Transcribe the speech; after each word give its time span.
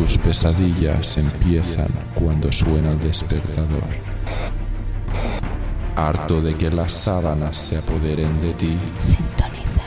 Tus 0.00 0.16
pesadillas 0.16 1.18
empiezan 1.18 1.90
cuando 2.14 2.50
suena 2.50 2.92
el 2.92 3.00
despertador. 3.00 3.84
Harto 5.94 6.40
de 6.40 6.56
que 6.56 6.70
las 6.70 6.90
sábanas 6.90 7.58
se 7.58 7.76
apoderen 7.76 8.40
de 8.40 8.54
ti. 8.54 8.78
Sintoniza. 8.96 9.82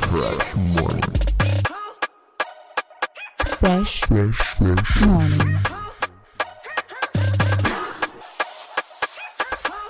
Fresh 0.00 0.54
morning. 0.56 1.12
Fresh 3.58 4.00
Fresh, 4.06 4.34
fresh. 4.56 5.06
Morning. 5.06 5.58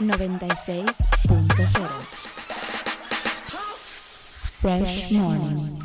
96.0 0.01 1.90
Fresh 4.61 5.13
Morning. 5.13 5.79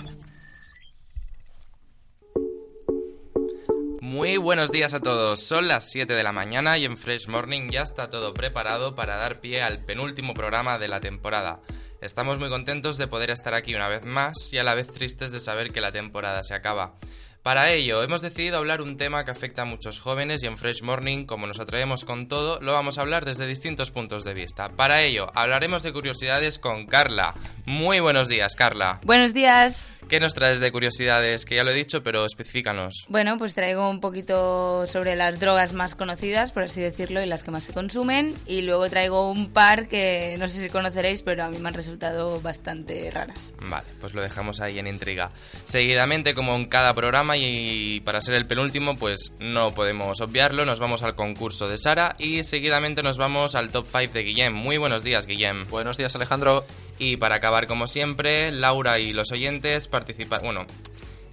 Muy 4.02 4.36
buenos 4.36 4.70
días 4.74 4.94
a 4.94 5.00
todos, 5.00 5.40
son 5.40 5.70
las 5.70 5.90
7 5.90 6.14
de 6.14 6.24
la 6.24 6.34
mañana 6.34 6.78
y 6.78 6.84
en 6.84 6.98
Fresh 6.98 7.30
Morning 7.30 7.70
ya 7.70 7.84
está 7.84 8.10
todo 8.10 8.34
preparado 8.34 8.94
para 8.94 9.16
dar 9.16 9.40
pie 9.40 9.64
al 9.64 9.86
penúltimo 9.86 10.34
programa 10.34 10.78
de 10.78 10.90
la 10.90 11.00
temporada. 11.00 11.62
Estamos 12.02 12.38
muy 12.38 12.50
contentos 12.50 12.98
de 12.98 13.08
poder 13.08 13.32
estar 13.32 13.54
aquí 13.54 13.74
una 13.76 13.88
vez 13.88 14.04
más 14.04 14.52
y 14.52 14.58
a 14.58 14.66
la 14.66 14.76
vez 14.76 14.92
tristes 14.92 15.32
de 15.32 15.40
saber 15.40 15.72
que 15.72 15.80
la 15.80 15.94
temporada 15.94 16.44
se 16.44 16.54
acaba. 16.54 16.96
Para 17.46 17.70
ello, 17.70 18.02
hemos 18.02 18.24
decidido 18.24 18.58
hablar 18.58 18.82
un 18.82 18.98
tema 18.98 19.24
que 19.24 19.30
afecta 19.30 19.62
a 19.62 19.66
muchos 19.66 20.00
jóvenes 20.00 20.42
y 20.42 20.48
en 20.48 20.58
Fresh 20.58 20.82
Morning, 20.82 21.26
como 21.26 21.46
nos 21.46 21.60
atrevemos 21.60 22.04
con 22.04 22.28
todo, 22.28 22.60
lo 22.60 22.74
vamos 22.74 22.98
a 22.98 23.02
hablar 23.02 23.24
desde 23.24 23.46
distintos 23.46 23.92
puntos 23.92 24.24
de 24.24 24.34
vista. 24.34 24.70
Para 24.70 25.04
ello, 25.04 25.28
hablaremos 25.36 25.84
de 25.84 25.94
curiosidades 25.94 26.58
con 26.58 26.88
Carla. 26.88 27.36
Muy 27.68 28.00
buenos 28.00 28.30
días, 28.30 28.56
Carla. 28.56 29.00
Buenos 29.04 29.32
días. 29.32 29.88
¿Qué 30.08 30.20
nos 30.20 30.34
traes 30.34 30.60
de 30.60 30.72
curiosidades? 30.72 31.46
Que 31.46 31.56
ya 31.56 31.64
lo 31.64 31.72
he 31.72 31.74
dicho, 31.74 32.04
pero 32.04 32.26
especifícanos. 32.26 33.06
Bueno, 33.10 33.38
pues 33.38 33.56
traigo 33.56 33.90
un 33.90 34.00
poquito 34.00 34.86
sobre 34.86 35.16
las 35.16 35.40
drogas 35.40 35.74
más 35.74 35.96
conocidas, 35.96 36.52
por 36.52 36.64
así 36.64 36.80
decirlo, 36.80 37.24
y 37.24 37.26
las 37.26 37.42
que 37.42 37.52
más 37.52 37.64
se 37.64 37.74
consumen. 37.74 38.36
Y 38.46 38.62
luego 38.62 38.88
traigo 38.90 39.32
un 39.32 39.52
par 39.52 39.88
que 39.88 40.36
no 40.40 40.48
sé 40.48 40.62
si 40.62 40.70
conoceréis, 40.70 41.24
pero 41.24 41.44
a 41.44 41.50
mí 41.50 41.58
me 41.58 41.70
han 41.70 41.74
resultado 41.74 42.40
bastante 42.40 43.10
raras. 43.10 43.56
Vale, 43.62 43.88
pues 44.00 44.14
lo 44.14 44.22
dejamos 44.22 44.62
ahí 44.62 44.78
en 44.78 44.88
intriga. 44.88 45.32
Seguidamente, 45.64 46.36
como 46.36 46.56
en 46.56 46.66
cada 46.66 46.94
programa 46.94 47.36
y 47.38 48.02
para 48.02 48.22
ser 48.22 48.36
el 48.36 48.46
penúltimo, 48.46 48.98
pues 48.98 49.34
no 49.40 49.74
podemos 49.74 50.22
obviarlo, 50.22 50.66
nos 50.66 50.80
vamos 50.80 51.02
al 51.04 51.16
concurso 51.16 51.68
de 51.68 51.78
Sara 51.78 52.16
y 52.20 52.44
seguidamente 52.44 53.02
nos 53.02 53.18
vamos 53.18 53.56
al 53.56 53.70
top 53.70 53.88
5 53.92 54.14
de 54.14 54.24
Guillem. 54.24 54.54
Muy 54.54 54.78
buenos 54.78 55.04
días, 55.04 55.26
Guillem. 55.26 55.66
Buenos 55.70 55.98
días, 55.98 56.16
Alejandro. 56.16 56.66
Y 56.98 57.18
para 57.18 57.36
acabar, 57.36 57.68
como 57.68 57.88
siempre, 57.88 58.52
Laura 58.52 59.00
y 59.00 59.14
los 59.14 59.32
oyentes 59.32 59.88
participan... 59.88 60.42
Bueno, 60.44 60.66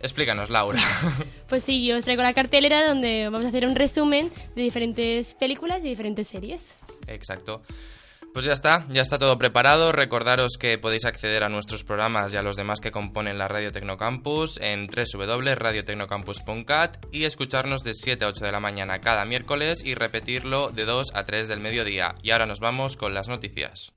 explícanos, 0.01 0.51
Laura. 0.51 0.83
Pues 1.49 1.65
sí, 1.65 1.85
yo 1.85 1.99
os 1.99 2.05
traigo 2.05 2.23
la 2.23 2.33
cartelera 2.33 2.89
donde 2.89 3.25
vamos 3.25 3.45
a 3.45 3.49
hacer 3.49 3.67
un 3.67 3.75
resumen 3.75 4.33
de 4.57 4.63
diferentes 4.63 5.35
películas 5.35 5.85
y 5.85 5.91
diferentes 5.91 6.27
series. 6.27 6.77
Exacto. 7.07 7.61
Pues 8.33 8.47
ya 8.47 8.55
está, 8.55 8.87
ya 8.89 9.03
está 9.03 9.19
todo 9.19 9.37
preparado. 9.37 9.93
Recordaros 9.93 10.57
que 10.59 10.79
podéis 10.79 11.05
acceder 11.05 11.45
a 11.45 11.51
nuestros 11.51 11.85
programas 11.85 12.33
y 12.33 12.39
a 12.39 12.43
los 12.43 12.57
demás 12.57 12.81
que 12.81 12.91
componen 12.91 13.37
la 13.37 13.49
Radio 13.49 13.71
Tecnocampus 13.71 14.59
en 14.63 14.87
www.radiotecnocampus.cat 14.87 17.05
y 17.13 17.25
escucharnos 17.25 17.83
de 17.83 17.93
7 17.93 18.25
a 18.25 18.29
8 18.29 18.47
de 18.47 18.53
la 18.53 18.61
mañana 18.61 19.01
cada 19.01 19.27
miércoles 19.27 19.83
y 19.85 19.95
repetirlo 19.95 20.71
de 20.71 20.87
2 20.87 21.15
a 21.15 21.25
3 21.25 21.49
del 21.49 21.61
mediodía. 21.61 22.15
Y 22.23 22.31
ahora 22.31 22.47
nos 22.47 22.61
vamos 22.61 22.97
con 22.97 23.13
las 23.13 23.29
noticias. 23.29 23.93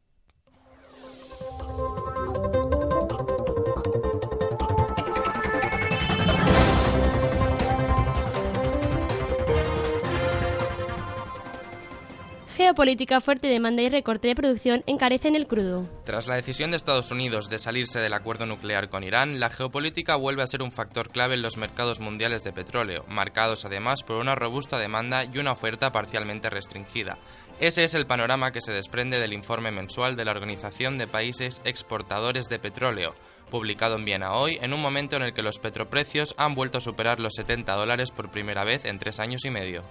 Geopolítica, 12.56 13.20
fuerte 13.20 13.48
demanda 13.48 13.82
y 13.82 13.90
recorte 13.90 14.30
de 14.30 14.36
producción 14.36 14.82
encarecen 14.88 15.36
el 15.36 15.46
crudo. 15.46 15.90
Tras 16.06 16.28
la 16.28 16.36
decisión 16.36 16.72
de 16.72 16.78
Estados 16.78 17.12
Unidos 17.12 17.50
de 17.50 17.60
salirse 17.60 18.00
del 18.00 18.14
acuerdo 18.14 18.46
nuclear 18.46 18.88
con 18.88 19.04
Irán, 19.04 19.42
la 19.42 19.50
geopolítica 19.50 20.16
vuelve 20.16 20.42
a 20.42 20.48
ser 20.48 20.62
un 20.62 20.72
factor 20.72 21.10
clave 21.10 21.34
en 21.34 21.42
los 21.42 21.58
mercados 21.58 22.00
mundiales 22.00 22.46
de 22.46 22.54
petróleo, 22.54 23.04
marcados 23.10 23.66
además 23.66 24.04
por 24.04 24.16
una 24.16 24.36
robusta 24.36 24.78
demanda 24.78 25.26
y 25.26 25.38
una 25.38 25.52
oferta 25.52 25.92
parcialmente 25.92 26.50
restringida. 26.50 27.18
Ese 27.60 27.84
es 27.84 27.94
el 27.94 28.06
panorama 28.06 28.52
que 28.54 28.62
se 28.62 28.72
desprende 28.72 29.20
del 29.20 29.34
informe 29.34 29.72
mensual 29.72 30.16
de 30.16 30.24
la 30.24 30.32
Organización 30.32 30.98
de 30.98 31.08
Países 31.08 31.62
Exportadores 31.66 32.48
de 32.48 32.60
Petróleo, 32.60 33.16
publicado 33.52 33.98
en 33.98 34.06
Viena 34.06 34.32
hoy, 34.32 34.60
en 34.62 34.72
un 34.72 34.82
momento 34.82 35.18
en 35.18 35.24
el 35.24 35.34
que 35.34 35.44
los 35.44 35.60
petroprecios 35.60 36.34
han 36.38 36.56
vuelto 36.56 36.78
a 36.78 36.82
superar 36.82 37.20
los 37.20 37.34
70 37.34 37.76
dólares 37.76 38.12
por 38.12 38.32
primera 38.32 38.64
vez 38.64 38.86
en 38.86 38.98
tres 38.98 39.20
años 39.20 39.44
y 39.44 39.50
medio. 39.50 39.84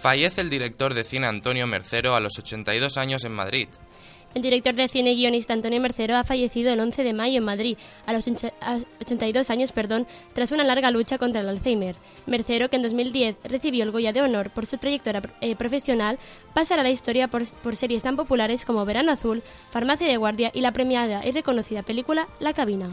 Fallece 0.00 0.40
el 0.40 0.50
director 0.50 0.94
de 0.94 1.04
cine 1.04 1.26
Antonio 1.26 1.66
Mercero 1.66 2.14
a 2.14 2.20
los 2.20 2.38
82 2.38 2.96
años 2.96 3.24
en 3.24 3.32
Madrid. 3.32 3.68
El 4.34 4.42
director 4.42 4.74
de 4.74 4.88
cine 4.88 5.12
y 5.12 5.16
guionista 5.16 5.54
Antonio 5.54 5.80
Mercero 5.80 6.14
ha 6.16 6.22
fallecido 6.22 6.70
el 6.72 6.78
11 6.80 7.02
de 7.02 7.14
mayo 7.14 7.38
en 7.38 7.44
Madrid, 7.44 7.78
a 8.06 8.12
los 8.12 8.28
onche- 8.28 8.52
a 8.60 8.78
82 9.00 9.48
años, 9.48 9.72
perdón, 9.72 10.06
tras 10.34 10.52
una 10.52 10.64
larga 10.64 10.90
lucha 10.90 11.16
contra 11.16 11.40
el 11.40 11.48
Alzheimer. 11.48 11.96
Mercero, 12.26 12.68
que 12.68 12.76
en 12.76 12.82
2010 12.82 13.36
recibió 13.44 13.84
el 13.84 13.90
Goya 13.90 14.12
de 14.12 14.20
Honor 14.20 14.50
por 14.50 14.66
su 14.66 14.76
trayectoria 14.76 15.22
eh, 15.40 15.56
profesional, 15.56 16.18
pasará 16.54 16.82
a 16.82 16.84
la 16.84 16.90
historia 16.90 17.28
por, 17.28 17.42
por 17.62 17.74
series 17.74 18.02
tan 18.02 18.16
populares 18.16 18.66
como 18.66 18.84
Verano 18.84 19.12
Azul, 19.12 19.42
Farmacia 19.70 20.06
de 20.06 20.18
Guardia 20.18 20.50
y 20.54 20.60
la 20.60 20.72
premiada 20.72 21.26
y 21.26 21.32
reconocida 21.32 21.82
película 21.82 22.28
La 22.38 22.52
Cabina. 22.52 22.90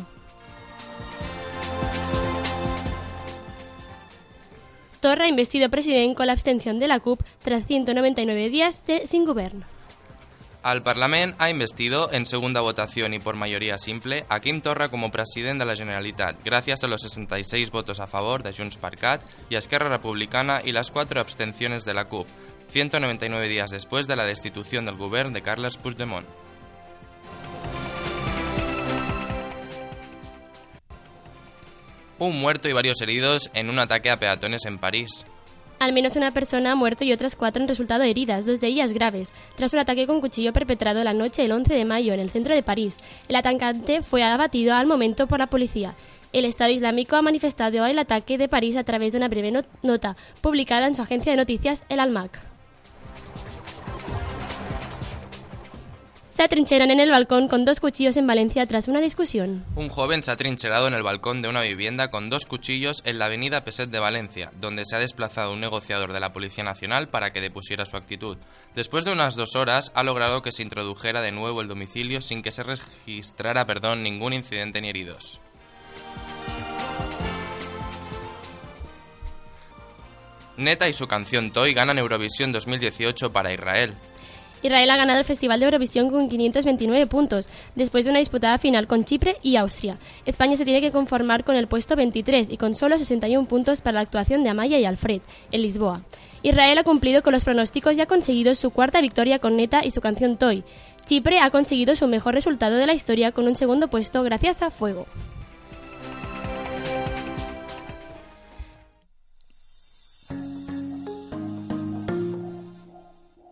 Torra 5.05 5.25
ha 5.25 5.27
investido 5.27 5.69
presidente 5.69 6.15
con 6.15 6.25
la 6.25 6.33
abstención 6.33 6.79
de 6.79 6.87
la 6.87 6.99
CUP 6.99 7.21
tras 7.43 7.67
199 7.67 8.49
días 8.49 8.83
de 8.87 9.05
sin 9.05 9.23
gobierno. 9.23 9.63
El 10.65 10.81
Parlament 10.81 11.35
ha 11.37 11.51
investido 11.51 12.11
en 12.11 12.25
segunda 12.25 12.61
votación 12.61 13.13
y 13.13 13.19
por 13.19 13.35
mayoría 13.35 13.77
simple 13.77 14.25
a 14.29 14.39
Quim 14.39 14.61
Torra 14.61 14.89
como 14.89 15.11
president 15.11 15.59
de 15.59 15.65
la 15.65 15.75
Generalitat, 15.75 16.43
gracias 16.43 16.83
a 16.83 16.87
los 16.87 17.03
66 17.03 17.69
votos 17.69 17.99
a 17.99 18.07
favor 18.07 18.41
de 18.41 18.51
Junts 18.51 18.77
per 18.77 18.97
Cat 18.97 19.21
y 19.47 19.57
Esquerra 19.57 19.89
Republicana 19.89 20.61
y 20.65 20.71
las 20.71 20.89
cuatro 20.89 21.21
abstenciones 21.21 21.85
de 21.85 21.93
la 21.93 22.05
CUP, 22.05 22.25
199 22.69 23.47
días 23.47 23.69
después 23.69 24.07
de 24.07 24.15
la 24.15 24.25
destitución 24.25 24.85
del 24.85 24.97
gobierno 24.97 25.33
de 25.33 25.43
Carles 25.43 25.77
Puigdemont. 25.77 26.25
Un 32.19 32.39
muerto 32.39 32.69
y 32.69 32.73
varios 32.73 33.01
heridos 33.01 33.49
en 33.53 33.69
un 33.69 33.79
ataque 33.79 34.09
a 34.09 34.17
peatones 34.17 34.65
en 34.65 34.77
París. 34.77 35.25
Al 35.79 35.91
menos 35.91 36.15
una 36.15 36.31
persona 36.31 36.71
ha 36.71 36.75
muerto 36.75 37.03
y 37.03 37.11
otras 37.11 37.35
cuatro 37.35 37.61
han 37.61 37.67
resultado 37.67 38.03
heridas, 38.03 38.45
dos 38.45 38.61
de 38.61 38.67
ellas 38.67 38.93
graves, 38.93 39.33
tras 39.55 39.73
un 39.73 39.79
ataque 39.79 40.07
con 40.07 40.21
cuchillo 40.21 40.53
perpetrado 40.53 41.03
la 41.03 41.13
noche 41.13 41.41
del 41.41 41.51
11 41.51 41.73
de 41.73 41.83
mayo 41.83 42.13
en 42.13 42.21
el 42.21 42.29
centro 42.29 42.55
de 42.55 42.63
París. 42.63 42.97
El 43.27 43.35
atacante 43.35 44.01
fue 44.01 44.23
abatido 44.23 44.73
al 44.73 44.87
momento 44.87 45.27
por 45.27 45.39
la 45.39 45.47
policía. 45.47 45.93
El 46.31 46.45
Estado 46.45 46.71
Islámico 46.71 47.17
ha 47.17 47.21
manifestado 47.21 47.85
el 47.85 47.99
ataque 47.99 48.37
de 48.37 48.47
París 48.47 48.77
a 48.77 48.83
través 48.85 49.11
de 49.11 49.17
una 49.17 49.27
breve 49.27 49.51
not- 49.51 49.67
nota 49.83 50.15
publicada 50.41 50.87
en 50.87 50.95
su 50.95 51.01
agencia 51.01 51.31
de 51.33 51.37
noticias, 51.37 51.83
el 51.89 51.99
Almac. 51.99 52.39
Se 56.35 56.43
atrincheran 56.43 56.91
en 56.91 56.99
el 56.99 57.11
balcón 57.11 57.47
con 57.47 57.63
dos 57.63 57.79
cuchillos 57.79 58.17
en 58.17 58.27
Valencia 58.27 58.65
tras 58.65 58.89
una 58.89 58.99
discusión. 58.99 59.63
Un 59.77 59.87
joven 59.87 60.21
se 60.21 60.31
ha 60.31 60.35
trincherado 60.35 60.85
en 60.85 60.93
el 60.93 61.01
balcón 61.01 61.41
de 61.41 61.47
una 61.47 61.61
vivienda 61.61 62.09
con 62.11 62.29
dos 62.29 62.45
cuchillos 62.45 63.01
en 63.05 63.19
la 63.19 63.27
avenida 63.27 63.63
Peset 63.63 63.89
de 63.89 63.99
Valencia, 63.99 64.51
donde 64.59 64.83
se 64.83 64.97
ha 64.97 64.99
desplazado 64.99 65.53
un 65.53 65.61
negociador 65.61 66.11
de 66.11 66.19
la 66.19 66.33
Policía 66.33 66.65
Nacional 66.65 67.07
para 67.07 67.31
que 67.31 67.39
depusiera 67.39 67.85
su 67.85 67.95
actitud. 67.95 68.35
Después 68.75 69.05
de 69.05 69.13
unas 69.13 69.35
dos 69.35 69.55
horas, 69.55 69.93
ha 69.95 70.03
logrado 70.03 70.41
que 70.41 70.51
se 70.51 70.61
introdujera 70.61 71.21
de 71.21 71.31
nuevo 71.31 71.61
el 71.61 71.69
domicilio 71.69 72.19
sin 72.19 72.41
que 72.41 72.51
se 72.51 72.63
registrara 72.63 73.65
perdón, 73.65 74.03
ningún 74.03 74.33
incidente 74.33 74.81
ni 74.81 74.89
heridos. 74.89 75.39
Neta 80.57 80.89
y 80.89 80.93
su 80.93 81.07
canción 81.07 81.51
Toy 81.51 81.73
ganan 81.73 81.97
Eurovisión 81.97 82.51
2018 82.51 83.31
para 83.31 83.53
Israel. 83.53 83.95
Israel 84.65 84.89
ha 84.89 84.97
ganado 84.97 85.19
el 85.19 85.25
Festival 85.25 85.59
de 85.59 85.65
Eurovisión 85.65 86.09
con 86.09 86.27
529 86.27 87.05
puntos, 87.05 87.49
después 87.75 88.03
de 88.03 88.09
una 88.09 88.19
disputada 88.19 88.57
final 88.57 88.87
con 88.87 89.05
Chipre 89.05 89.37
y 89.43 89.57
Austria. 89.57 89.99
España 90.25 90.55
se 90.55 90.65
tiene 90.65 90.81
que 90.81 90.91
conformar 90.91 91.43
con 91.43 91.55
el 91.55 91.67
puesto 91.67 91.95
23 91.95 92.49
y 92.49 92.57
con 92.57 92.73
solo 92.73 92.97
61 92.97 93.47
puntos 93.47 93.81
para 93.81 93.95
la 93.95 94.01
actuación 94.01 94.43
de 94.43 94.49
Amaya 94.49 94.79
y 94.79 94.85
Alfred, 94.85 95.21
en 95.51 95.61
Lisboa. 95.61 96.01
Israel 96.41 96.79
ha 96.79 96.83
cumplido 96.83 97.21
con 97.21 97.33
los 97.33 97.43
pronósticos 97.43 97.95
y 97.95 98.01
ha 98.01 98.07
conseguido 98.07 98.55
su 98.55 98.71
cuarta 98.71 99.01
victoria 99.01 99.37
con 99.37 99.55
Neta 99.55 99.85
y 99.85 99.91
su 99.91 100.01
canción 100.01 100.35
Toy. 100.35 100.63
Chipre 101.05 101.39
ha 101.41 101.51
conseguido 101.51 101.95
su 101.95 102.07
mejor 102.07 102.33
resultado 102.33 102.77
de 102.77 102.87
la 102.87 102.95
historia 102.95 103.31
con 103.33 103.47
un 103.47 103.55
segundo 103.55 103.87
puesto 103.87 104.23
gracias 104.23 104.63
a 104.63 104.71
Fuego. 104.71 105.05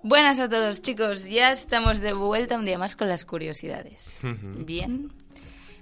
Buenas 0.03 0.37
a 0.39 0.49
todos, 0.49 0.81
chicos. 0.81 1.29
Ya 1.29 1.51
estamos 1.51 1.99
de 1.99 2.11
vuelta 2.11 2.57
un 2.57 2.65
día 2.65 2.77
más 2.77 2.95
con 2.95 3.07
las 3.07 3.23
curiosidades. 3.23 4.21
Bien. 4.65 5.09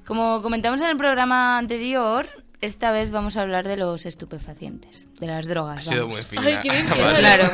Como 0.06 0.44
comentamos 0.44 0.80
en 0.82 0.90
el 0.90 0.98
programa 0.98 1.58
anterior, 1.58 2.28
esta 2.62 2.92
vez 2.92 3.10
vamos 3.10 3.36
a 3.36 3.42
hablar 3.42 3.68
de 3.68 3.78
los 3.78 4.06
estupefacientes, 4.06 5.08
de 5.20 5.26
las 5.26 5.48
drogas. 5.48 5.80
Ha 5.88 5.90
sido 5.90 6.08
vamos. 6.08 6.20
muy 6.20 6.24
fina. 6.24 6.44
Ay, 6.46 6.60
qué 6.62 6.70
bien 6.70 6.88
Vale. 6.90 7.18
Claro. 7.18 7.50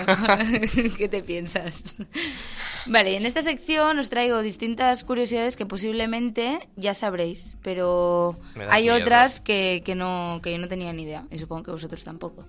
¿Qué 0.98 1.08
te 1.08 1.24
piensas? 1.24 1.96
Vale, 2.86 3.16
en 3.16 3.26
esta 3.26 3.42
sección 3.42 4.00
os 4.00 4.10
traigo 4.10 4.42
distintas 4.42 5.06
curiosidades 5.06 5.56
que 5.56 5.66
posiblemente 5.66 6.68
ya 6.76 6.94
sabréis, 6.94 7.56
pero 7.62 8.38
hay 8.70 8.84
miedo. 8.84 8.98
otras 8.98 9.40
que, 9.40 9.84
que 9.86 9.96
no, 9.96 10.42
que 10.44 10.52
yo 10.52 10.58
no 10.58 10.68
tenía 10.68 10.92
ni 10.92 11.04
idea 11.04 11.26
y 11.32 11.38
supongo 11.38 11.64
que 11.64 11.72
vosotros 11.72 12.04
tampoco. 12.04 12.46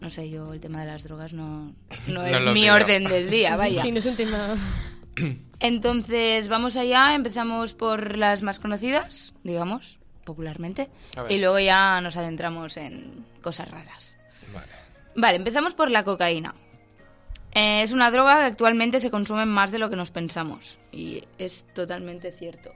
No 0.00 0.08
sé, 0.10 0.30
yo 0.30 0.52
el 0.54 0.60
tema 0.60 0.80
de 0.80 0.86
las 0.86 1.04
drogas 1.04 1.32
no, 1.32 1.72
no 2.06 2.14
No 2.14 2.24
es 2.26 2.42
mi 2.54 2.62
creo. 2.62 2.74
orden 2.74 3.04
del 3.04 3.30
día, 3.30 3.56
vaya. 3.56 3.82
Sí, 3.82 3.92
no 3.92 3.98
es 3.98 4.06
un 4.06 4.16
tema... 4.16 4.56
Entonces, 5.60 6.48
vamos 6.48 6.76
allá, 6.76 7.14
empezamos 7.14 7.74
por 7.74 8.16
las 8.16 8.42
más 8.42 8.58
conocidas, 8.58 9.34
digamos, 9.42 9.98
popularmente, 10.24 10.88
y 11.28 11.36
luego 11.38 11.58
ya 11.58 12.00
nos 12.00 12.16
adentramos 12.16 12.78
en 12.78 13.26
cosas 13.42 13.70
raras. 13.70 14.16
Vale. 14.54 14.66
Vale, 15.16 15.36
empezamos 15.36 15.74
por 15.74 15.90
la 15.90 16.04
cocaína. 16.04 16.54
Eh, 17.52 17.82
es 17.82 17.92
una 17.92 18.10
droga 18.10 18.38
que 18.38 18.44
actualmente 18.46 19.00
se 19.00 19.10
consume 19.10 19.44
más 19.44 19.70
de 19.72 19.78
lo 19.78 19.90
que 19.90 19.96
nos 19.96 20.10
pensamos, 20.10 20.78
y 20.92 21.22
es 21.36 21.66
totalmente 21.74 22.32
cierto. 22.32 22.70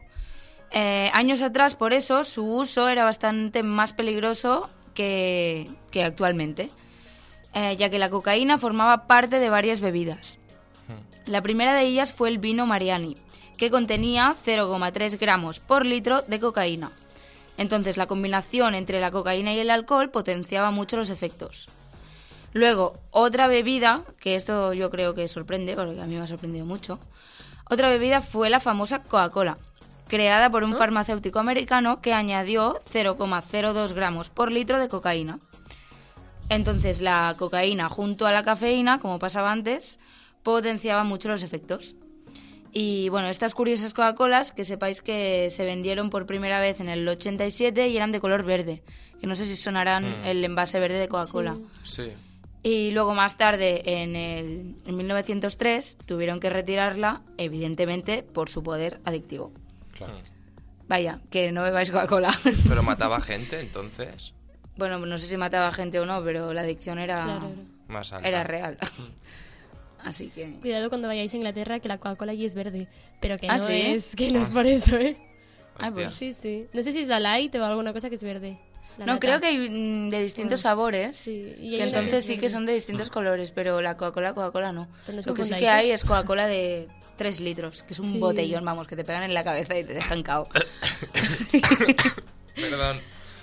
Eh, 0.70 1.10
años 1.14 1.40
atrás, 1.40 1.76
por 1.76 1.94
eso, 1.94 2.22
su 2.24 2.44
uso 2.44 2.88
era 2.88 3.04
bastante 3.04 3.62
más 3.62 3.94
peligroso 3.94 4.68
que, 4.92 5.70
que 5.90 6.04
actualmente, 6.04 6.68
eh, 7.54 7.76
ya 7.76 7.88
que 7.90 7.98
la 7.98 8.10
cocaína 8.10 8.58
formaba 8.58 9.06
parte 9.06 9.38
de 9.38 9.50
varias 9.50 9.80
bebidas. 9.80 10.38
La 11.26 11.40
primera 11.40 11.74
de 11.74 11.82
ellas 11.82 12.12
fue 12.12 12.28
el 12.28 12.38
vino 12.38 12.66
Mariani, 12.66 13.16
que 13.56 13.70
contenía 13.70 14.34
0,3 14.44 15.18
gramos 15.18 15.58
por 15.58 15.86
litro 15.86 16.22
de 16.22 16.38
cocaína. 16.38 16.92
Entonces 17.56 17.96
la 17.96 18.06
combinación 18.06 18.74
entre 18.74 19.00
la 19.00 19.10
cocaína 19.10 19.54
y 19.54 19.58
el 19.58 19.70
alcohol 19.70 20.10
potenciaba 20.10 20.70
mucho 20.70 20.96
los 20.96 21.10
efectos. 21.10 21.68
Luego, 22.52 22.98
otra 23.10 23.46
bebida, 23.46 24.02
que 24.20 24.36
esto 24.36 24.74
yo 24.74 24.90
creo 24.90 25.14
que 25.14 25.26
sorprende, 25.28 25.74
porque 25.74 26.00
a 26.00 26.06
mí 26.06 26.14
me 26.14 26.20
ha 26.20 26.26
sorprendido 26.26 26.66
mucho, 26.66 26.98
otra 27.68 27.88
bebida 27.88 28.20
fue 28.20 28.50
la 28.50 28.60
famosa 28.60 29.02
Coca-Cola, 29.02 29.58
creada 30.08 30.50
por 30.50 30.62
un 30.62 30.76
farmacéutico 30.76 31.38
americano 31.38 32.00
que 32.00 32.12
añadió 32.12 32.78
0,02 32.92 33.92
gramos 33.94 34.28
por 34.28 34.52
litro 34.52 34.78
de 34.78 34.88
cocaína. 34.88 35.38
Entonces 36.48 37.00
la 37.00 37.34
cocaína 37.38 37.88
junto 37.88 38.26
a 38.26 38.32
la 38.32 38.44
cafeína, 38.44 38.98
como 39.00 39.18
pasaba 39.18 39.50
antes, 39.50 39.98
potenciaba 40.42 41.04
mucho 41.04 41.28
los 41.28 41.42
efectos. 41.42 41.96
Y 42.72 43.08
bueno, 43.08 43.28
estas 43.28 43.54
curiosas 43.54 43.94
Coca-Colas, 43.94 44.50
que 44.50 44.64
sepáis 44.64 45.00
que 45.00 45.48
se 45.50 45.64
vendieron 45.64 46.10
por 46.10 46.26
primera 46.26 46.60
vez 46.60 46.80
en 46.80 46.88
el 46.88 47.06
87 47.06 47.88
y 47.88 47.96
eran 47.96 48.10
de 48.10 48.18
color 48.18 48.42
verde, 48.42 48.82
que 49.20 49.28
no 49.28 49.36
sé 49.36 49.46
si 49.46 49.54
sonarán 49.54 50.04
el 50.24 50.44
envase 50.44 50.80
verde 50.80 50.98
de 50.98 51.08
Coca-Cola. 51.08 51.56
Sí. 51.84 52.12
Y 52.64 52.90
luego 52.90 53.14
más 53.14 53.36
tarde, 53.36 54.02
en, 54.02 54.16
el, 54.16 54.74
en 54.86 54.96
1903, 54.96 55.98
tuvieron 56.04 56.40
que 56.40 56.50
retirarla, 56.50 57.22
evidentemente, 57.38 58.22
por 58.22 58.48
su 58.48 58.62
poder 58.62 59.00
adictivo. 59.04 59.52
Claro. 59.92 60.14
Vaya, 60.88 61.20
que 61.30 61.52
no 61.52 61.62
bebáis 61.62 61.90
Coca-Cola. 61.90 62.34
Pero 62.68 62.82
mataba 62.82 63.20
gente, 63.20 63.60
entonces. 63.60 64.34
Bueno, 64.76 64.98
no 64.98 65.18
sé 65.18 65.26
si 65.28 65.36
mataba 65.36 65.70
gente 65.72 66.00
o 66.00 66.06
no, 66.06 66.22
pero 66.24 66.52
la 66.52 66.62
adicción 66.62 66.98
era, 66.98 67.22
Claro. 67.24 67.52
Más 67.88 68.12
alta. 68.12 68.28
era 68.28 68.44
real. 68.44 68.78
Así 70.04 70.28
que... 70.28 70.58
Cuidado 70.60 70.90
cuando 70.90 71.08
vayáis 71.08 71.32
a 71.32 71.36
Inglaterra 71.36 71.80
que 71.80 71.88
la 71.88 71.96
Coca-Cola 71.98 72.32
allí 72.32 72.44
es 72.44 72.54
verde, 72.54 72.88
pero 73.20 73.38
que 73.38 73.48
¿Ah, 73.48 73.56
no 73.56 73.66
sí? 73.66 73.80
es 73.80 74.14
que 74.14 74.30
no 74.32 74.42
es 74.42 74.48
por 74.48 74.66
eso, 74.66 74.96
¿eh? 74.98 75.16
Ah, 75.78 75.90
pues 75.92 76.12
Sí, 76.14 76.32
sí. 76.34 76.66
No 76.74 76.82
sé 76.82 76.92
si 76.92 77.00
es 77.00 77.08
la 77.08 77.18
light 77.20 77.54
o 77.56 77.64
alguna 77.64 77.92
cosa 77.92 78.08
que 78.10 78.16
es 78.16 78.22
verde. 78.24 78.58
La 78.98 79.06
No, 79.06 79.14
lata. 79.14 79.26
creo 79.26 79.40
que 79.40 79.46
hay 79.48 79.70
mm, 79.70 80.10
de 80.10 80.22
distintos 80.22 80.60
sabores. 80.60 81.16
Sí, 81.16 81.54
y 81.58 81.76
que 81.76 81.82
entonces 81.84 82.24
sí 82.24 82.38
que 82.38 82.48
son 82.48 82.64
de 82.66 82.74
distintos 82.74 83.10
colores, 83.10 83.50
pero 83.50 83.80
la 83.80 83.96
Coca-Cola, 83.96 84.34
Coca-Cola 84.34 84.72
no. 84.72 84.88
Os 85.08 85.26
Lo 85.26 85.34
que 85.34 85.42
sí 85.44 85.56
que 85.56 85.64
¿eh? 85.64 85.68
hay 85.70 85.90
es 85.90 86.04
Coca-Cola 86.04 86.46
de 86.46 86.88
3 87.16 87.40
litros, 87.40 87.82
que 87.82 87.94
es 87.94 87.98
un 87.98 88.12
Sí. 88.12 88.18
botellón, 88.18 88.64
vamos, 88.64 88.86
que 88.86 88.94
te 88.96 89.04
pegan 89.04 89.22
en 89.24 89.34
la 89.34 89.42
cabeza 89.42 89.76
y 89.78 89.84
te 89.84 89.94
dejan 89.94 90.22
cao. 90.22 90.46
Perdón. 92.54 93.00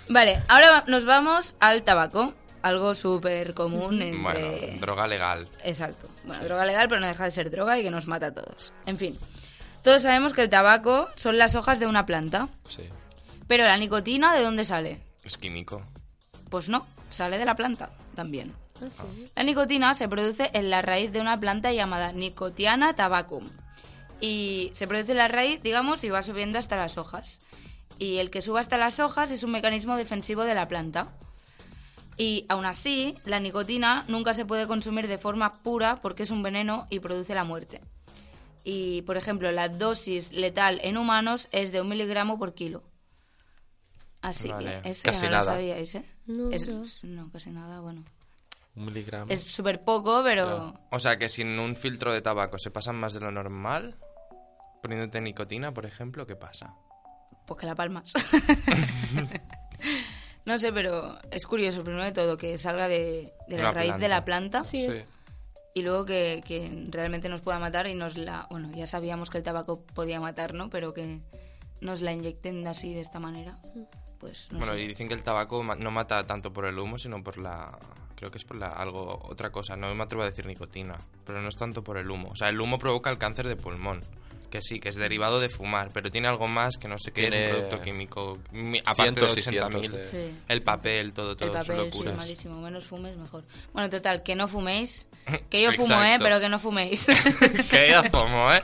Vale, 0.09 0.41
ahora 0.47 0.83
nos 0.87 1.05
vamos 1.05 1.55
al 1.59 1.83
tabaco, 1.83 2.33
algo 2.61 2.93
súper 2.95 3.53
común 3.53 4.01
entre... 4.01 4.21
Bueno, 4.21 4.79
droga 4.79 5.07
legal. 5.07 5.47
Exacto. 5.63 6.07
Bueno, 6.25 6.43
droga 6.43 6.65
legal, 6.65 6.87
pero 6.89 7.01
no 7.01 7.07
deja 7.07 7.23
de 7.25 7.31
ser 7.31 7.49
droga 7.49 7.79
y 7.79 7.83
que 7.83 7.91
nos 7.91 8.07
mata 8.07 8.27
a 8.27 8.33
todos. 8.33 8.73
En 8.85 8.97
fin, 8.97 9.17
todos 9.83 10.03
sabemos 10.03 10.33
que 10.33 10.41
el 10.41 10.49
tabaco 10.49 11.07
son 11.15 11.37
las 11.37 11.55
hojas 11.55 11.79
de 11.79 11.87
una 11.87 12.05
planta, 12.05 12.49
Sí. 12.69 12.83
pero 13.47 13.63
la 13.65 13.77
nicotina, 13.77 14.33
¿de 14.35 14.43
dónde 14.43 14.63
sale? 14.65 15.01
Es 15.23 15.37
químico. 15.37 15.81
Pues 16.49 16.69
no, 16.69 16.85
sale 17.09 17.37
de 17.37 17.45
la 17.45 17.55
planta 17.55 17.89
también. 18.15 18.53
Ah, 18.83 18.89
sí. 18.89 19.27
La 19.35 19.43
nicotina 19.43 19.93
se 19.93 20.07
produce 20.07 20.49
en 20.53 20.69
la 20.69 20.81
raíz 20.81 21.11
de 21.11 21.21
una 21.21 21.39
planta 21.39 21.71
llamada 21.71 22.11
Nicotiana 22.11 22.95
tabacum. 22.95 23.47
Y 24.19 24.71
se 24.75 24.87
produce 24.87 25.11
en 25.13 25.17
la 25.19 25.27
raíz, 25.27 25.61
digamos, 25.63 26.03
y 26.03 26.09
va 26.09 26.21
subiendo 26.21 26.59
hasta 26.59 26.75
las 26.77 26.97
hojas. 26.97 27.41
Y 28.01 28.17
el 28.17 28.31
que 28.31 28.41
suba 28.41 28.59
hasta 28.59 28.77
las 28.77 28.99
hojas 28.99 29.29
es 29.29 29.43
un 29.43 29.51
mecanismo 29.51 29.95
defensivo 29.95 30.43
de 30.43 30.55
la 30.55 30.67
planta. 30.67 31.09
Y 32.17 32.47
aún 32.49 32.65
así, 32.65 33.15
la 33.25 33.39
nicotina 33.39 34.05
nunca 34.07 34.33
se 34.33 34.43
puede 34.43 34.65
consumir 34.65 35.07
de 35.07 35.19
forma 35.19 35.53
pura 35.61 35.97
porque 36.01 36.23
es 36.23 36.31
un 36.31 36.41
veneno 36.41 36.87
y 36.89 36.99
produce 36.99 37.35
la 37.35 37.43
muerte. 37.43 37.79
Y, 38.63 39.03
por 39.03 39.17
ejemplo, 39.17 39.51
la 39.51 39.69
dosis 39.69 40.33
letal 40.33 40.79
en 40.83 40.97
humanos 40.97 41.47
es 41.51 41.71
de 41.71 41.79
un 41.81 41.89
miligramo 41.89 42.39
por 42.39 42.55
kilo. 42.55 42.81
Así 44.23 44.49
Vale. 44.49 44.81
que 44.81 44.89
eso 44.89 45.03
Casi 45.05 45.21
ya 45.21 45.27
no 45.29 45.37
nada. 45.37 45.45
lo 45.45 45.51
sabíais, 45.57 45.93
¿eh? 45.95 46.05
No, 46.25 46.49
Es- 46.51 46.67
no. 46.67 46.83
no, 47.03 47.31
casi 47.31 47.51
nada, 47.51 47.81
bueno. 47.81 48.03
Un 48.75 48.85
miligramo. 48.85 49.31
Es 49.31 49.41
súper 49.41 49.83
poco, 49.83 50.23
pero... 50.23 50.73
O 50.89 50.99
sea 50.99 51.17
que 51.19 51.29
sin 51.29 51.59
un 51.59 51.75
filtro 51.75 52.11
de 52.13 52.21
tabaco 52.21 52.57
se 52.57 52.71
pasan 52.71 52.95
más 52.95 53.13
de 53.13 53.19
lo 53.19 53.31
normal. 53.31 53.95
Poniéndote 54.81 55.21
nicotina, 55.21 55.71
por 55.71 55.85
ejemplo, 55.85 56.25
¿qué 56.25 56.35
pasa? 56.35 56.73
Pues 57.51 57.59
que 57.59 57.65
la 57.65 57.75
palmas. 57.75 58.13
no 60.45 60.57
sé, 60.57 60.71
pero 60.71 61.17
es 61.31 61.45
curioso, 61.45 61.83
primero 61.83 62.05
de 62.05 62.13
todo, 62.13 62.37
que 62.37 62.57
salga 62.57 62.87
de, 62.87 63.33
de 63.49 63.57
la 63.57 63.63
La 63.63 63.71
raíz 63.73 63.97
de 63.97 64.07
la 64.07 64.23
planta 64.23 64.63
Sí, 64.63 64.87
y 65.73 65.81
luego 65.81 66.05
que, 66.05 66.41
que 66.45 66.87
realmente 66.89 67.27
nos 67.27 67.41
pueda 67.41 67.59
matar 67.59 67.87
y 67.87 67.93
nos 67.93 68.17
la... 68.17 68.47
Bueno, 68.49 68.71
ya 68.73 68.87
sabíamos 68.87 69.29
que 69.29 69.37
el 69.37 69.43
tabaco 69.43 69.83
podía 69.83 70.21
matar, 70.21 70.53
¿no? 70.53 70.69
Pero 70.69 70.93
que 70.93 71.19
nos 71.81 72.01
la 72.01 72.13
inyecten 72.13 72.65
así, 72.67 72.93
de 72.93 73.01
esta 73.01 73.19
manera, 73.19 73.57
pues 74.17 74.49
no 74.53 74.59
bueno, 74.59 74.73
sé. 74.73 74.81
y 74.81 74.87
dicen 74.87 75.09
que 75.09 75.13
el 75.13 75.23
tabaco 75.23 75.61
no 75.63 75.91
mata 75.91 76.25
tanto 76.25 76.53
por 76.53 76.65
el 76.65 76.79
humo, 76.79 76.99
sino 76.99 77.21
por 77.21 77.37
la... 77.37 77.77
Creo 78.15 78.31
que 78.31 78.37
es 78.37 78.45
por 78.45 78.55
la, 78.55 78.67
algo, 78.67 79.19
otra 79.23 79.51
cosa. 79.51 79.75
No 79.75 79.93
me 79.93 80.03
atrevo 80.03 80.23
a 80.23 80.27
decir 80.27 80.45
nicotina, 80.45 80.97
pero 81.25 81.41
no 81.41 81.49
es 81.49 81.57
tanto 81.57 81.83
por 81.83 81.97
el 81.97 82.09
humo. 82.09 82.29
O 82.29 82.35
sea, 82.37 82.47
el 82.47 82.61
humo 82.61 82.79
provoca 82.79 83.09
el 83.09 83.17
cáncer 83.17 83.49
de 83.49 83.57
pulmón. 83.57 84.05
Que 84.51 84.61
sí, 84.61 84.79
que 84.79 84.89
es 84.89 84.95
derivado 84.95 85.39
de 85.39 85.49
fumar, 85.49 85.89
pero 85.93 86.11
tiene 86.11 86.27
algo 86.27 86.47
más 86.47 86.77
que 86.77 86.87
no 86.87 86.97
sé 86.99 87.11
qué 87.11 87.27
es, 87.27 87.33
un 87.35 87.49
producto 87.55 87.81
químico. 87.81 88.37
mi- 88.51 88.79
Aparte 88.79 89.21
de 89.21 89.27
cientos 89.29 89.37
y 89.37 89.41
cientos 89.41 89.69
80.000. 89.87 89.91
de- 89.91 90.05
Sí. 90.05 90.35
El 90.49 90.61
papel, 90.61 91.13
todo, 91.13 91.35
todo, 91.37 91.57
El 91.57 91.63
son 91.65 91.75
papel, 91.77 91.93
sí, 91.93 92.03
malísimo. 92.15 92.61
Menos 92.61 92.83
fumes, 92.85 93.15
mejor. 93.17 93.43
Bueno, 93.73 93.89
total, 93.89 94.21
que 94.23 94.35
no 94.35 94.47
fuméis. 94.49 95.07
Que 95.49 95.61
yo 95.63 95.71
fumo, 95.73 96.03
¿eh? 96.03 96.17
Pero 96.19 96.39
que 96.41 96.49
no 96.49 96.59
fuméis. 96.59 97.07
que 97.71 97.89
yo 97.91 98.03
fumo, 98.11 98.51
¿eh? 98.53 98.61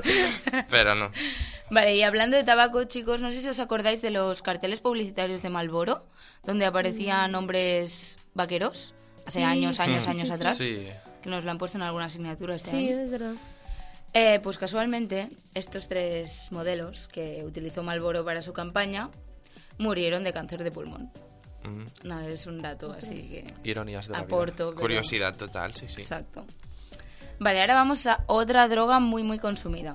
Pero 0.69 0.93
no. 0.93 1.09
Vale, 1.69 1.95
y 1.95 2.03
hablando 2.03 2.35
de 2.37 2.43
tabaco, 2.43 2.83
chicos, 2.83 3.21
no 3.21 3.31
sé 3.31 3.41
si 3.41 3.47
os 3.49 3.59
acordáis 3.59 4.01
de 4.01 4.11
los 4.11 4.41
carteles 4.41 4.81
publicitarios 4.81 5.41
de 5.41 5.49
Malboro, 5.49 6.05
donde 6.43 6.65
aparecían 6.65 7.33
hombres 7.35 8.19
vaqueros, 8.33 8.93
hace 9.25 9.39
Sí, 9.39 9.43
años, 9.45 9.77
sí, 9.77 9.81
años, 9.83 10.03
sí, 10.03 10.09
años 10.09 10.21
sí, 10.21 10.27
sí. 10.27 10.33
atrás, 10.33 10.57
Sí. 10.57 10.87
que 11.23 11.29
nos 11.29 11.43
lo 11.45 11.51
han 11.51 11.57
puesto 11.57 11.77
en 11.77 11.81
alguna 11.83 12.05
asignatura 12.05 12.55
este 12.55 12.71
Sí, 12.71 12.89
año. 12.89 12.99
es 12.99 13.09
verdad. 13.11 13.33
Eh, 14.19 14.39
pues 14.41 14.57
casualmente, 14.57 15.29
estos 15.53 15.87
tres 15.87 16.47
modelos 16.51 17.07
que 17.07 17.43
utilizó 17.45 17.83
Malboro 17.83 18.25
para 18.25 18.41
su 18.41 18.51
campaña 18.51 19.11
murieron 19.77 20.23
de 20.23 20.33
cáncer 20.33 20.63
de 20.63 20.71
pulmón. 20.71 21.11
Mm. 21.63 22.07
Nada, 22.07 22.27
es 22.27 22.47
un 22.47 22.63
dato, 22.63 22.91
así 22.91 23.21
que 23.29 23.45
Ironías 23.63 24.07
de 24.07 24.13
la 24.13 24.19
vida. 24.21 24.25
aporto. 24.25 24.69
pero- 24.69 24.81
Curiosidad 24.81 25.35
total, 25.35 25.75
sí, 25.75 25.85
sí. 25.87 26.01
Exacto. 26.01 26.45
Vale, 27.37 27.61
ahora 27.61 27.75
vamos 27.75 28.07
a 28.07 28.23
otra 28.25 28.67
droga 28.67 28.99
muy, 28.99 29.21
muy 29.21 29.37
consumida. 29.37 29.93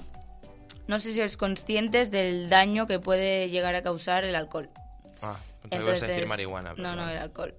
No 0.86 1.00
sé 1.00 1.08
si 1.10 1.16
sois 1.16 1.36
conscientes 1.36 2.12
del 2.12 2.48
daño 2.48 2.86
que 2.86 3.00
puede 3.00 3.50
llegar 3.50 3.74
a 3.74 3.82
causar 3.82 4.22
el 4.22 4.36
alcohol. 4.36 4.70
Ah, 5.20 5.36
te 5.68 5.78
ibas 5.78 6.00
a 6.00 6.06
decir 6.06 6.28
marihuana. 6.28 6.74
No, 6.76 6.94
no, 6.94 7.08
el 7.08 7.18
alcohol. 7.18 7.54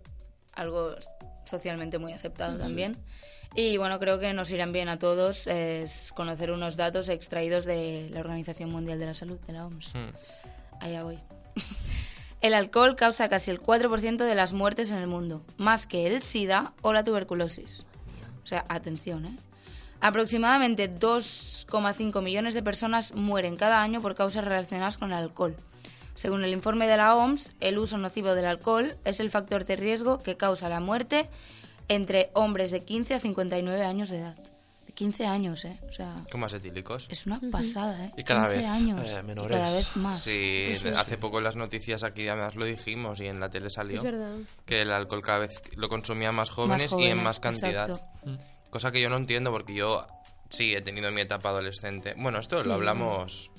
Algo 0.53 0.95
socialmente 1.43 1.97
muy 1.97 2.13
aceptado 2.13 2.57
también. 2.57 2.97
Y 3.55 3.77
bueno, 3.77 3.99
creo 3.99 4.19
que 4.19 4.33
nos 4.33 4.49
irán 4.49 4.71
bien 4.71 4.89
a 4.89 4.97
todos 4.97 5.45
es 5.47 6.11
conocer 6.15 6.51
unos 6.51 6.75
datos 6.75 7.07
extraídos 7.09 7.65
de 7.65 8.09
la 8.11 8.21
Organización 8.21 8.71
Mundial 8.71 8.97
de 8.97 9.05
la 9.05 9.13
Salud, 9.13 9.37
de 9.45 9.53
la 9.53 9.67
OMS. 9.67 9.93
Mm. 9.93 10.83
Allá 10.83 11.03
voy. 11.03 11.19
El 12.41 12.55
alcohol 12.55 12.95
causa 12.97 13.29
casi 13.29 13.51
el 13.51 13.61
4% 13.61 14.17
de 14.17 14.35
las 14.35 14.51
muertes 14.51 14.91
en 14.91 14.97
el 14.97 15.07
mundo, 15.07 15.45
más 15.55 15.87
que 15.87 16.07
el 16.07 16.21
SIDA 16.21 16.73
o 16.81 16.91
la 16.91 17.05
tuberculosis. 17.05 17.85
O 18.43 18.45
sea, 18.45 18.65
atención, 18.67 19.25
¿eh? 19.25 19.37
Aproximadamente 20.01 20.91
2,5 20.91 22.21
millones 22.21 22.53
de 22.53 22.61
personas 22.61 23.13
mueren 23.13 23.55
cada 23.55 23.81
año 23.81 24.01
por 24.01 24.15
causas 24.15 24.43
relacionadas 24.43 24.97
con 24.97 25.13
el 25.13 25.17
alcohol. 25.19 25.55
Según 26.15 26.43
el 26.43 26.51
informe 26.51 26.85
de 26.85 26.97
la 26.97 27.15
OMS, 27.15 27.53
el 27.61 27.77
uso 27.77 27.97
nocivo 27.97 28.35
del 28.35 28.43
alcohol 28.43 28.97
es 29.05 29.21
el 29.21 29.29
factor 29.29 29.63
de 29.63 29.77
riesgo 29.77 30.21
que 30.21 30.35
causa 30.35 30.67
la 30.67 30.81
muerte 30.81 31.29
entre 31.95 32.29
hombres 32.33 32.71
de 32.71 32.83
15 32.83 33.15
a 33.15 33.19
59 33.19 33.83
años 33.85 34.09
de 34.09 34.19
edad. 34.19 34.35
De 34.85 34.91
15 34.93 35.25
años, 35.25 35.63
¿eh? 35.65 35.79
O 35.89 35.91
sea, 35.91 36.23
¿Cómo 36.31 36.41
más 36.43 36.53
etílicos? 36.53 37.07
es 37.09 37.25
una 37.25 37.39
pasada, 37.51 38.05
¿eh? 38.05 38.11
Y 38.17 38.23
cada 38.23 38.47
15 38.47 38.57
vez, 38.61 38.67
años. 38.69 39.09
eh, 39.09 39.17
y 39.19 39.23
menores. 39.25 39.51
cada 39.57 39.71
vez 39.71 39.95
más. 39.97 40.19
Sí, 40.21 40.65
Eso 40.71 40.89
es. 40.89 40.97
hace 40.97 41.17
poco 41.17 41.37
en 41.39 41.45
las 41.45 41.55
noticias 41.55 42.03
aquí 42.03 42.27
además 42.27 42.55
lo 42.55 42.65
dijimos 42.65 43.19
y 43.21 43.27
en 43.27 43.39
la 43.39 43.49
tele 43.49 43.69
salió 43.69 43.95
Es 43.97 44.03
verdad. 44.03 44.35
que 44.65 44.81
el 44.81 44.91
alcohol 44.91 45.21
cada 45.21 45.39
vez 45.39 45.61
lo 45.77 45.89
consumían 45.89 46.35
más 46.35 46.49
jóvenes, 46.49 46.93
y 46.97 47.03
en 47.05 47.23
más 47.23 47.39
cantidad. 47.39 47.89
exacto. 47.89 48.39
Cosa 48.69 48.91
que 48.91 49.01
yo 49.01 49.09
no 49.09 49.17
entiendo 49.17 49.51
porque 49.51 49.73
yo 49.75 50.05
sí 50.49 50.73
he 50.73 50.81
tenido 50.81 51.11
mi 51.11 51.21
etapa 51.21 51.49
adolescente. 51.49 52.13
Bueno, 52.17 52.39
esto 52.39 52.59
Sí. 52.59 52.67
lo 52.67 52.75
hablamos, 52.75 53.49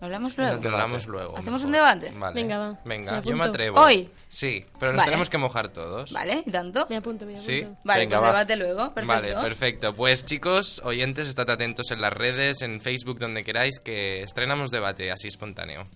¿Lo 0.00 0.04
hablamos 0.06 0.36
luego? 0.38 0.62
lo 0.62 0.68
hablamos 0.70 1.06
luego. 1.06 1.36
¿Hacemos 1.38 1.62
mejor. 1.62 1.66
un 1.66 1.72
debate? 1.72 2.12
Vale. 2.18 2.34
Venga, 2.34 2.58
va. 2.58 2.78
Venga, 2.84 3.20
Me 3.20 3.22
yo 3.30 3.36
me 3.36 3.44
atrevo. 3.44 3.80
¿Hoy? 3.80 4.08
Sí, 4.28 4.64
pero 4.78 4.92
nos 4.92 4.98
Vale. 5.00 5.10
tenemos 5.10 5.28
que 5.30 5.38
mojar 5.38 5.68
todos. 5.70 6.12
¿Vale? 6.12 6.42
¿Y 6.46 6.50
tanto? 6.50 6.86
Me 6.88 6.96
apunto, 6.96 7.24
me 7.26 7.32
apunto. 7.32 7.50
Sí. 7.50 7.66
Vale, 7.84 8.00
Venga, 8.00 8.16
pues 8.18 8.22
va. 8.28 8.32
debate 8.32 8.56
luego. 8.56 8.94
Perfecto. 8.94 9.06
Vale, 9.06 9.34
perfecto. 9.48 9.94
Pues 9.94 10.24
chicos, 10.24 10.80
oyentes, 10.84 11.28
estad 11.28 11.50
atentos 11.50 11.90
en 11.90 12.00
las 12.00 12.12
redes, 12.12 12.62
en 12.62 12.80
Facebook, 12.80 13.18
donde 13.18 13.42
queráis, 13.42 13.80
que 13.80 14.22
estrenamos 14.22 14.70
debate 14.70 15.10
así 15.10 15.28
espontáneo. 15.28 15.86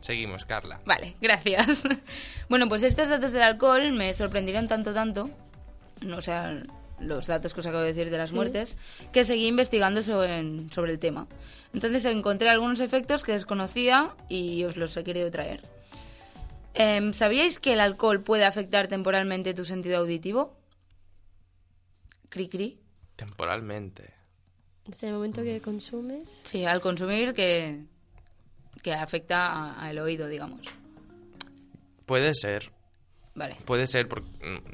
Seguimos, 0.00 0.44
Carla. 0.44 0.80
Vale, 0.84 1.16
gracias. 1.20 1.84
bueno, 2.48 2.68
pues 2.68 2.82
estos 2.82 3.08
datos 3.08 3.32
del 3.32 3.42
alcohol 3.42 3.92
me 3.92 4.12
sorprendieron 4.14 4.68
tanto, 4.68 4.92
tanto, 4.92 5.30
no, 6.02 6.16
o 6.18 6.22
sea, 6.22 6.62
los 7.00 7.26
datos 7.26 7.54
que 7.54 7.60
os 7.60 7.66
acabo 7.66 7.82
de 7.82 7.92
decir 7.92 8.10
de 8.10 8.18
las 8.18 8.32
muertes, 8.32 8.76
que 9.12 9.24
seguí 9.24 9.46
investigando 9.46 10.02
sobre, 10.02 10.68
sobre 10.70 10.92
el 10.92 10.98
tema. 10.98 11.26
Entonces 11.72 12.04
encontré 12.06 12.48
algunos 12.48 12.80
efectos 12.80 13.22
que 13.22 13.32
desconocía 13.32 14.14
y 14.28 14.64
os 14.64 14.76
los 14.76 14.96
he 14.96 15.04
querido 15.04 15.30
traer. 15.30 15.62
Em, 16.74 17.12
¿Sabíais 17.12 17.58
que 17.58 17.72
el 17.72 17.80
alcohol 17.80 18.22
puede 18.22 18.44
afectar 18.44 18.86
temporalmente 18.86 19.54
tu 19.54 19.64
sentido 19.64 19.98
auditivo? 19.98 20.56
Cri 22.28 22.48
cri. 22.48 22.80
Temporalmente. 23.16 24.14
Es 24.90 25.02
el 25.02 25.14
momento 25.14 25.42
que 25.42 25.60
consumes. 25.60 26.28
Sí, 26.28 26.64
al 26.64 26.80
consumir 26.80 27.32
que, 27.32 27.84
que 28.82 28.92
afecta 28.92 29.72
al 29.80 29.98
oído, 29.98 30.28
digamos. 30.28 30.60
Puede 32.04 32.34
ser, 32.34 32.70
Vale. 33.36 33.56
puede 33.66 33.86
ser, 33.86 34.08
porque, 34.08 34.26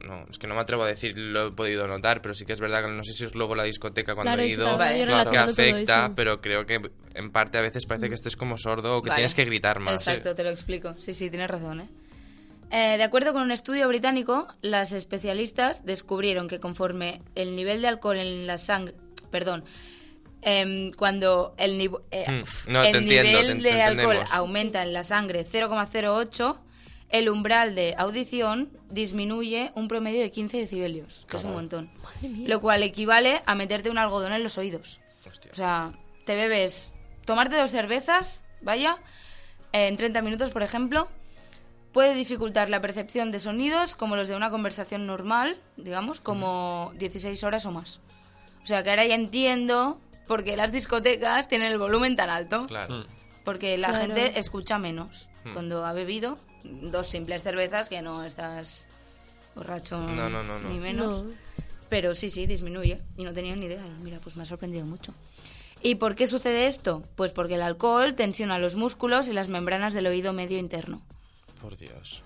no, 0.07 0.25
es 0.31 0.39
que 0.39 0.47
no 0.47 0.55
me 0.55 0.61
atrevo 0.61 0.85
a 0.85 0.87
decir, 0.87 1.19
lo 1.19 1.49
he 1.49 1.51
podido 1.51 1.87
notar, 1.89 2.23
pero 2.23 2.33
sí 2.33 2.45
que 2.47 2.53
es 2.53 2.61
verdad 2.61 2.83
que 2.85 2.91
no 2.93 3.03
sé 3.05 3.13
si 3.13 3.25
es 3.25 3.35
luego 3.35 3.55
la 3.55 3.65
discoteca 3.65 4.15
cuando 4.15 4.31
Claro, 4.31 4.43
he 4.43 4.47
ido 4.49 4.65
estaba 4.65 4.97
yo 4.97 5.31
que 5.31 5.39
afecta, 5.39 6.13
pero 6.15 6.41
creo 6.41 6.65
que 6.65 6.81
en 7.15 7.31
parte 7.33 7.59
a 7.59 7.61
veces 7.61 7.85
parece 7.87 8.09
que 8.09 8.15
estés 8.15 8.37
como 8.37 8.57
sordo 8.57 8.97
o 8.99 9.03
que 9.03 9.09
Vale. 9.11 9.19
tienes 9.19 9.35
que 9.35 9.45
gritar 9.45 9.81
más. 9.81 10.07
Exacto, 10.07 10.35
te 10.35 10.45
lo 10.45 10.51
explico. 10.51 10.95
Sí, 10.99 11.13
sí, 11.13 11.29
tienes 11.29 11.51
razón, 11.51 11.81
¿eh? 11.83 11.89
Eh, 12.71 12.97
de 12.97 13.03
acuerdo 13.03 13.35
con 13.35 13.43
un 13.43 13.51
estudio 13.51 13.87
británico, 13.89 14.47
las 14.63 14.93
especialistas 14.93 15.85
descubrieron 15.85 16.49
que 16.49 16.59
conforme 16.59 17.21
el 17.35 17.55
nivel 17.55 17.83
de 17.83 17.89
alcohol 17.89 18.17
en 18.17 18.47
la 18.47 18.57
sangre, 18.57 18.95
perdón, 19.31 19.65
em, 20.41 20.91
cuando 20.93 21.55
el, 21.59 21.79
eh, 22.13 22.43
uf, 22.43 22.67
no, 22.69 22.83
el 22.83 22.97
entiendo, 22.97 23.41
nivel 23.41 23.63
de 23.63 23.83
alcohol 23.83 24.03
entendemos. 24.17 24.33
aumenta 24.33 24.83
en 24.83 24.93
la 24.95 25.03
sangre 25.03 25.45
0,08, 25.45 26.61
el 27.13 27.29
umbral 27.29 27.75
de 27.75 27.95
audición 27.99 28.71
disminuye 28.91 29.71
un 29.75 29.89
promedio 29.89 30.21
de 30.21 30.31
15 30.31 30.57
decibelios, 30.59 31.27
que 31.29 31.37
es 31.37 31.45
un 31.45 31.53
montón. 31.53 31.91
Lo 32.23 32.61
cual 32.61 32.83
equivale 32.83 33.43
a 33.47 33.55
meterte 33.55 33.91
un 33.91 33.99
algodón 33.99 34.33
en 34.33 34.43
los 34.43 34.59
oídos. 34.59 35.01
Hostia. 35.29 35.51
O 35.53 35.55
sea, 35.55 35.93
te 36.25 36.35
bebes, 36.37 36.95
tomarte 37.25 37.57
dos 37.57 37.71
cervezas, 37.71 38.45
vaya, 38.61 38.97
en 39.73 39.97
30 39.97 40.21
minutos, 40.23 40.51
por 40.51 40.63
ejemplo, 40.63 41.09
puede 41.93 42.15
dificultar 42.15 42.71
la 42.71 42.81
percepción 42.81 43.31
de 43.31 43.39
sonidos 43.39 43.95
como 43.95 44.17
los 44.17 44.29
de 44.29 44.35
una 44.37 44.51
conversación 44.51 45.07
normal, 45.07 45.59
digamos, 45.77 46.21
como 46.21 46.93
16 46.99 47.45
horas 47.45 47.67
o 47.67 47.71
más. 47.71 48.01
O 48.63 48.67
sea, 48.67 48.83
que 48.83 48.91
ahora 48.91 49.05
ya 49.07 49.15
entiendo 49.15 50.01
por 50.27 50.45
qué 50.45 50.57
las 50.57 50.73
discotecas 50.73 51.49
tienen 51.49 51.71
el 51.73 51.79
volumen 51.79 52.17
tan 52.17 52.31
alto. 52.31 52.67
Claro. 52.67 53.05
Porque 53.45 53.77
la 53.77 53.89
Claro. 53.89 54.07
gente 54.07 54.39
escucha 54.39 54.79
menos 54.79 55.29
Hmm. 55.45 55.53
cuando 55.55 55.85
ha 55.85 55.93
bebido 55.93 56.39
dos 56.65 57.07
simples 57.07 57.43
cervezas 57.43 57.89
que 57.89 58.03
no 58.03 58.25
estás 58.25 58.87
borracho 59.55 59.99
No, 60.01 60.29
no, 60.29 60.43
no, 60.43 60.59
no. 60.59 60.69
ni 60.69 60.79
menos. 60.79 61.25
No. 61.25 61.31
Pero 61.89 62.15
sí, 62.15 62.31
sí, 62.31 62.47
disminuye. 62.47 63.01
Y 63.17 63.25
no 63.25 63.33
tenía 63.35 63.55
ni 63.55 63.67
idea. 63.67 63.85
Y 63.87 64.03
mira, 64.03 64.19
pues 64.21 64.37
me 64.37 64.43
ha 64.43 64.47
sorprendido 64.47 64.87
mucho. 64.87 65.13
¿Y 65.83 65.97
por 65.97 66.15
qué 66.15 66.27
sucede 66.27 66.67
esto? 66.67 67.03
Pues 67.17 67.33
porque 67.33 67.55
el 67.57 67.63
alcohol 67.63 68.15
tensiona 68.15 68.59
los 68.59 68.77
músculos 68.77 69.29
y 69.29 69.33
las 69.33 69.49
membranas 69.49 69.93
del 69.93 70.07
oído 70.07 70.33
medio 70.33 70.59
interno. 70.59 71.03
Por 71.61 71.77
Dios. 71.77 72.23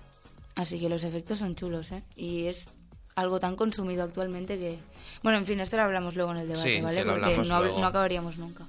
Así 0.55 0.79
que 0.79 0.89
los 0.89 1.03
efectos 1.03 1.39
son 1.39 1.55
chulos, 1.55 1.91
¿eh? 1.91 2.03
Y 2.15 2.45
es 2.45 2.67
algo 3.15 3.39
tan 3.39 3.55
consumido 3.55 4.03
actualmente 4.03 4.57
que... 4.57 4.79
Bueno, 5.23 5.37
en 5.39 5.45
fin, 5.45 5.59
esto 5.59 5.75
lo 5.75 5.83
hablamos 5.83 6.15
luego 6.15 6.31
en 6.31 6.37
el 6.37 6.47
debate, 6.47 6.75
Sí, 6.77 6.81
¿vale? 6.81 7.01
sí, 7.01 7.05
lo 7.07 7.13
Porque 7.19 7.37
no, 7.37 7.59
luego. 7.61 7.79
no 7.79 7.87
acabaríamos 7.87 8.37
nunca. 8.37 8.65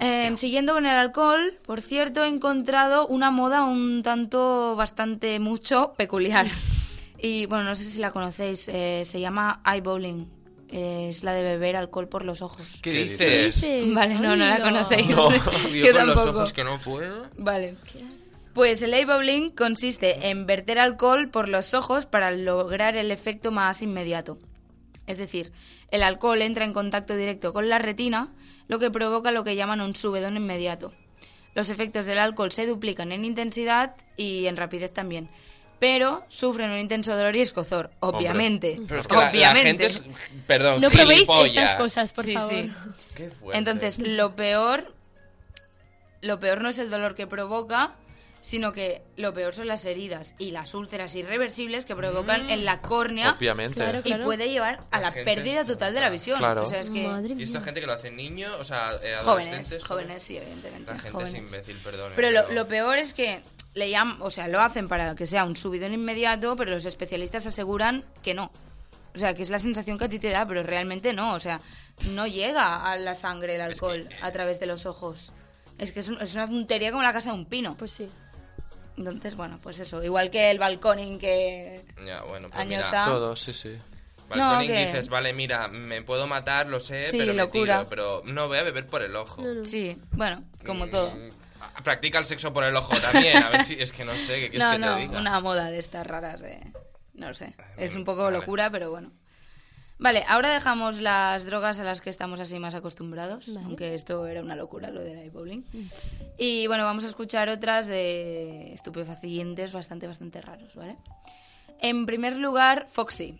Eh, 0.00 0.34
siguiendo 0.36 0.74
con 0.74 0.86
el 0.86 0.96
alcohol, 0.96 1.58
por 1.64 1.80
cierto, 1.80 2.24
he 2.24 2.28
encontrado 2.28 3.06
una 3.06 3.30
moda 3.30 3.64
un 3.64 4.02
tanto, 4.02 4.76
bastante 4.76 5.38
mucho 5.38 5.94
peculiar. 5.96 6.46
Y 7.18 7.46
bueno, 7.46 7.64
no 7.64 7.74
sé 7.74 7.84
si 7.84 7.98
la 7.98 8.10
conocéis, 8.10 8.68
eh, 8.68 9.02
se 9.04 9.20
llama 9.20 9.62
eyeballing. 9.64 10.28
Eh, 10.68 11.06
es 11.08 11.22
la 11.22 11.32
de 11.32 11.42
beber 11.42 11.76
alcohol 11.76 12.08
por 12.08 12.24
los 12.24 12.42
ojos. 12.42 12.80
¿Qué, 12.82 12.90
¿Qué 12.90 13.02
dices? 13.04 13.62
dices? 13.62 13.94
Vale, 13.94 14.16
no, 14.16 14.36
no 14.36 14.46
la 14.46 14.60
conocéis. 14.60 15.08
No, 15.08 15.30
Yo 15.72 15.92
con 15.92 16.06
los 16.08 16.26
ojos 16.26 16.52
que 16.52 16.64
no 16.64 16.78
puedo. 16.78 17.24
Vale. 17.38 17.76
Pues 18.52 18.82
el 18.82 18.94
eyeballing 18.94 19.50
consiste 19.50 20.28
en 20.28 20.46
verter 20.46 20.78
alcohol 20.78 21.30
por 21.30 21.48
los 21.48 21.74
ojos 21.74 22.06
para 22.06 22.30
lograr 22.32 22.96
el 22.96 23.10
efecto 23.10 23.52
más 23.52 23.82
inmediato. 23.82 24.38
Es 25.06 25.18
decir, 25.18 25.52
el 25.90 26.02
alcohol 26.02 26.42
entra 26.42 26.64
en 26.64 26.72
contacto 26.72 27.16
directo 27.16 27.52
con 27.52 27.68
la 27.68 27.78
retina, 27.78 28.32
lo 28.68 28.78
que 28.78 28.90
provoca 28.90 29.30
lo 29.30 29.44
que 29.44 29.56
llaman 29.56 29.80
un 29.80 29.94
subedón 29.94 30.36
inmediato. 30.36 30.92
Los 31.54 31.70
efectos 31.70 32.04
del 32.06 32.18
alcohol 32.18 32.52
se 32.52 32.66
duplican 32.66 33.12
en 33.12 33.24
intensidad 33.24 33.94
y 34.16 34.46
en 34.46 34.56
rapidez 34.56 34.92
también, 34.92 35.28
pero 35.78 36.24
sufren 36.28 36.70
un 36.70 36.78
intenso 36.78 37.16
dolor 37.16 37.34
y 37.36 37.40
escozor, 37.40 37.90
obviamente. 38.00 38.78
Pero 38.86 39.00
es 39.00 39.06
que 39.06 39.14
la- 39.14 39.22
la, 39.24 39.30
obviamente. 39.30 39.68
gente 39.68 39.86
es... 39.86 40.04
Perdón, 40.46 40.80
No 40.82 40.90
probéis 40.90 41.28
estas 41.46 41.74
cosas, 41.76 42.12
por 42.12 42.24
Sí, 42.24 42.34
favor. 42.34 42.50
sí. 42.50 42.70
Qué. 43.14 43.30
Entonces, 43.54 43.98
lo 43.98 44.36
peor, 44.36 44.92
lo 46.22 46.38
peor 46.38 46.60
no 46.60 46.68
es 46.68 46.78
el 46.78 46.90
dolor 46.90 47.14
que 47.14 47.26
provoca, 47.26 47.94
sino 48.46 48.70
que 48.70 49.02
lo 49.16 49.34
peor 49.34 49.52
son 49.54 49.66
las 49.66 49.84
heridas 49.86 50.36
y 50.38 50.52
las 50.52 50.72
úlceras 50.74 51.16
irreversibles 51.16 51.84
que 51.84 51.96
provocan 51.96 52.48
en 52.48 52.64
la 52.64 52.80
córnea 52.80 53.32
Obviamente. 53.32 53.74
Claro, 53.74 54.02
y 54.04 54.14
puede 54.22 54.48
llevar 54.48 54.84
a 54.92 55.00
La 55.00 55.10
pérdida 55.12 55.64
total 55.64 55.92
de 55.92 56.00
la 56.00 56.10
visión. 56.10 56.38
Claro. 56.38 56.62
O 56.62 56.66
sea, 56.70 56.78
es 56.78 56.90
que 56.90 57.08
Madre 57.08 57.34
¿Y 57.36 57.42
esto 57.42 57.58
mía. 57.58 57.64
gente 57.64 57.80
que 57.80 57.86
lo 57.88 57.92
hace 57.94 58.12
niños? 58.12 58.54
O 58.60 58.62
sea, 58.64 58.92
eh, 59.02 59.16
jóvenes, 59.24 59.48
adolescentes. 59.48 59.84
jóvenes, 59.84 60.22
sí, 60.22 60.36
evidentemente. 60.36 60.86
La 60.92 60.96
gente 60.96 61.10
jóvenes. 61.10 61.34
es 61.34 61.40
imbécil, 61.40 61.76
perdón. 61.82 62.12
Pero 62.14 62.30
lo, 62.30 62.52
lo 62.52 62.68
peor 62.68 62.98
es 62.98 63.14
que 63.14 63.40
le 63.74 63.90
llaman, 63.90 64.18
o 64.20 64.30
sea, 64.30 64.46
lo 64.46 64.60
hacen 64.60 64.86
para 64.86 65.16
que 65.16 65.26
sea 65.26 65.44
un 65.44 65.56
subidón 65.56 65.92
inmediato, 65.92 66.54
pero 66.54 66.70
los 66.70 66.86
especialistas 66.86 67.48
aseguran 67.48 68.04
que 68.22 68.34
no. 68.34 68.52
O 69.12 69.18
sea, 69.18 69.34
que 69.34 69.42
es 69.42 69.50
la 69.50 69.58
sensación 69.58 69.98
que 69.98 70.04
a 70.04 70.08
ti 70.08 70.20
te 70.20 70.30
da, 70.30 70.46
pero 70.46 70.62
realmente 70.62 71.12
no. 71.12 71.34
O 71.34 71.40
sea, 71.40 71.60
no 72.10 72.28
llega 72.28 72.84
a 72.92 72.96
la 72.96 73.16
sangre 73.16 73.56
el 73.56 73.60
alcohol 73.62 74.08
a 74.22 74.30
través 74.30 74.60
de 74.60 74.66
los 74.66 74.86
ojos. 74.86 75.32
Es 75.78 75.90
que 75.92 76.00
es, 76.00 76.08
un- 76.08 76.20
es 76.22 76.34
una 76.34 76.46
tontería 76.46 76.90
como 76.90 77.02
la 77.02 77.12
casa 77.12 77.30
de 77.32 77.36
un 77.36 77.44
pino. 77.46 77.76
Pues 77.76 77.92
sí. 77.92 78.08
Entonces, 78.96 79.34
bueno, 79.36 79.58
pues 79.62 79.78
eso. 79.78 80.02
Igual 80.02 80.30
que 80.30 80.50
el 80.50 80.58
balconing 80.58 81.18
que... 81.18 81.84
Ya, 82.06 82.22
bueno, 82.22 82.48
pues 82.48 82.60
Años 82.60 82.86
mira, 82.86 83.02
a- 83.04 83.06
Todo, 83.06 83.36
sí, 83.36 83.52
sí. 83.52 83.76
Balconing 84.28 84.68
No, 84.70 84.74
que- 84.74 84.86
dices, 84.86 85.08
vale, 85.08 85.32
mira, 85.32 85.68
me 85.68 86.02
puedo 86.02 86.26
matar, 86.26 86.66
lo 86.66 86.80
sé, 86.80 87.08
Sí, 87.08 87.18
pero 87.18 87.32
me 87.34 87.42
locura. 87.42 87.76
tiro, 87.78 87.88
pero 87.88 88.22
no 88.24 88.48
voy 88.48 88.58
a 88.58 88.62
beber 88.62 88.86
por 88.86 89.02
el 89.02 89.14
ojo. 89.14 89.42
Sí, 89.64 90.00
bueno, 90.12 90.42
como 90.64 90.88
todo. 90.88 91.10
Mm, 91.12 91.30
Practica 91.84 92.18
el 92.18 92.26
sexo 92.26 92.52
por 92.52 92.64
el 92.64 92.74
ojo 92.74 92.94
también, 93.00 93.42
a 93.42 93.50
ver 93.50 93.62
si 93.64 93.74
es 93.80 93.92
que 93.92 94.04
no 94.04 94.14
sé 94.14 94.40
qué 94.40 94.50
quieres 94.50 94.66
que 94.68 94.78
no, 94.78 94.94
te 94.96 95.02
diga. 95.02 95.20
una 95.20 95.40
moda 95.40 95.70
de 95.70 95.78
estas 95.78 96.06
raras 96.06 96.40
de... 96.40 96.58
No 97.14 97.28
lo 97.28 97.34
sé. 97.34 97.54
Es 97.76 97.94
un 97.94 98.04
poco 98.04 98.24
vale. 98.24 98.38
locura, 98.38 98.70
pero 98.70 98.90
bueno. 98.90 99.10
Vale, 99.98 100.24
ahora 100.28 100.52
dejamos 100.52 101.00
las 101.00 101.46
drogas 101.46 101.80
a 101.80 101.84
las 101.84 102.02
que 102.02 102.10
estamos 102.10 102.38
así 102.40 102.58
más 102.58 102.74
acostumbrados, 102.74 103.48
aunque 103.64 103.94
esto 103.94 104.26
era 104.26 104.42
una 104.42 104.54
locura, 104.54 104.90
lo 104.90 105.00
del 105.00 105.30
bowling. 105.30 105.62
Y 106.36 106.66
bueno, 106.66 106.84
vamos 106.84 107.04
a 107.04 107.08
escuchar 107.08 107.48
otras 107.48 107.86
de 107.86 108.74
estupefacientes 108.74 109.72
bastante, 109.72 110.06
bastante 110.06 110.42
raros, 110.42 110.74
¿vale? 110.74 110.96
En 111.80 112.04
primer 112.04 112.36
lugar, 112.36 112.86
Foxy, 112.92 113.38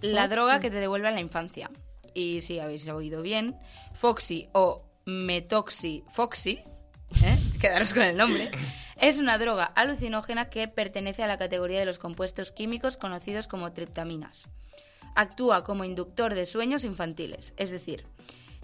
la 0.00 0.26
droga 0.26 0.58
que 0.58 0.70
te 0.70 0.80
devuelve 0.80 1.08
a 1.08 1.12
la 1.12 1.20
infancia. 1.20 1.70
Y 2.14 2.40
si 2.40 2.58
habéis 2.58 2.88
oído 2.88 3.22
bien, 3.22 3.56
Foxy 3.94 4.48
o 4.52 4.84
Metoxy 5.06 6.02
Foxy, 6.08 6.62
¿eh? 7.22 7.38
quedaros 7.60 7.94
con 7.94 8.02
el 8.02 8.16
nombre, 8.16 8.50
es 8.96 9.20
una 9.20 9.38
droga 9.38 9.64
alucinógena 9.64 10.50
que 10.50 10.66
pertenece 10.66 11.22
a 11.22 11.28
la 11.28 11.38
categoría 11.38 11.78
de 11.78 11.86
los 11.86 11.98
compuestos 11.98 12.50
químicos 12.50 12.96
conocidos 12.96 13.46
como 13.46 13.72
triptaminas. 13.72 14.48
Actúa 15.16 15.64
como 15.64 15.84
inductor 15.84 16.34
de 16.34 16.46
sueños 16.46 16.84
infantiles, 16.84 17.54
es 17.56 17.70
decir, 17.70 18.04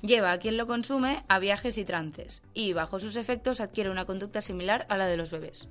lleva 0.03 0.33
a 0.33 0.39
quien 0.39 0.57
lo 0.57 0.67
consume 0.67 1.25
a 1.29 1.39
viajes 1.39 1.79
y 1.79 1.85
trances 1.85 2.43
y 2.55 2.73
bajo 2.73 2.99
sus 2.99 3.17
efectos 3.17 3.61
adquiere 3.61 3.91
una 3.91 4.05
conducta 4.05 4.41
similar 4.41 4.87
a 4.89 4.97
la 4.97 5.07
de 5.07 5.17
los 5.17 5.31
bebés. 5.31 5.69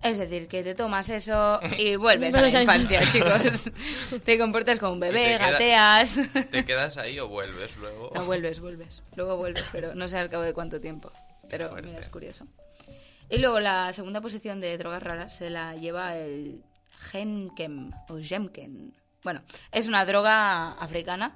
Es 0.00 0.16
decir, 0.18 0.46
que 0.46 0.62
te 0.62 0.76
tomas 0.76 1.10
eso 1.10 1.58
y 1.76 1.96
vuelves 1.96 2.32
a 2.36 2.40
la 2.40 2.62
infancia, 2.62 3.00
chicos. 3.10 3.72
Te 4.24 4.38
comportas 4.38 4.78
como 4.78 4.92
un 4.92 5.00
bebé, 5.00 5.24
te 5.24 5.38
queda- 5.38 5.50
gateas. 5.50 6.20
¿Te 6.52 6.64
quedas 6.64 6.98
ahí 6.98 7.18
o 7.18 7.26
vuelves 7.26 7.76
luego? 7.78 8.12
No, 8.14 8.24
vuelves, 8.24 8.60
vuelves. 8.60 9.02
Luego 9.16 9.36
vuelves, 9.36 9.64
pero 9.72 9.96
no 9.96 10.06
sé 10.06 10.18
al 10.18 10.28
cabo 10.30 10.44
de 10.44 10.54
cuánto 10.54 10.80
tiempo. 10.80 11.10
Pero 11.48 11.72
mira, 11.82 11.98
es 11.98 12.08
curioso. 12.08 12.46
Y 13.28 13.38
luego 13.38 13.58
la 13.58 13.92
segunda 13.92 14.20
posición 14.20 14.60
de 14.60 14.78
drogas 14.78 15.02
raras 15.02 15.36
se 15.36 15.50
la 15.50 15.74
lleva 15.74 16.16
el 16.16 16.62
Genkem 17.10 17.90
o 18.08 18.18
Gemken. 18.22 18.94
Bueno, 19.24 19.42
es 19.72 19.86
una 19.86 20.04
droga 20.04 20.72
africana, 20.72 21.34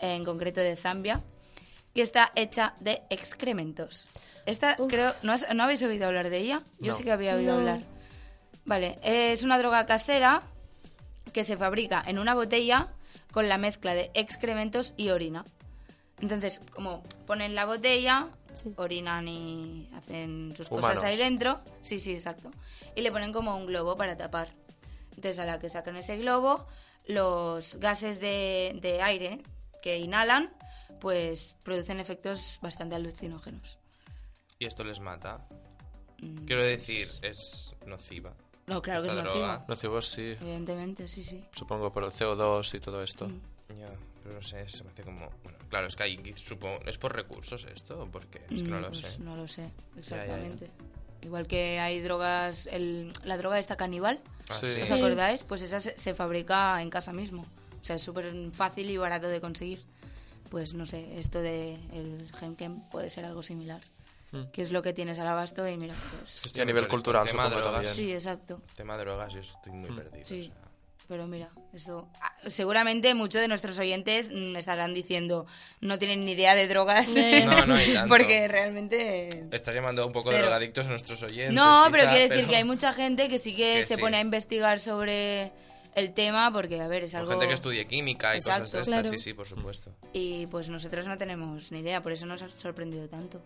en 0.00 0.24
concreto 0.24 0.60
de 0.60 0.76
Zambia, 0.76 1.22
que 1.94 2.02
está 2.02 2.32
hecha 2.36 2.74
de 2.80 3.02
excrementos. 3.10 4.08
Esta 4.46 4.76
creo, 4.88 5.14
¿no, 5.22 5.32
has- 5.32 5.46
¿no 5.54 5.62
habéis 5.64 5.82
oído 5.82 6.06
hablar 6.06 6.30
de 6.30 6.38
ella? 6.38 6.62
Yo 6.78 6.92
No. 6.92 6.96
sí 6.96 7.04
que 7.04 7.12
había 7.12 7.34
oído 7.34 7.52
No. 7.54 7.58
hablar. 7.60 7.80
Vale, 8.64 8.98
es 9.02 9.42
una 9.42 9.58
droga 9.58 9.84
casera 9.86 10.42
que 11.32 11.44
se 11.44 11.56
fabrica 11.56 12.02
en 12.06 12.18
una 12.18 12.34
botella 12.34 12.88
con 13.32 13.48
la 13.48 13.58
mezcla 13.58 13.94
de 13.94 14.10
excrementos 14.14 14.94
y 14.96 15.10
orina. 15.10 15.44
Entonces, 16.20 16.60
como 16.74 17.02
ponen 17.26 17.54
la 17.54 17.64
botella, 17.66 18.28
Sí. 18.52 18.72
orinan 18.76 19.28
y 19.28 19.88
hacen 19.96 20.54
sus 20.56 20.70
Humanos. 20.70 20.90
cosas 20.90 21.04
ahí 21.04 21.16
dentro. 21.16 21.60
Sí, 21.82 21.98
sí, 21.98 22.12
exacto. 22.12 22.50
Y 22.96 23.00
le 23.02 23.12
ponen 23.12 23.32
como 23.32 23.56
un 23.56 23.66
globo 23.66 23.96
para 23.96 24.16
tapar. 24.16 24.48
Entonces, 25.10 25.38
a 25.38 25.44
la 25.44 25.58
que 25.58 25.68
sacan 25.68 25.96
ese 25.96 26.16
globo, 26.18 26.66
los 27.10 27.76
gases 27.76 28.20
de, 28.20 28.78
de 28.80 29.02
aire 29.02 29.42
que 29.82 29.98
inhalan, 29.98 30.52
pues 31.00 31.46
producen 31.62 32.00
efectos 32.00 32.58
bastante 32.62 32.94
alucinógenos. 32.94 33.78
Y 34.58 34.66
esto 34.66 34.84
les 34.84 35.00
mata. 35.00 35.46
Mm. 36.20 36.44
Quiero 36.44 36.62
decir, 36.62 37.08
es 37.22 37.74
nociva. 37.86 38.34
No, 38.66 38.80
claro 38.82 39.02
que 39.02 39.08
es 39.08 39.14
droga. 39.14 39.24
nocivo. 39.56 39.64
Nocivos 39.68 40.06
sí, 40.08 40.36
Evidentemente, 40.40 41.08
sí, 41.08 41.22
sí. 41.22 41.44
supongo 41.52 41.90
por 41.92 42.04
el 42.04 42.10
CO2 42.10 42.74
y 42.76 42.80
todo 42.80 43.02
esto. 43.02 43.26
Mm. 43.28 43.40
Ya, 43.78 43.88
pero 44.22 44.34
no 44.34 44.42
sé, 44.42 44.68
se 44.68 44.84
me 44.84 44.90
hace 44.90 45.02
como... 45.02 45.30
Bueno, 45.42 45.58
claro, 45.68 45.86
es 45.86 45.96
que 45.96 46.02
ahí 46.02 46.34
supongo... 46.36 46.78
¿Es 46.84 46.98
por 46.98 47.14
recursos 47.14 47.66
esto 47.72 48.02
o 48.02 48.06
por 48.10 48.26
qué? 48.26 48.40
Es 48.50 48.62
que 48.62 48.68
no 48.68 48.78
Mm, 48.78 48.82
lo 48.82 48.88
pues 48.88 49.00
sé. 49.00 49.18
No 49.20 49.36
lo 49.36 49.48
sé, 49.48 49.62
ya, 49.62 49.68
ya. 49.94 50.00
exactamente. 50.00 50.70
Igual 51.22 51.46
que 51.46 51.78
hay 51.80 52.00
drogas, 52.00 52.66
el- 52.66 53.12
la 53.24 53.36
droga 53.36 53.58
esta 53.58 53.76
caníbal, 53.76 54.20
Ah, 54.48 54.54
Sí. 54.54 54.66
sí. 54.66 54.80
¿os 54.82 54.90
acordáis? 54.90 55.44
Pues 55.44 55.62
esa 55.62 55.78
se, 55.78 55.96
se 55.96 56.12
fabrica 56.14 56.80
en 56.82 56.90
casa 56.90 57.12
mismo. 57.12 57.42
O 57.42 57.84
sea, 57.84 57.96
es 57.96 58.02
súper 58.02 58.32
fácil 58.52 58.90
y 58.90 58.96
barato 58.96 59.28
de 59.28 59.40
conseguir. 59.40 59.82
Pues 60.48 60.74
no 60.74 60.86
sé, 60.86 61.18
esto 61.18 61.40
de 61.40 61.74
el 61.92 62.28
Genkem 62.38 62.80
puede 62.90 63.10
ser 63.10 63.24
algo 63.24 63.42
similar. 63.42 63.80
Mm. 64.32 64.44
Que 64.52 64.62
es 64.62 64.70
lo 64.72 64.82
que 64.82 64.92
tienes 64.92 65.18
al 65.20 65.28
abasto 65.28 65.66
y 65.68 65.76
mira, 65.76 65.94
pues... 66.18 66.42
Y 66.54 66.60
a 66.60 66.64
nivel 66.64 66.84
el 66.84 66.90
cultural, 66.90 67.26
tema 67.26 67.44
supongo, 67.44 67.62
drogas. 67.62 67.94
Sí, 67.94 68.12
exacto. 68.12 68.60
Tema 68.76 68.96
drogas, 68.96 69.32
yo 69.34 69.40
estoy 69.40 69.72
muy 69.72 69.90
perdido. 69.90 70.24
Sí. 70.26 70.40
o 70.40 70.44
sea. 70.44 70.69
Pero 71.10 71.26
mira, 71.26 71.50
eso 71.72 72.08
ah, 72.22 72.30
seguramente 72.46 73.14
muchos 73.14 73.40
de 73.40 73.48
nuestros 73.48 73.76
oyentes 73.80 74.30
mm, 74.32 74.54
estarán 74.54 74.94
diciendo 74.94 75.44
no 75.80 75.98
tienen 75.98 76.24
ni 76.24 76.30
idea 76.32 76.54
de 76.54 76.68
drogas. 76.68 77.08
No, 77.16 77.66
no 77.66 77.74
hay 77.74 77.92
tanto. 77.94 78.08
porque 78.08 78.46
realmente 78.46 79.28
Estás 79.50 79.74
llamando 79.74 80.06
un 80.06 80.12
poco 80.12 80.30
de 80.30 80.36
Pero- 80.36 80.46
drogadictos 80.46 80.86
a 80.86 80.90
nuestros 80.90 81.20
oyentes. 81.24 81.52
No, 81.52 81.64
quizá, 81.82 81.90
pero 81.90 82.02
quiero 82.04 82.20
decir 82.28 82.36
pero- 82.36 82.48
que 82.48 82.56
hay 82.56 82.62
mucha 82.64 82.92
gente 82.92 83.28
que 83.28 83.38
sí 83.40 83.56
que, 83.56 83.78
Que 83.78 83.84
se 83.84 83.96
sí. 83.96 84.00
pone 84.00 84.18
a 84.18 84.20
investigar 84.20 84.78
sobre 84.78 85.50
el 85.96 86.14
tema 86.14 86.52
porque, 86.52 86.80
a 86.80 86.86
ver, 86.86 87.02
es 87.02 87.14
O 87.14 87.18
algo... 87.18 87.32
gente 87.32 87.48
que 87.48 87.54
estudie 87.54 87.84
química 87.88 88.36
y 88.36 88.38
Exacto. 88.38 88.60
cosas 88.60 88.72
de 88.72 88.78
estas, 88.82 88.86
Claro. 89.02 89.10
sí, 89.10 89.18
sí, 89.18 89.34
por 89.34 89.48
supuesto. 89.48 89.92
Y 90.12 90.46
pues 90.46 90.68
nosotros 90.68 91.08
no 91.08 91.18
tenemos 91.18 91.72
ni 91.72 91.80
idea, 91.80 92.00
por 92.00 92.12
eso 92.12 92.24
nos 92.26 92.40
ha 92.42 92.48
sorprendido 92.50 93.08
tanto. 93.08 93.42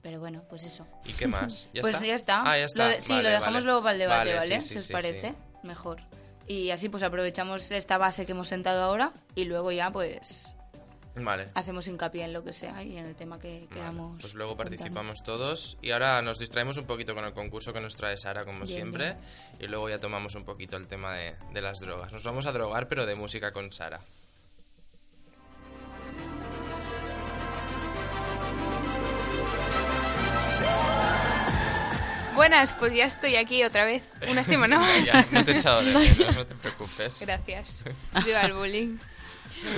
Pero 0.00 0.20
bueno, 0.20 0.44
pues 0.48 0.62
eso. 0.62 0.86
¿Y 1.04 1.12
qué 1.14 1.26
más? 1.26 1.68
¿Ya 1.74 1.82
pues 1.82 1.96
está? 1.96 2.06
ya 2.06 2.14
está. 2.14 2.42
Ah, 2.48 2.56
ya 2.56 2.66
está. 2.66 2.84
Lo 2.84 2.88
de- 2.90 3.00
sí, 3.00 3.12
Vale, 3.14 3.22
lo 3.24 3.28
dejamos 3.30 3.54
vale. 3.54 3.64
luego 3.66 3.82
para 3.82 3.92
el 3.94 3.98
debate, 3.98 4.34
¿vale? 4.36 4.60
sí, 4.60 4.68
sí, 4.68 4.74
si 4.74 4.78
os 4.78 4.90
parece, 4.92 5.34
mejor. 5.64 6.00
Y 6.50 6.72
así 6.72 6.88
pues 6.88 7.04
aprovechamos 7.04 7.70
esta 7.70 7.96
base 7.96 8.26
que 8.26 8.32
hemos 8.32 8.48
sentado 8.48 8.82
ahora 8.82 9.12
y 9.36 9.44
luego 9.44 9.70
ya 9.70 9.92
pues 9.92 10.56
Vale. 11.14 11.46
hacemos 11.54 11.86
hincapié 11.86 12.24
en 12.24 12.32
lo 12.32 12.42
que 12.42 12.52
sea 12.52 12.82
y 12.82 12.96
en 12.96 13.06
el 13.06 13.14
tema 13.14 13.38
que 13.38 13.60
Vale, 13.60 13.68
queramos. 13.68 14.20
Pues 14.20 14.34
luego 14.34 14.56
participamos 14.56 15.22
todos 15.22 15.78
y 15.80 15.92
ahora 15.92 16.20
nos 16.22 16.40
distraemos 16.40 16.76
un 16.76 16.86
poquito 16.86 17.14
con 17.14 17.24
el 17.24 17.34
concurso 17.34 17.72
que 17.72 17.80
nos 17.80 17.94
trae 17.94 18.16
Sara 18.16 18.44
como 18.44 18.64
Bien, 18.64 18.68
siempre 18.68 19.16
y 19.60 19.68
luego 19.68 19.88
ya 19.88 20.00
tomamos 20.00 20.34
un 20.34 20.44
poquito 20.44 20.76
el 20.76 20.88
tema 20.88 21.14
de, 21.14 21.36
de 21.52 21.62
las 21.62 21.78
drogas. 21.78 22.10
Nos 22.12 22.24
vamos 22.24 22.46
a 22.46 22.50
drogar 22.50 22.88
pero 22.88 23.06
de 23.06 23.14
música 23.14 23.52
con 23.52 23.70
Sara. 23.70 24.00
Buenas, 32.40 32.72
pues 32.72 32.94
ya 32.94 33.04
estoy 33.04 33.36
aquí 33.36 33.62
otra 33.64 33.84
vez. 33.84 34.02
Una 34.30 34.42
semana 34.42 34.78
más. 34.80 35.04
Ya, 35.04 35.26
no 35.30 35.44
te 35.44 35.52
he 35.52 35.56
echado 35.58 35.82
de 35.82 35.92
menos, 35.92 36.34
no 36.36 36.46
te 36.46 36.54
preocupes. 36.54 37.20
Gracias. 37.20 37.84
Viva 38.24 38.40
el 38.40 38.54
bullying. 38.54 38.96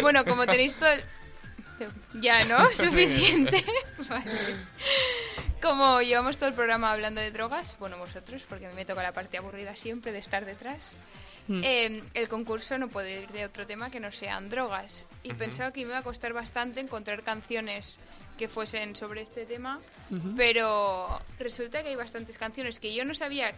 Bueno, 0.00 0.24
como 0.24 0.46
tenéis 0.46 0.76
todo... 0.76 0.90
el- 0.92 1.02
Ya, 2.20 2.44
¿no? 2.44 2.70
Suficiente. 2.74 3.64
Vale. 4.08 4.30
Como 5.60 6.02
llevamos 6.02 6.36
todo 6.36 6.50
el 6.50 6.54
programa 6.54 6.92
hablando 6.92 7.20
de 7.20 7.32
drogas, 7.32 7.76
bueno, 7.80 7.98
vosotros, 7.98 8.44
porque 8.48 8.66
a 8.66 8.68
mí 8.68 8.76
me 8.76 8.84
toca 8.84 9.02
la 9.02 9.10
parte 9.12 9.38
aburrida 9.38 9.74
siempre 9.74 10.12
de 10.12 10.20
estar 10.20 10.44
detrás, 10.44 11.00
eh, 11.48 12.04
el 12.14 12.28
concurso 12.28 12.78
no 12.78 12.86
puede 12.86 13.22
ir 13.22 13.28
de 13.32 13.44
otro 13.44 13.66
tema 13.66 13.90
que 13.90 13.98
no 13.98 14.12
sean 14.12 14.48
drogas. 14.50 15.06
Y 15.24 15.34
pensaba 15.34 15.72
que 15.72 15.80
me 15.80 15.88
iba 15.88 15.98
a 15.98 16.02
costar 16.04 16.32
bastante 16.32 16.78
encontrar 16.78 17.24
canciones 17.24 17.98
que 18.42 18.48
fuesen 18.48 18.96
sobre 18.96 19.22
este 19.22 19.46
tema, 19.46 19.78
pero 20.36 21.20
resulta 21.38 21.80
que 21.84 21.90
hay 21.90 21.94
bastantes 21.96 22.36
canciones 22.38 22.80
que 22.80 22.92
yo 22.92 23.04
no 23.04 23.14
sabía 23.14 23.52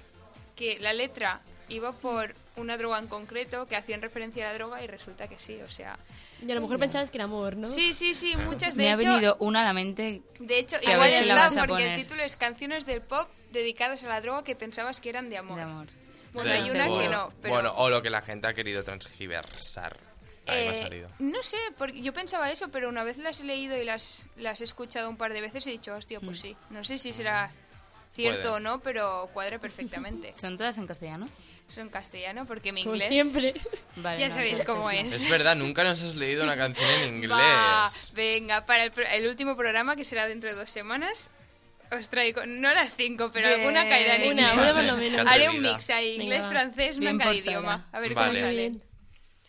que 0.56 0.78
la 0.78 0.92
letra 0.92 1.40
iba 1.70 1.92
por 1.92 2.34
una 2.56 2.76
droga 2.76 2.98
en 2.98 3.06
concreto, 3.08 3.66
que 3.66 3.76
hacían 3.76 4.02
referencia 4.02 4.44
a 4.44 4.48
la 4.52 4.54
droga 4.58 4.82
y 4.82 4.86
resulta 4.86 5.26
que 5.26 5.38
sí, 5.38 5.58
o 5.62 5.70
sea... 5.70 5.98
Y 6.46 6.50
a 6.52 6.54
lo 6.54 6.60
mejor 6.60 6.78
pensabas 6.78 7.10
que 7.10 7.16
era 7.16 7.24
amor, 7.24 7.56
¿no? 7.56 7.66
Sí, 7.66 7.94
sí, 7.94 8.14
sí, 8.14 8.36
muchas 8.36 8.74
de 8.76 8.82
Me 8.82 8.90
ha 8.90 8.94
hecho, 8.96 9.08
venido 9.10 9.36
una 9.40 9.62
a 9.62 9.64
la 9.64 9.72
mente. 9.72 10.20
de 10.38 10.58
hecho, 10.58 10.76
A 10.86 10.92
igual 10.92 11.10
si 11.10 11.16
está 11.20 11.34
vas 11.34 11.56
a 11.56 11.60
porque 11.60 11.72
poner. 11.84 11.88
el 11.98 12.02
título 12.02 12.22
es 12.22 12.36
Canciones 12.36 12.84
del 12.84 13.00
pop 13.00 13.30
dedicadas 13.52 14.04
a 14.04 14.08
la 14.08 14.20
droga 14.20 14.44
que 14.44 14.54
pensabas 14.54 15.00
que 15.00 15.08
eran 15.08 15.30
de 15.30 15.38
amor. 15.38 15.56
De 15.56 15.62
amor. 15.62 15.86
Bueno, 16.34 16.50
De 16.50 16.56
hay 16.56 16.68
una 16.70 16.84
seguro. 16.84 17.00
que 17.02 17.08
no, 17.08 17.28
pero... 17.40 17.54
Bueno, 17.54 17.72
o 17.76 17.88
lo 17.88 18.02
que 18.02 18.10
la 18.10 18.20
gente 18.20 18.46
ha 18.48 18.52
querido 18.52 18.84
transgiversar. 18.84 19.96
Ahí 20.46 20.64
me 20.64 20.68
ha 20.68 20.72
Eh, 20.72 20.76
salido. 20.76 21.10
no 21.18 21.42
sé, 21.42 21.56
porque 21.78 22.00
yo 22.02 22.12
pensaba 22.12 22.50
eso, 22.50 22.68
pero 22.68 22.88
una 22.88 23.02
vez 23.04 23.16
las 23.18 23.40
he 23.40 23.44
leído 23.44 23.76
y 23.80 23.84
las, 23.84 24.26
las 24.36 24.60
he 24.60 24.64
escuchado 24.64 25.08
un 25.08 25.16
par 25.16 25.32
de 25.32 25.40
veces 25.40 25.66
he 25.66 25.70
dicho, 25.70 25.94
hostia, 25.94 26.20
pues 26.20 26.40
sí. 26.40 26.56
No 26.70 26.84
sé 26.84 26.98
si 26.98 27.12
será 27.12 27.50
cierto 28.12 28.42
Puede. 28.42 28.54
o 28.54 28.60
no, 28.60 28.80
pero 28.80 29.28
cuadra 29.32 29.58
perfectamente. 29.58 30.32
¿Son 30.36 30.56
todas 30.56 30.76
en 30.78 30.86
castellano? 30.86 31.28
Son 31.68 31.88
castellano 31.88 32.44
porque 32.46 32.72
mi 32.72 32.82
Como 32.84 32.94
inglés... 32.96 33.08
siempre. 33.08 33.54
Vale, 33.96 34.20
Ya 34.20 34.28
no, 34.28 34.34
sabéis 34.34 34.62
cómo 34.64 34.90
es. 34.90 35.12
Es 35.12 35.30
verdad, 35.30 35.56
nunca 35.56 35.82
nos 35.82 36.02
has 36.02 36.14
leído 36.14 36.44
una 36.44 36.56
canción 36.56 36.88
en 36.90 37.14
inglés. 37.16 37.30
Va, 37.32 37.90
venga, 38.14 38.66
para 38.66 38.84
el, 38.84 38.92
el 39.12 39.26
último 39.28 39.56
programa, 39.56 39.96
que 39.96 40.04
será 40.04 40.28
dentro 40.28 40.50
de 40.50 40.56
dos 40.56 40.70
semanas, 40.70 41.30
os 41.90 42.08
traigo, 42.10 42.44
no 42.46 42.72
las 42.74 42.94
cinco, 42.94 43.30
pero 43.32 43.48
Bien. 43.48 43.60
alguna 43.60 43.88
caerá 43.88 44.16
en 44.16 44.32
Una, 44.32 44.50
inglés. 44.52 44.64
una 44.66 44.74
por 44.74 44.84
lo 44.84 44.96
menos. 44.96 45.30
Haré 45.32 45.48
un 45.48 45.62
mix 45.62 45.88
ahí, 45.90 46.18
Venga, 46.18 46.24
inglés, 46.24 46.42
va. 46.44 46.48
francés, 46.50 46.96
una 46.98 47.16
cada 47.18 47.34
idioma. 47.34 47.88
A 47.92 48.00
ver 48.00 48.14
Vale. 48.14 48.28
cómo 48.32 48.46
sale. 48.46 48.72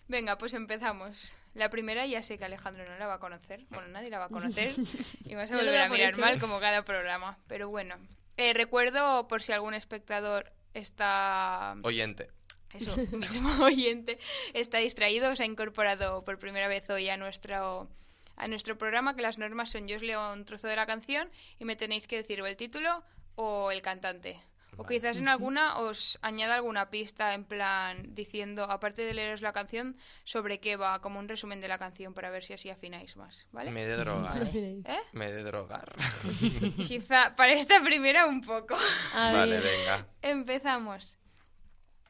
Venga, 0.08 0.38
pues 0.38 0.54
empezamos. 0.54 1.36
La 1.54 1.70
primera 1.70 2.06
ya 2.06 2.22
sé 2.22 2.38
que 2.38 2.46
Alejandro 2.46 2.88
no 2.88 2.98
la 2.98 3.08
va 3.08 3.16
a 3.16 3.20
conocer. 3.20 3.66
Bueno, 3.70 3.88
nadie 3.88 4.10
la 4.10 4.20
va 4.20 4.26
a 4.26 4.30
conocer. 4.30 4.74
Y 5.26 5.36
vas 5.36 5.52
a 5.52 5.56
volver 5.56 5.82
a 5.82 5.90
mirar 5.90 6.10
hecho. 6.10 6.22
mal 6.22 6.40
como 6.40 6.60
cada 6.60 6.84
programa. 6.84 7.38
Pero 7.48 7.70
bueno. 7.70 7.96
Eh, 8.38 8.54
recuerdo, 8.54 9.28
por 9.28 9.42
si 9.42 9.54
algún 9.54 9.74
espectador 9.74 10.52
está... 10.74 11.76
Oyente. 11.84 12.30
Eso, 12.74 12.96
mismo 13.18 13.64
oyente, 13.64 14.20
está 14.54 14.80
distraído, 14.80 15.32
os 15.32 15.40
ha 15.40 15.46
incorporado 15.46 16.26
por 16.26 16.38
primera 16.40 16.68
vez 16.68 16.90
hoy 16.90 17.10
a 17.10 17.16
nuestro, 17.16 17.90
a 18.36 18.48
nuestro 18.48 18.78
programa, 18.78 19.16
que 19.16 19.22
las 19.22 19.38
normas 19.38 19.72
son 19.72 19.88
yo 19.88 19.96
os 19.96 20.02
leo 20.02 20.34
un 20.34 20.44
trozo 20.44 20.68
de 20.68 20.76
la 20.76 20.86
canción 20.86 21.30
y 21.58 21.66
me 21.66 21.78
tenéis 21.78 22.06
que 22.08 22.18
decir 22.18 22.42
o 22.42 22.46
el 22.46 22.58
título 22.58 23.04
o 23.36 23.72
el 23.72 23.82
cantante. 23.82 24.42
O 24.78 24.86
quizás 24.86 25.18
en 25.18 25.28
alguna 25.28 25.80
os 25.80 26.20
añada 26.22 26.56
alguna 26.56 26.90
pista 26.90 27.34
en 27.34 27.44
plan 27.46 28.14
diciendo, 28.14 28.64
aparte 28.66 29.04
de 29.04 29.14
leeros 29.14 29.42
la 29.42 29.54
canción, 29.54 29.98
sobre 30.24 30.60
qué 30.60 30.76
va, 30.76 31.02
como 31.02 31.20
un 31.20 31.28
resumen 31.28 31.62
de 31.62 31.68
la 31.68 31.78
canción 31.78 32.14
para 32.14 32.30
ver 32.30 32.44
si 32.44 32.54
así 32.54 32.70
afináis 32.70 33.16
más, 33.16 33.48
¿vale? 33.52 33.72
Me 33.72 33.86
de 33.86 33.98
drogar. 33.98 34.50
¿Eh? 34.54 35.00
Me 35.14 35.32
de 35.32 35.44
drogar. 35.44 35.96
Quizá 36.88 37.36
para 37.36 37.54
esta 37.54 37.84
primera 37.84 38.26
un 38.26 38.42
poco. 38.42 38.76
A 39.14 39.32
vale, 39.32 39.60
venga. 39.60 40.08
Empezamos. 40.22 41.18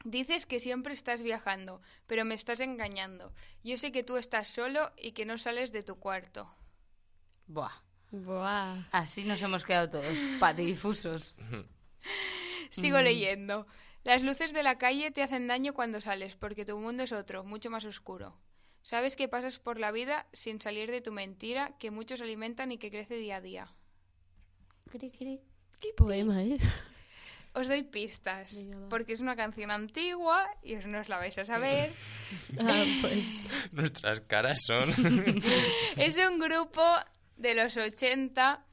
Dices 0.03 0.45
que 0.45 0.59
siempre 0.59 0.93
estás 0.93 1.23
viajando, 1.23 1.81
pero 2.05 2.25
me 2.25 2.35
estás 2.35 2.59
engañando. 2.59 3.33
Yo 3.63 3.75
sé 3.77 3.91
que 3.91 4.03
tú 4.03 4.17
estás 4.17 4.47
solo 4.47 4.93
y 4.97 5.13
que 5.13 5.25
no 5.25 5.39
sales 5.39 5.71
de 5.71 5.81
tu 5.81 5.95
cuarto. 5.95 6.47
Buah. 7.47 7.81
Buah. 8.11 8.87
Así 8.91 9.23
nos 9.23 9.41
hemos 9.41 9.63
quedado 9.63 9.89
todos, 9.89 10.17
patidifusos. 10.39 11.35
Sigo 12.81 13.01
leyendo. 13.01 13.67
Las 14.03 14.21
luces 14.21 14.53
de 14.53 14.63
la 14.63 14.77
calle 14.77 15.11
te 15.11 15.23
hacen 15.23 15.47
daño 15.47 15.73
cuando 15.73 16.01
sales, 16.01 16.35
porque 16.35 16.65
tu 16.65 16.77
mundo 16.77 17.03
es 17.03 17.11
otro, 17.11 17.43
mucho 17.43 17.69
más 17.69 17.85
oscuro. 17.85 18.37
Sabes 18.83 19.15
que 19.15 19.27
pasas 19.27 19.57
por 19.57 19.79
la 19.79 19.91
vida 19.91 20.27
sin 20.31 20.61
salir 20.61 20.91
de 20.91 21.01
tu 21.01 21.11
mentira, 21.11 21.75
que 21.79 21.89
muchos 21.89 22.21
alimentan 22.21 22.71
y 22.71 22.77
que 22.77 22.91
crece 22.91 23.15
día 23.15 23.37
a 23.37 23.41
día. 23.41 23.67
Cri, 24.91 25.09
cri. 25.09 25.41
Qué 25.79 25.91
poema, 25.97 26.43
¿eh? 26.43 26.59
Os 27.53 27.67
doy 27.67 27.83
pistas, 27.83 28.53
Venga, 28.53 28.89
porque 28.89 29.13
es 29.13 29.21
una 29.21 29.35
canción 29.35 29.71
antigua 29.71 30.45
y 30.61 30.75
os 30.75 30.85
no 30.85 30.99
os 30.99 31.09
la 31.09 31.17
vais 31.17 31.37
a 31.37 31.45
saber. 31.45 31.91
Ah, 32.59 32.83
pues, 33.01 33.23
Nuestras 33.71 34.21
caras 34.21 34.59
son. 34.65 34.89
es 35.97 36.17
un 36.17 36.37
grupo 36.39 36.83
de 37.37 37.55
los 37.55 37.75
80 37.77 38.65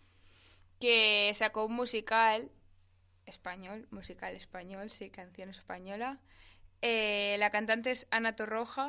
que 0.81 1.33
sacó 1.35 1.67
un 1.67 1.75
musical 1.75 2.51
español, 3.27 3.87
musical 3.91 4.35
español, 4.35 4.91
sí, 4.91 5.11
canción 5.11 5.51
española. 5.51 6.19
Eh, 6.81 7.37
la 7.39 7.51
cantante 7.51 7.91
es 7.91 8.07
Ana 8.11 8.35
Torroja. 8.35 8.89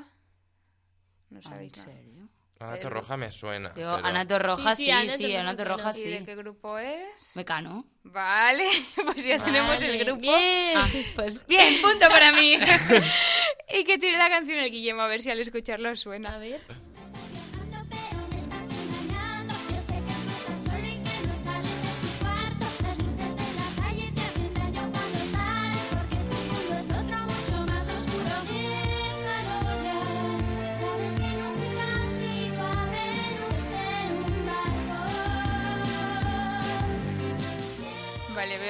No 1.29 1.37
Ah, 1.39 1.41
¿En 1.41 1.43
sabéis 1.43 1.77
nada. 1.77 1.91
serio? 1.91 2.29
Ana 2.59 2.79
Torroja 2.79 3.17
me 3.17 3.31
suena. 3.31 3.69
Yo, 3.69 3.73
pero- 3.75 4.05
Ana 4.05 4.25
Torroja, 4.27 4.75
Sí, 4.75 4.85
sí, 4.85 4.91
sí, 5.09 5.17
sí, 5.17 5.35
Ana 5.35 5.55
Torroja 5.55 5.83
Ana. 5.89 5.91
Torroja, 5.93 5.99
¿Y 5.99 6.11
de 6.11 6.19
sí. 6.19 6.25
qué 6.25 6.35
grupo 6.35 6.77
es? 6.77 7.35
Mecano. 7.35 7.85
Vale, 8.03 8.65
pues 9.05 9.23
ya 9.25 9.43
tenemos 9.43 9.81
el 9.81 9.97
grupo. 9.99 10.21
Bien. 10.21 10.77
Ah, 10.77 10.87
pues 11.15 11.45
Bien, 11.47 11.81
punto 11.81 12.07
para 12.07 12.31
mí. 12.31 12.57
y 13.73 13.83
que 13.83 13.97
tiene 13.97 14.17
la 14.17 14.29
canción 14.29 14.59
el 14.59 14.71
Guillermo, 14.71 15.01
a 15.01 15.07
ver 15.07 15.21
si 15.21 15.29
al 15.31 15.39
escucharlo 15.39 15.89
A 15.89 15.95
suena. 15.95 16.37
ver. 16.37 16.61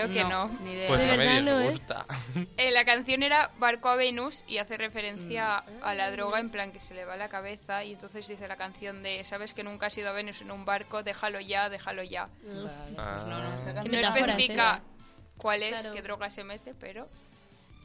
Veo 0.08 0.14
que 0.24 0.24
no. 0.30 0.48
Ni 0.64 0.72
idea. 0.74 0.88
Pues 0.88 1.02
De 1.02 1.08
no 1.08 1.18
me 1.18 1.26
verdad 1.26 1.42
no, 1.52 1.60
¿eh? 1.60 1.64
disgusta. 1.64 2.06
Eh, 2.58 2.72
la 2.72 2.86
canción 2.86 3.24
era 3.24 3.52
Barco 3.60 3.90
a 3.90 3.96
Venus 3.96 4.44
y 4.48 4.58
hace 4.58 4.78
referencia 4.78 5.64
a 5.82 5.94
la 5.94 6.12
droga 6.12 6.40
en 6.40 6.50
plan 6.50 6.72
que 6.72 6.80
se 6.80 6.94
le 6.94 7.06
va 7.06 7.16
la 7.18 7.30
cabeza 7.30 7.84
y 7.84 7.94
entonces 7.94 8.28
dice 8.28 8.48
la 8.48 8.58
canción 8.58 9.04
de 9.04 9.24
sabes 9.24 9.54
que 9.54 9.64
nunca 9.64 9.88
has 9.88 9.98
ido 9.98 10.10
a 10.10 10.14
Venus 10.14 10.42
en 10.42 10.52
un 10.52 10.66
barco, 10.66 11.04
déjalo 11.04 11.40
ya, 11.40 11.70
déjalo 11.70 12.04
ya. 12.04 12.28
Vale, 12.44 12.70
Ah. 12.98 13.26
no, 13.28 13.40
no, 13.44 13.56
esta 13.56 13.66
Qué 13.68 13.74
No 13.74 13.76
canción 13.76 13.92
metáforas, 13.96 14.30
especifica 14.30 14.76
¿eh? 14.78 15.34
cuál 15.38 15.64
es, 15.64 15.80
Claro. 15.82 15.94
qué 15.96 16.02
droga 16.02 16.30
se 16.30 16.44
mete, 16.44 16.74
pero... 16.80 17.08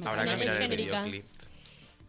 Habrá 0.04 0.24
que 0.24 0.36
mirar 0.36 0.56
el 0.56 0.62
genérica. 0.62 1.02
videoclip. 1.02 1.24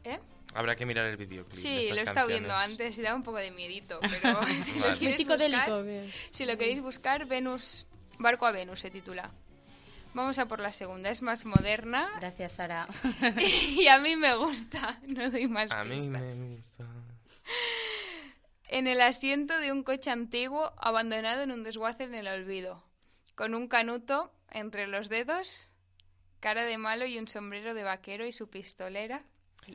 ¿eh? 0.03 0.19
Habrá 0.53 0.75
que 0.75 0.85
mirar 0.85 1.05
el 1.05 1.17
videoclip. 1.17 1.51
de 1.53 1.57
Sí, 1.61 1.77
estas 1.85 1.95
lo 1.95 2.01
he 2.01 2.03
estado 2.05 2.27
viendo 2.27 2.49
canciones. 2.49 2.79
antes 2.79 2.99
y 2.99 3.01
da 3.01 3.15
un 3.15 3.23
poco 3.23 3.37
de 3.37 3.51
miedito, 3.51 3.99
pero 4.21 4.39
si, 4.63 4.79
Vale. 4.79 5.11
psicodélico. 5.15 5.83
buscar, 5.83 6.03
si 6.31 6.45
lo 6.45 6.57
queréis 6.57 6.81
buscar, 6.81 7.25
Venus, 7.25 7.85
Barco 8.17 8.45
a 8.45 8.51
Venus 8.51 8.79
se 8.81 8.89
titula. 8.91 9.29
Vamos 10.13 10.39
a 10.39 10.47
por 10.47 10.59
la 10.59 10.73
segunda, 10.73 11.09
es 11.09 11.21
más 11.21 11.45
moderna 11.45 12.09
Gracias, 12.19 12.53
Sara. 12.53 12.87
y 13.77 13.87
a 13.87 13.99
mí 13.99 14.15
me 14.15 14.35
gusta, 14.35 14.99
no 15.07 15.29
doy 15.29 15.47
más 15.47 15.71
A 15.71 15.83
mí 15.83 16.09
me 16.09 16.19
gusta. 16.19 16.85
En 18.67 18.87
el 18.87 19.01
asiento 19.01 19.57
de 19.59 19.71
un 19.71 19.83
coche 19.83 20.11
antiguo 20.11 20.73
abandonado 20.77 21.41
en 21.41 21.51
un 21.51 21.63
desguace 21.63 22.03
en 22.03 22.15
el 22.15 22.27
olvido, 22.27 22.83
con 23.35 23.55
un 23.55 23.67
canuto 23.67 24.31
entre 24.51 24.87
los 24.87 25.09
dedos, 25.09 25.71
cara 26.39 26.63
de 26.63 26.77
malo 26.77 27.05
y 27.05 27.17
un 27.17 27.27
sombrero 27.27 27.73
de 27.73 27.83
vaquero 27.83 28.25
y 28.25 28.33
su 28.33 28.49
pistolera. 28.49 29.23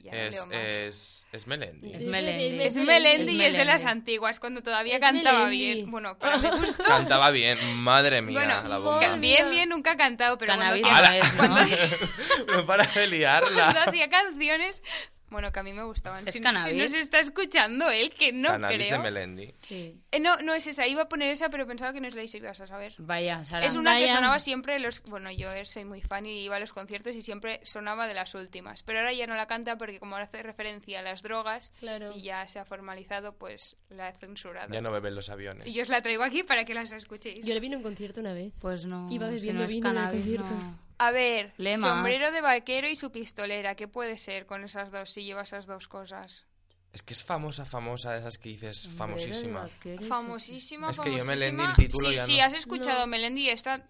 Ya 0.03 0.11
Es, 0.13 0.45
es, 0.51 1.27
es 1.33 1.47
Melendi. 1.47 1.93
Es 1.95 2.05
Melendi. 2.05 2.63
Es 2.63 2.75
Melendi 2.77 3.33
y 3.33 3.43
es 3.43 3.55
de 3.55 3.65
las 3.65 3.85
antiguas, 3.85 4.41
cuando 4.41 4.63
todavía 4.63 4.95
Es 4.97 5.01
cantaba 5.01 5.47
Melendi. 5.47 5.57
bien. 5.75 5.91
Bueno, 5.91 6.19
para 6.19 6.39
mi 6.39 6.49
gusto. 6.51 6.83
Cantaba 6.87 7.31
bien, 7.31 7.59
madre 7.77 8.23
mía, 8.23 8.39
Bueno, 8.39 8.69
la 8.69 8.79
bomba. 8.79 9.01
ca- 9.01 9.17
bien, 9.17 9.51
bien, 9.51 9.69
nunca 9.69 9.93
ha 9.93 9.97
cantado, 9.97 10.39
pero 10.39 10.55
cuando 10.55 10.81
Cannabis 10.83 10.87
hacía- 10.87 11.49
no 11.49 11.59
es, 11.59 12.47
¿no? 12.49 12.55
no 12.57 12.67
para 12.67 12.85
de 12.85 13.07
liarla. 13.07 13.51
cuando 13.73 13.81
hacía 13.91 14.09
canciones, 14.11 14.83
bueno, 15.31 15.51
que 15.53 15.61
a 15.61 15.63
mí 15.63 15.73
me 15.73 15.83
gustaban. 15.85 16.27
¿Es 16.29 16.35
si, 16.35 16.41
Cannabis? 16.41 16.73
si 16.73 16.79
nos 16.83 16.95
está 16.95 17.21
escuchando 17.21 17.91
él, 17.91 18.11
que 18.11 18.33
no 18.33 18.49
Cannabis 18.51 18.79
de 18.79 18.87
creo. 18.89 19.03
Melendi. 19.03 19.55
Sí. 19.59 20.01
Eh, 20.13 20.21
no, 20.21 20.37
no 20.39 20.55
es 20.55 20.67
esa, 20.67 20.87
iba 20.87 21.03
a 21.03 21.09
poner 21.09 21.31
esa, 21.31 21.49
pero 21.51 21.67
pensaba 21.67 21.93
que 21.93 22.01
no 22.01 22.09
es 22.09 22.15
la 22.15 22.23
y 22.23 22.31
ibas 22.35 22.61
a 22.61 22.67
saber. 22.67 22.95
Vaya, 22.99 23.43
Sara. 23.45 23.67
Es 23.67 23.75
una 23.77 23.99
que 23.99 24.09
sonaba 24.09 24.39
siempre 24.41 24.79
los... 24.79 25.03
Bueno, 25.03 25.31
yo 25.33 25.49
soy 25.65 25.85
muy 25.85 26.01
fan 26.03 26.27
y 26.27 26.45
iba 26.45 26.57
a 26.57 26.61
los 26.61 26.73
conciertos 26.73 27.15
y 27.15 27.23
siempre 27.23 27.61
sonaba 27.65 28.07
de 28.07 28.15
las 28.15 28.35
últimas. 28.35 28.83
Pero 28.83 29.01
ahora 29.01 29.13
ya 29.13 29.27
no 29.27 29.35
la 29.35 29.47
canta 29.47 29.77
porque 29.77 29.99
como 30.01 30.17
hace 30.17 30.43
referencia 30.43 31.01
a 31.01 31.03
las 31.03 31.23
drogas 31.23 31.71
Claro. 31.81 32.13
y 32.15 32.23
ya 32.23 32.47
se 32.47 32.59
ha 32.59 32.65
formalizado, 32.65 33.35
pues 33.37 33.77
la 33.91 34.09
he 34.11 34.13
censurado. 34.15 34.73
Ya 34.73 34.81
no 34.81 34.91
beben 34.93 35.15
los 35.15 35.29
aviones. 35.31 35.67
Y 35.67 35.73
yo 35.73 35.83
os 35.83 35.89
la 35.89 36.03
traigo 36.03 36.23
aquí 36.25 36.43
para 36.43 36.65
que 36.65 36.75
las 36.75 36.93
escuchéis. 36.93 37.45
Yo 37.47 37.55
le 37.55 37.61
vine 37.61 37.75
a 37.75 37.79
un 37.79 37.83
concierto 37.85 38.21
una 38.21 38.33
vez. 38.35 38.53
Pues 38.61 38.87
no. 38.87 39.11
Iba 39.11 39.29
si 39.29 39.35
bebiendo 39.35 39.61
no 39.61 39.67
es 39.67 39.73
vino 39.73 39.89
en 39.89 39.97
el 39.97 40.03
cannabis, 40.03 40.21
concierto. 40.23 40.51
no. 40.51 40.84
A 40.99 41.11
ver, 41.11 41.53
Lee 41.57 41.77
más. 41.77 41.81
sombrero 41.91 42.31
de 42.33 42.41
vaquero 42.41 42.89
y 42.89 42.97
su 42.97 43.11
pistolera. 43.11 43.75
¿Qué 43.75 43.89
puede 43.89 44.17
ser 44.17 44.47
con 44.47 44.65
esas 44.65 44.91
dos 44.93 45.11
si 45.11 45.25
lleva 45.25 45.43
esas 45.43 45.67
dos 45.67 45.89
cosas? 45.89 46.47
Es 46.93 47.03
que 47.03 47.13
es 47.15 47.25
famosa, 47.25 47.67
famosa, 47.67 48.13
de 48.13 48.21
esas 48.21 48.39
que 48.39 48.51
dices, 48.51 48.89
famosísima. 48.97 49.69
Famosísima, 50.09 50.91
Es 50.91 51.01
que 51.01 51.11
yo 51.11 51.25
famosísima. 51.25 51.25
Melendi, 51.25 51.63
el 51.65 51.75
título 51.75 52.09
sí, 52.11 52.15
ya 52.17 52.25
sí, 52.27 52.37
no. 52.39 52.45
has 52.45 52.55
escuchado 52.55 53.07
Melendi 53.09 53.49
esta 53.51 53.89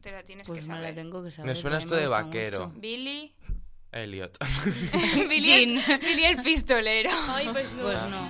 te 0.00 0.10
la 0.12 0.22
tienes 0.22 0.46
Pues 0.46 0.60
que 0.60 0.66
me 0.68 0.74
la 0.76 0.80
saber. 0.80 0.94
tengo 0.94 1.22
que 1.22 1.30
saber. 1.30 1.50
Me 1.50 1.56
suena 1.56 1.78
esto 1.78 1.94
de 1.96 2.06
vaquero. 2.06 2.68
mucho. 2.68 2.80
Billy. 2.80 3.34
Elliot. 3.92 4.38
Billy, 5.28 5.52
el, 5.52 5.98
Billy 6.00 6.24
el 6.24 6.36
pistolero. 6.42 7.10
Ay, 7.28 7.48
pues 7.52 7.70
no. 7.72 7.82
Pues 7.82 8.00
no. 8.08 8.28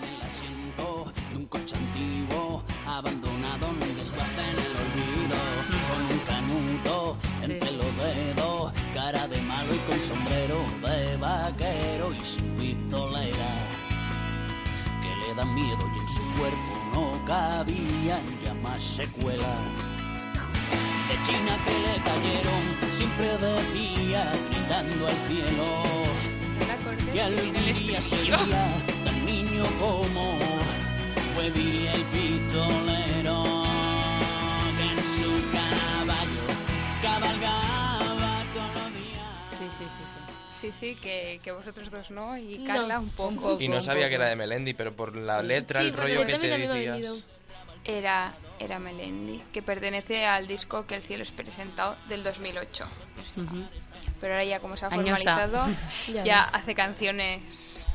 Da 15.37 15.45
miedo 15.45 15.91
y 15.95 15.99
en 15.99 16.09
su 16.09 16.23
cuerpo 16.39 16.73
no 16.95 17.25
cabían 17.27 18.25
ya 18.43 18.55
más 18.55 18.83
secuelas 18.83 19.45
de 21.09 21.15
China 21.27 21.59
que 21.65 21.79
le 21.79 21.95
cayeron 22.03 22.63
siempre 22.93 23.37
decía 23.37 24.33
gritando 24.51 25.07
al 25.07 25.29
cielo 25.29 25.97
que 27.13 27.21
algún 27.21 27.53
día 27.53 28.01
sería 28.01 28.39
tan 29.05 29.27
niño 29.27 29.65
como 29.79 30.39
fue 31.35 31.51
Billy 31.51 31.87
el 31.89 32.03
pistolero 32.05 33.45
que 34.79 34.85
en 34.85 34.99
su 35.17 35.31
caballo 35.53 36.45
cabalgaba 37.03 38.33
todos 38.55 38.75
los 38.75 38.93
días. 38.95 39.29
Sí, 39.51 39.65
sí, 39.71 39.85
sí, 39.85 40.05
sí. 40.07 40.26
Sí, 40.57 40.73
sí, 40.73 40.95
que, 40.95 41.39
que 41.45 41.53
vosotros 41.53 41.91
dos 41.91 42.11
no 42.11 42.37
y 42.39 42.59
No. 42.59 42.67
Carla 42.67 42.99
un 42.99 43.11
poco. 43.11 43.57
y 43.61 43.69
no 43.69 43.81
sabía 43.81 44.05
poco. 44.05 44.09
que 44.11 44.15
era 44.17 44.29
de 44.29 44.37
Melendi, 44.37 44.73
pero 44.75 44.95
por 44.97 45.15
la 45.15 45.43
letra, 45.43 45.81
Sí, 45.81 45.87
el 45.89 45.93
porque 45.93 46.15
rollo 46.15 46.27
que 46.27 46.33
también 46.33 46.61
te 46.61 46.69
decías. 46.79 47.27
Era, 47.85 48.35
era 48.59 48.79
Melendi, 48.79 49.41
que 49.53 49.63
pertenece 49.63 50.25
al 50.27 50.49
disco 50.49 50.87
Que 50.87 50.97
el 50.97 51.03
cielo 51.03 51.23
es 51.23 51.31
presentado 51.31 51.97
del 52.09 52.25
2008. 52.25 52.85
Pero 54.21 54.33
ahora 54.33 54.45
ya 54.45 54.59
como 54.61 54.77
se 54.77 54.87
ha 54.87 54.89
Añosa. 54.89 55.37
formalizado, 55.37 55.67
Ya 56.13 56.23
ya 56.25 56.43
ves. 56.43 56.55
hace 56.55 56.75
canciones 56.75 57.87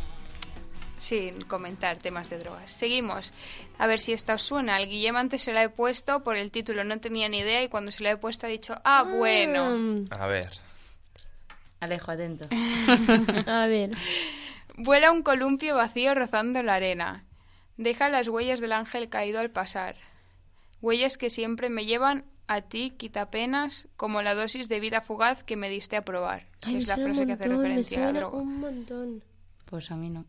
sin 0.98 1.42
comentar 1.42 1.98
temas 1.98 2.30
de 2.30 2.38
drogas. 2.38 2.70
Seguimos. 2.72 3.34
A 3.80 3.88
ver 3.88 4.00
si 4.00 4.14
esta 4.14 4.36
os 4.36 4.44
suena. 4.44 4.76
Al 4.76 4.88
Guillem 4.88 5.18
antes 5.18 5.42
se 5.42 5.52
la 5.52 5.64
he 5.64 5.70
puesto 5.70 6.24
por 6.24 6.38
el 6.38 6.52
título, 6.52 6.84
no 6.84 7.00
tenía 7.00 7.28
ni 7.28 7.40
idea 7.40 7.64
y 7.64 7.70
cuando 7.70 7.92
se 7.92 8.04
la 8.04 8.12
he 8.12 8.18
puesto 8.18 8.46
ha 8.46 8.50
dicho, 8.50 8.76
ah, 8.84 9.04
bueno. 9.04 9.78
Mm, 9.78 10.08
A 10.12 10.28
ver. 10.28 10.50
Alejo, 11.82 12.12
atento. 12.12 12.48
a 13.48 13.66
ver. 13.68 13.92
Vuela 14.78 15.12
un 15.12 15.22
columpio 15.24 15.76
vacío 15.76 16.16
rozando 16.16 16.64
la 16.64 16.76
arena. 16.76 17.26
Deja 17.78 18.08
las 18.10 18.28
huellas 18.30 18.60
del 18.62 18.72
ángel 18.72 19.10
caído 19.10 19.40
al 19.40 19.52
pasar. 19.52 19.96
Huellas 20.82 21.18
que 21.18 21.30
siempre 21.30 21.70
me 21.70 21.86
llevan 21.86 22.24
a 22.48 22.62
ti, 22.62 22.92
quitapenas, 22.92 23.88
como 23.98 24.22
la 24.22 24.34
dosis 24.36 24.68
de 24.70 24.80
vida 24.80 25.02
fugaz 25.02 25.44
que 25.44 25.56
me 25.56 25.70
diste 25.70 25.96
a 25.98 26.04
probar. 26.06 26.48
Que 26.60 26.70
Ay, 26.70 26.78
es 26.78 26.88
la 26.88 26.96
frase 26.98 27.26
que 27.26 27.34
hace 27.34 27.48
referencia 27.48 28.08
a 28.08 28.12
la 28.12 28.20
droga. 28.20 28.38
un 28.38 28.60
montón. 28.60 29.24
Pues 29.66 29.90
a 29.92 29.96
mí 29.96 30.10
no. 30.10 30.26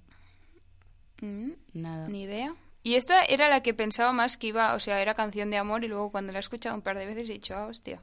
Mm, 1.21 1.51
Nada. 1.75 2.09
Ni 2.09 2.23
idea. 2.23 2.55
Y 2.83 2.95
esta 2.95 3.23
era 3.25 3.49
la 3.49 3.62
que 3.62 3.75
pensaba 3.75 4.12
más 4.12 4.37
que 4.37 4.49
iba, 4.49 4.75
o 4.75 4.81
sea, 4.81 5.01
era 5.01 5.15
canción 5.15 5.51
de 5.51 5.57
amor 5.59 5.85
y 5.85 5.88
luego 5.88 6.11
cuando 6.11 6.33
la 6.33 6.38
he 6.38 6.41
escuchado 6.41 6.75
un 6.75 6.83
par 6.83 6.99
de 6.99 7.07
veces 7.07 7.29
he 7.29 7.35
dicho, 7.35 7.55
ah, 7.55 7.67
hostia, 7.67 8.01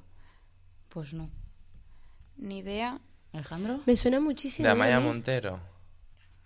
Pues 0.90 1.14
no. 1.14 1.30
ni 2.38 2.60
idea. 2.60 3.00
¿Alejandro? 3.34 3.80
Me 3.86 3.96
suena 3.96 4.20
muchísimo. 4.20 4.65
De 4.65 4.72
Amaya 4.72 5.00
mí. 5.00 5.06
Montero. 5.06 5.60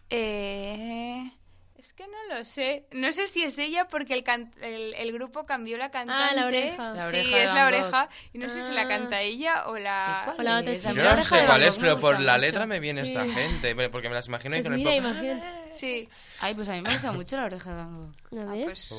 Eh... 0.09 1.29
Es 1.75 1.91
que 1.91 2.05
no 2.07 2.35
lo 2.37 2.45
sé. 2.45 2.87
No 2.93 3.11
sé 3.11 3.27
si 3.27 3.43
es 3.43 3.57
ella 3.59 3.87
porque 3.89 4.13
el, 4.13 4.23
can- 4.23 4.53
el, 4.61 4.93
el 4.93 5.11
grupo 5.11 5.45
cambió 5.45 5.77
la 5.77 5.91
cantante. 5.91 6.29
Ah, 6.31 6.33
la 6.33 6.45
oreja. 6.47 6.93
La 6.93 7.01
sí, 7.01 7.07
oreja 7.17 7.35
de 7.37 7.43
es 7.43 7.53
la 7.53 7.65
oreja. 7.67 8.09
Y 8.31 8.37
no 8.37 8.49
sé 8.49 8.61
si 8.61 8.71
la 8.73 8.83
Ah. 8.83 8.87
canta 8.87 9.21
ella 9.21 9.67
o 9.67 9.77
la... 9.77 10.21
¿Cuál 10.25 10.39
O 10.39 10.43
la 10.43 10.59
otra 10.59 10.73
Yo 10.75 11.15
no 11.15 11.23
sé 11.23 11.45
cuál 11.45 11.61
es, 11.63 11.77
pero 11.77 11.99
por 11.99 12.19
la 12.21 12.33
mucho. 12.33 12.41
letra 12.45 12.65
me 12.65 12.79
viene 12.79 13.01
esta 13.01 13.25
Sí. 13.25 13.31
gente, 13.31 13.75
porque 13.89 14.07
me 14.07 14.15
las 14.15 14.27
imagino 14.27 14.55
ahí 14.55 14.61
Pues 14.61 14.71
con 14.71 14.79
el 14.79 14.79
mira, 14.79 14.91
pop. 14.91 14.99
imagínate. 15.11 15.73
Sí. 15.75 16.07
Ay, 16.39 16.55
pues 16.55 16.69
a 16.69 16.73
mí 16.73 16.81
me 16.81 16.89
gusta 16.93 17.11
mucho 17.11 17.35
la 17.35 17.45
oreja 17.45 17.69
de 17.71 17.75
Van 17.75 17.95
Gogh. 17.97 18.13
Ah, 18.39 18.55
pues 18.63 18.93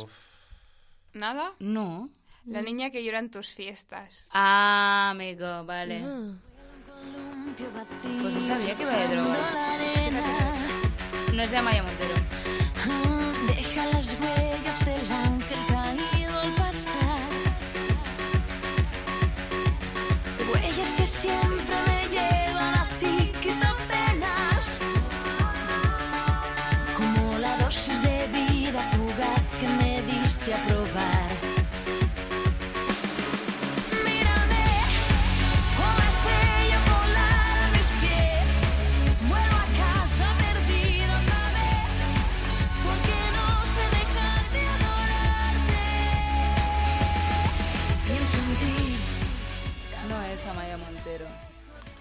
nada. 1.14 1.53
No. 1.61 2.11
La 2.47 2.61
niña 2.61 2.90
que 2.90 3.03
llora 3.03 3.18
en 3.20 3.31
tus 3.31 3.49
fiestas. 3.49 4.29
Ah, 4.31 5.09
amigo, 5.12 5.64
vale. 5.64 6.03
Ah. 6.05 6.33
Pues 8.23 8.35
no 8.35 8.45
sabía 8.45 8.75
que 8.75 8.83
iba 8.83 8.93
de 8.93 9.09
drogas. 9.09 9.38
No 11.33 11.43
es 11.43 11.51
de 11.51 11.57
Amaya 11.57 11.83
Montero. 11.83 12.14
Deja 13.47 13.87
las 13.87 14.14
huellas 14.14 14.85
del 14.85 15.12
ángel 15.12 15.59
caído 15.67 16.40
al 16.40 16.53
pasar. 16.55 17.31
Huellas 20.53 20.95
que 20.95 21.07
siempre 21.07 21.54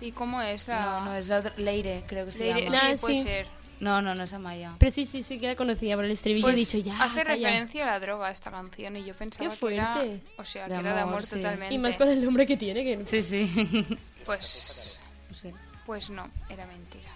¿Y 0.04 0.12
cómo 0.12 0.42
es 0.42 0.68
la...? 0.68 0.82
No, 0.82 1.06
no, 1.06 1.16
es 1.16 1.28
la 1.28 1.40
otra. 1.40 1.54
Leire, 1.58 2.04
creo 2.08 2.26
que 2.26 2.32
se 2.32 2.44
Leire- 2.54 2.70
llama. 2.70 2.72
Sí, 2.72 2.78
Ah, 2.82 2.96
puede 3.02 3.16
sí. 3.18 3.24
ser. 3.24 3.46
No, 3.80 4.02
no, 4.02 4.16
no 4.16 4.24
es 4.24 4.34
Amaya. 4.34 4.74
Pero 4.80 4.92
sí, 4.92 5.06
sí, 5.06 5.24
sí 5.24 5.38
que 5.38 5.48
la 5.48 5.56
conocía 5.56 5.96
por 5.96 6.06
el 6.06 6.12
estribillo. 6.12 6.46
Pues 6.48 6.56
he 6.74 6.78
dicho 6.78 6.90
ya. 6.90 7.04
hace 7.04 7.24
calla. 7.24 7.36
referencia 7.50 7.84
a 7.84 7.92
la 7.92 8.00
droga 8.00 8.32
esta 8.32 8.50
canción 8.52 8.96
y 8.96 9.04
yo 9.04 9.14
pensaba 9.14 9.50
Qué 9.50 9.58
que 9.68 9.74
era... 9.76 9.94
fuerte. 9.94 10.22
O 10.38 10.46
sea, 10.46 10.64
De 10.68 10.76
que 10.76 10.80
era 10.80 10.94
de 10.94 11.02
amor, 11.02 11.14
amor 11.16 11.26
sí. 11.26 11.36
totalmente. 11.38 11.74
Y 11.74 11.78
más 11.80 11.98
con 11.98 12.08
el 12.10 12.24
nombre 12.24 12.46
que 12.46 12.56
tiene. 12.56 12.84
Que... 12.84 13.06
Sí, 13.06 13.22
sí. 13.22 13.98
Pues... 14.26 15.02
Sí. 15.32 15.52
Pues 15.86 16.10
no, 16.10 16.26
era 16.50 16.66
mentira. 16.66 17.10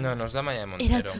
No, 0.00 0.14
no 0.14 0.24
es 0.24 0.32
de 0.32 0.38
Amaya 0.38 0.64
Montero. 0.66 1.12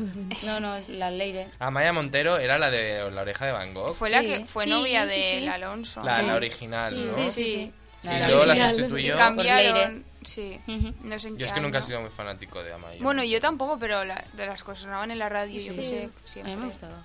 No, 0.44 0.61
no, 0.61 0.76
es 0.76 0.88
la 0.88 1.11
Leire. 1.11 1.48
Amaya 1.59 1.92
Montero 1.92 2.38
era 2.38 2.57
la 2.59 2.70
de 2.70 3.11
la 3.11 3.22
oreja 3.22 3.44
de 3.46 3.53
Van 3.53 3.74
Gogh. 3.74 3.94
Fue 3.94 4.09
la 4.09 4.20
Sí. 4.20 4.26
que 4.29 4.46
fue 4.46 4.64
Sí, 4.64 4.70
novia 4.70 5.03
sí, 5.03 5.09
del 5.11 5.40
sí. 5.42 5.48
Alonso. 5.48 6.03
La, 6.05 6.16
Sí. 6.16 6.22
la 6.26 6.35
original, 6.37 7.07
¿no? 7.09 7.12
Sí, 7.12 7.29
sí, 7.29 7.44
sí. 7.44 7.72
Y 8.03 8.07
La 8.07 8.29
luego 8.29 8.44
la 8.46 8.68
sustituyó. 8.70 9.18
Cambiaron, 9.18 10.05
sí. 10.22 10.61
No 11.02 11.18
sé 11.18 11.28
en 11.28 11.35
Yo 11.35 11.38
qué 11.38 11.44
es 11.44 11.52
que 11.52 11.61
nunca 11.61 11.78
he 11.78 11.83
sido 11.83 12.00
muy 12.00 12.11
fanático 12.11 12.62
de 12.62 12.72
Amaya. 12.72 12.98
Bueno, 13.02 13.22
yo 13.24 13.40
tampoco, 13.40 13.78
pero 13.78 14.04
la- 14.04 14.24
de 14.35 14.46
las 14.46 14.62
cosas 14.64 14.83
sonaban 14.85 15.11
en 15.11 15.18
la 15.18 15.28
radio, 15.28 15.61
yo 15.61 15.72
Sí. 15.72 15.78
qué 15.78 15.85
sé, 15.85 16.02
A 16.02 16.06
mí 16.06 16.12
siempre. 16.26 16.56
me 16.56 16.66
gustaba. 16.66 17.02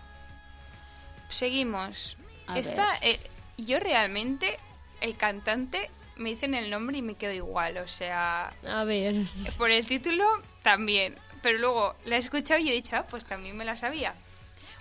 Seguimos. 1.30 2.18
A 2.48 2.60
Esta, 2.60 2.86
eh, 3.02 3.20
yo 3.58 3.80
realmente, 3.80 4.58
el 5.02 5.18
cantante, 5.18 5.90
me 6.18 6.30
dicen 6.30 6.54
el 6.54 6.70
nombre 6.70 6.98
y 6.98 7.02
me 7.02 7.16
quedo 7.16 7.34
igual, 7.34 7.78
o 7.80 7.88
sea, 7.88 8.54
A 8.68 8.84
ver. 8.84 9.26
por 9.58 9.72
el 9.72 9.86
título 9.86 10.24
también, 10.62 11.16
pero 11.42 11.58
luego 11.58 11.96
la 12.06 12.16
he 12.18 12.20
escuchado 12.20 12.60
y 12.60 12.70
he 12.70 12.74
dicho, 12.74 12.96
ah, 12.96 13.06
pues 13.10 13.26
también 13.26 13.58
me 13.58 13.66
la 13.66 13.76
sabía. 13.76 14.14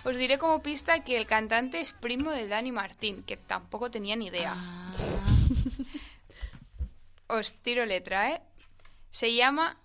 Os 0.03 0.15
diré 0.15 0.37
como 0.37 0.61
pista 0.61 1.03
que 1.03 1.17
el 1.17 1.25
cantante 1.25 1.81
es 1.81 1.91
primo 1.91 2.29
de 2.31 2.47
Dani 2.47 2.71
Martín, 2.71 3.23
que 3.23 3.37
tampoco 3.37 3.89
tenía 3.89 4.15
ni 4.15 4.27
idea. 4.27 4.53
Ah, 4.55 4.93
Os 7.27 7.53
tiro 7.61 7.85
letra, 7.85 8.31
¿eh? 8.31 8.41
Se 9.09 9.33
llama... 9.33 9.77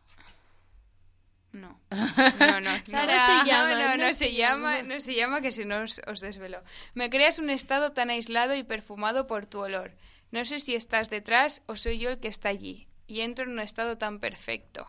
No. 1.52 1.80
No, 2.38 2.60
no. 2.60 2.60
no. 2.60 2.86
Sara, 2.86 3.44
no, 3.44 3.68
no, 3.74 3.96
no 3.96 3.96
no 3.96 4.06
se 4.06 4.14
se 4.14 4.32
llama, 4.34 4.82
no 4.82 5.00
se 5.00 5.14
llama 5.14 5.40
que 5.40 5.52
si 5.52 5.64
no 5.64 5.82
os, 5.82 6.00
os 6.06 6.20
desvelo. 6.20 6.62
Me 6.94 7.10
creas 7.10 7.38
un 7.38 7.50
estado 7.50 7.92
tan 7.92 8.10
aislado 8.10 8.54
y 8.54 8.62
perfumado 8.62 9.26
por 9.26 9.46
tu 9.46 9.60
olor. 9.60 9.92
No 10.30 10.44
sé 10.44 10.60
si 10.60 10.74
estás 10.76 11.10
detrás 11.10 11.62
o 11.66 11.74
soy 11.74 11.98
yo 11.98 12.10
el 12.10 12.20
que 12.20 12.28
está 12.28 12.48
allí. 12.48 12.86
Y 13.06 13.22
entro 13.22 13.44
en 13.44 13.52
un 13.52 13.58
estado 13.58 13.98
tan 13.98 14.20
perfecto. 14.20 14.86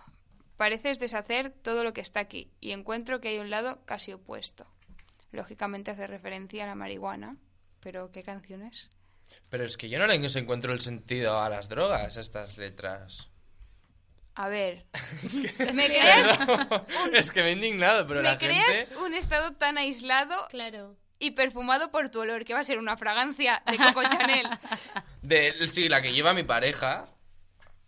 Pareces 0.57 0.99
deshacer 0.99 1.49
todo 1.49 1.83
lo 1.83 1.93
que 1.93 2.01
está 2.01 2.19
aquí 2.19 2.51
y 2.59 2.71
encuentro 2.71 3.19
que 3.19 3.29
hay 3.29 3.39
un 3.39 3.49
lado 3.49 3.83
casi 3.85 4.13
opuesto. 4.13 4.67
Lógicamente 5.31 5.89
hace 5.89 6.05
referencia 6.05 6.63
a 6.63 6.67
la 6.67 6.75
marihuana. 6.75 7.37
Pero 7.79 8.11
¿qué 8.11 8.21
canción 8.21 8.61
es? 8.61 8.91
Pero 9.49 9.63
es 9.65 9.77
que 9.77 9.89
yo 9.89 9.99
no 9.99 10.07
le 10.07 10.15
encuentro 10.15 10.73
el 10.73 10.81
sentido 10.81 11.41
a 11.41 11.49
las 11.49 11.69
drogas, 11.69 12.17
a 12.17 12.21
estas 12.21 12.57
letras. 12.57 13.29
A 14.35 14.47
ver. 14.47 14.85
¿Me 15.73 15.85
creas, 15.87 16.39
es 17.13 17.31
que 17.31 17.43
me 17.43 17.49
he 17.49 17.53
indignado, 17.53 18.07
pero 18.07 18.21
me 18.21 18.29
la 18.29 18.37
creas 18.37 18.65
gente... 18.65 18.97
un 18.97 19.13
estado 19.13 19.53
tan 19.55 19.77
aislado 19.77 20.47
Claro. 20.49 20.97
y 21.19 21.31
perfumado 21.31 21.91
por 21.91 22.09
tu 22.09 22.21
olor, 22.21 22.45
que 22.45 22.53
va 22.53 22.61
a 22.61 22.63
ser 22.63 22.79
una 22.79 22.97
fragancia 22.97 23.61
de 23.69 23.77
Coco 23.77 24.03
Chanel. 24.09 24.47
De, 25.21 25.67
sí, 25.67 25.89
la 25.89 26.01
que 26.01 26.13
lleva 26.13 26.33
mi 26.33 26.43
pareja. 26.43 27.03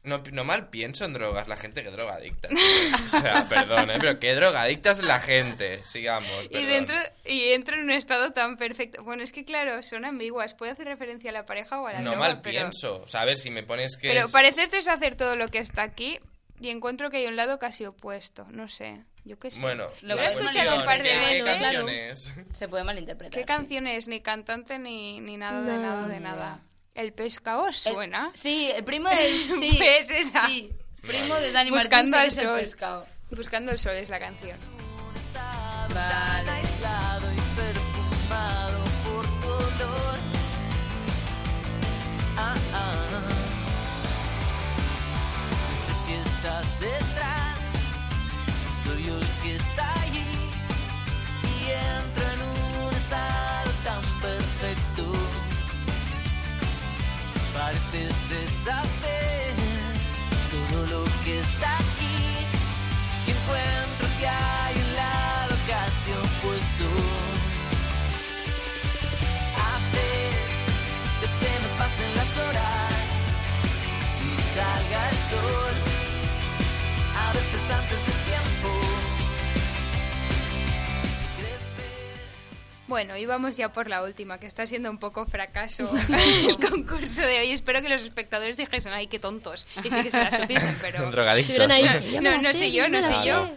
No, 0.03 0.21
no 0.33 0.43
mal 0.43 0.69
pienso 0.69 1.05
en 1.05 1.13
drogas, 1.13 1.47
la 1.47 1.55
gente 1.55 1.81
que 1.81 1.89
drogadicta. 1.89 2.49
O 3.07 3.09
sea, 3.21 3.47
perdón, 3.47 3.89
¿eh? 3.91 3.97
pero 3.99 4.19
qué 4.19 4.35
drogadicta 4.35 4.91
es 4.91 5.01
la 5.01 5.19
gente. 5.19 5.81
Sigamos. 5.85 6.47
Y 6.49 6.65
dentro 6.65 6.95
y 7.25 7.53
entro 7.53 7.75
en 7.75 7.83
un 7.83 7.91
estado 7.91 8.31
tan 8.33 8.57
perfecto. 8.57 9.03
Bueno, 9.03 9.23
es 9.23 9.31
que 9.31 9.45
claro, 9.45 9.81
son 9.83 10.03
ambiguas. 10.05 10.55
Puede 10.55 10.71
hacer 10.73 10.87
referencia 10.87 11.29
a 11.29 11.33
la 11.33 11.45
pareja 11.45 11.79
o 11.79 11.87
a 11.87 11.93
la 11.93 11.99
No 11.99 12.11
droga, 12.11 12.19
mal 12.27 12.41
pero, 12.41 12.59
pienso. 12.59 13.01
O 13.03 13.07
sea, 13.07 13.21
a 13.21 13.25
ver 13.25 13.37
si 13.37 13.49
me 13.49 13.63
pones 13.63 13.95
que. 13.97 14.09
Pero 14.09 14.25
es- 14.25 14.31
pareces 14.31 14.71
deshacer 14.71 15.15
todo 15.15 15.35
lo 15.35 15.47
que 15.47 15.59
está 15.59 15.83
aquí 15.83 16.19
y 16.59 16.69
encuentro 16.69 17.09
que 17.09 17.17
hay 17.17 17.27
un 17.27 17.35
lado 17.35 17.57
casi 17.59 17.85
opuesto. 17.85 18.45
No 18.51 18.67
sé, 18.67 19.03
yo 19.23 19.39
qué 19.39 19.51
sé. 19.51 19.61
Bueno, 19.61 19.87
Lo 20.01 20.19
he 20.19 20.25
escuchado 20.27 20.79
un 20.79 20.85
par 20.85 20.97
de 21.01 21.09
¿qué- 21.09 21.09
¿Qué 21.09 21.43
veces. 21.43 21.61
canciones? 21.61 22.33
Se 22.51 22.67
puede 22.67 22.83
malinterpretar. 22.83 23.31
¿Qué 23.33 23.39
sí. 23.41 23.45
canción 23.45 23.87
es? 23.87 24.07
Ni 24.09 24.19
cantante 24.21 24.79
ni, 24.79 25.19
ni 25.21 25.37
nada 25.37 25.61
de 25.61 25.73
No, 25.77 25.81
nada 25.81 26.07
de 26.09 26.17
ni 26.17 26.23
nada. 26.23 26.59
¿El 26.95 27.11
pescado 27.13 27.67
El- 27.67 27.73
suena? 27.73 28.31
Sí, 28.33 28.69
el 28.75 28.83
primo 28.83 29.09
del... 29.09 29.59
Sí, 29.59 29.75
Pues 29.77 30.09
esa. 30.09 30.47
sí. 30.47 30.71
Primo 31.01 31.35
de 31.35 31.51
Dani 31.51 31.69
Buscando 31.71 32.11
Martín, 32.11 32.39
el 32.39 32.45
sol. 32.45 32.59
pescado. 32.59 33.05
Buscando 33.31 33.71
el 33.71 33.79
sol 33.79 33.93
es 33.93 34.09
la 34.09 34.19
canción. 34.19 34.57
Vale. 35.93 36.51
Ah, 42.37 42.55
ah. 42.73 43.21
No 45.69 45.77
sé 45.85 45.93
si 46.05 46.13
estás 46.13 46.79
Pareces 57.73 58.15
deshacer 58.29 59.55
todo 60.51 60.85
lo 60.85 61.05
que 61.23 61.39
está 61.39 61.75
aquí 61.77 62.45
y 63.25 63.31
encuentro 63.31 64.07
que 64.19 64.27
hay 64.27 64.75
un 64.75 64.95
lado 64.95 65.55
casi 65.67 66.11
opuesto. 66.11 66.85
Haces 69.71 70.55
que 71.19 71.27
se 71.39 71.51
me 71.61 71.69
pasen 71.79 72.15
las 72.15 72.37
horas 72.45 73.09
y 74.21 74.31
salga 74.53 75.09
el 75.09 75.17
sol, 75.31 75.75
Bueno, 82.93 83.17
y 83.17 83.25
vamos 83.25 83.57
ya 83.57 83.71
por 83.73 83.89
la 83.89 84.03
última, 84.03 84.37
que 84.39 84.45
está 84.45 84.67
siendo 84.67 84.91
un 84.91 84.99
poco 84.99 85.25
fracaso 85.25 85.91
el 86.47 86.57
concurso 86.57 87.21
de 87.21 87.39
hoy. 87.39 87.49
Espero 87.49 87.81
que 87.81 87.89
los 87.89 88.03
espectadores 88.03 88.55
dijesen, 88.55 88.93
ay, 88.93 89.07
qué 89.07 89.17
tontos. 89.17 89.65
Y 89.83 89.89
sí 89.89 90.03
que 90.03 90.11
se 90.11 90.17
la 90.19 90.39
supiesen, 90.41 90.75
pero... 90.81 91.09
Drogadictos. 91.09 91.57
Estuvieron 91.57 91.71
ahí. 91.71 91.85
¿eh? 92.05 92.11
"Yo 92.13 92.21
me 92.21 92.29
No, 92.29 92.41
no 92.43 92.53
sé, 92.53 92.71
yo, 92.71 92.87
no 92.89 93.01
sé 93.01 93.11
sé". 93.15 93.25
yo. 93.27 93.49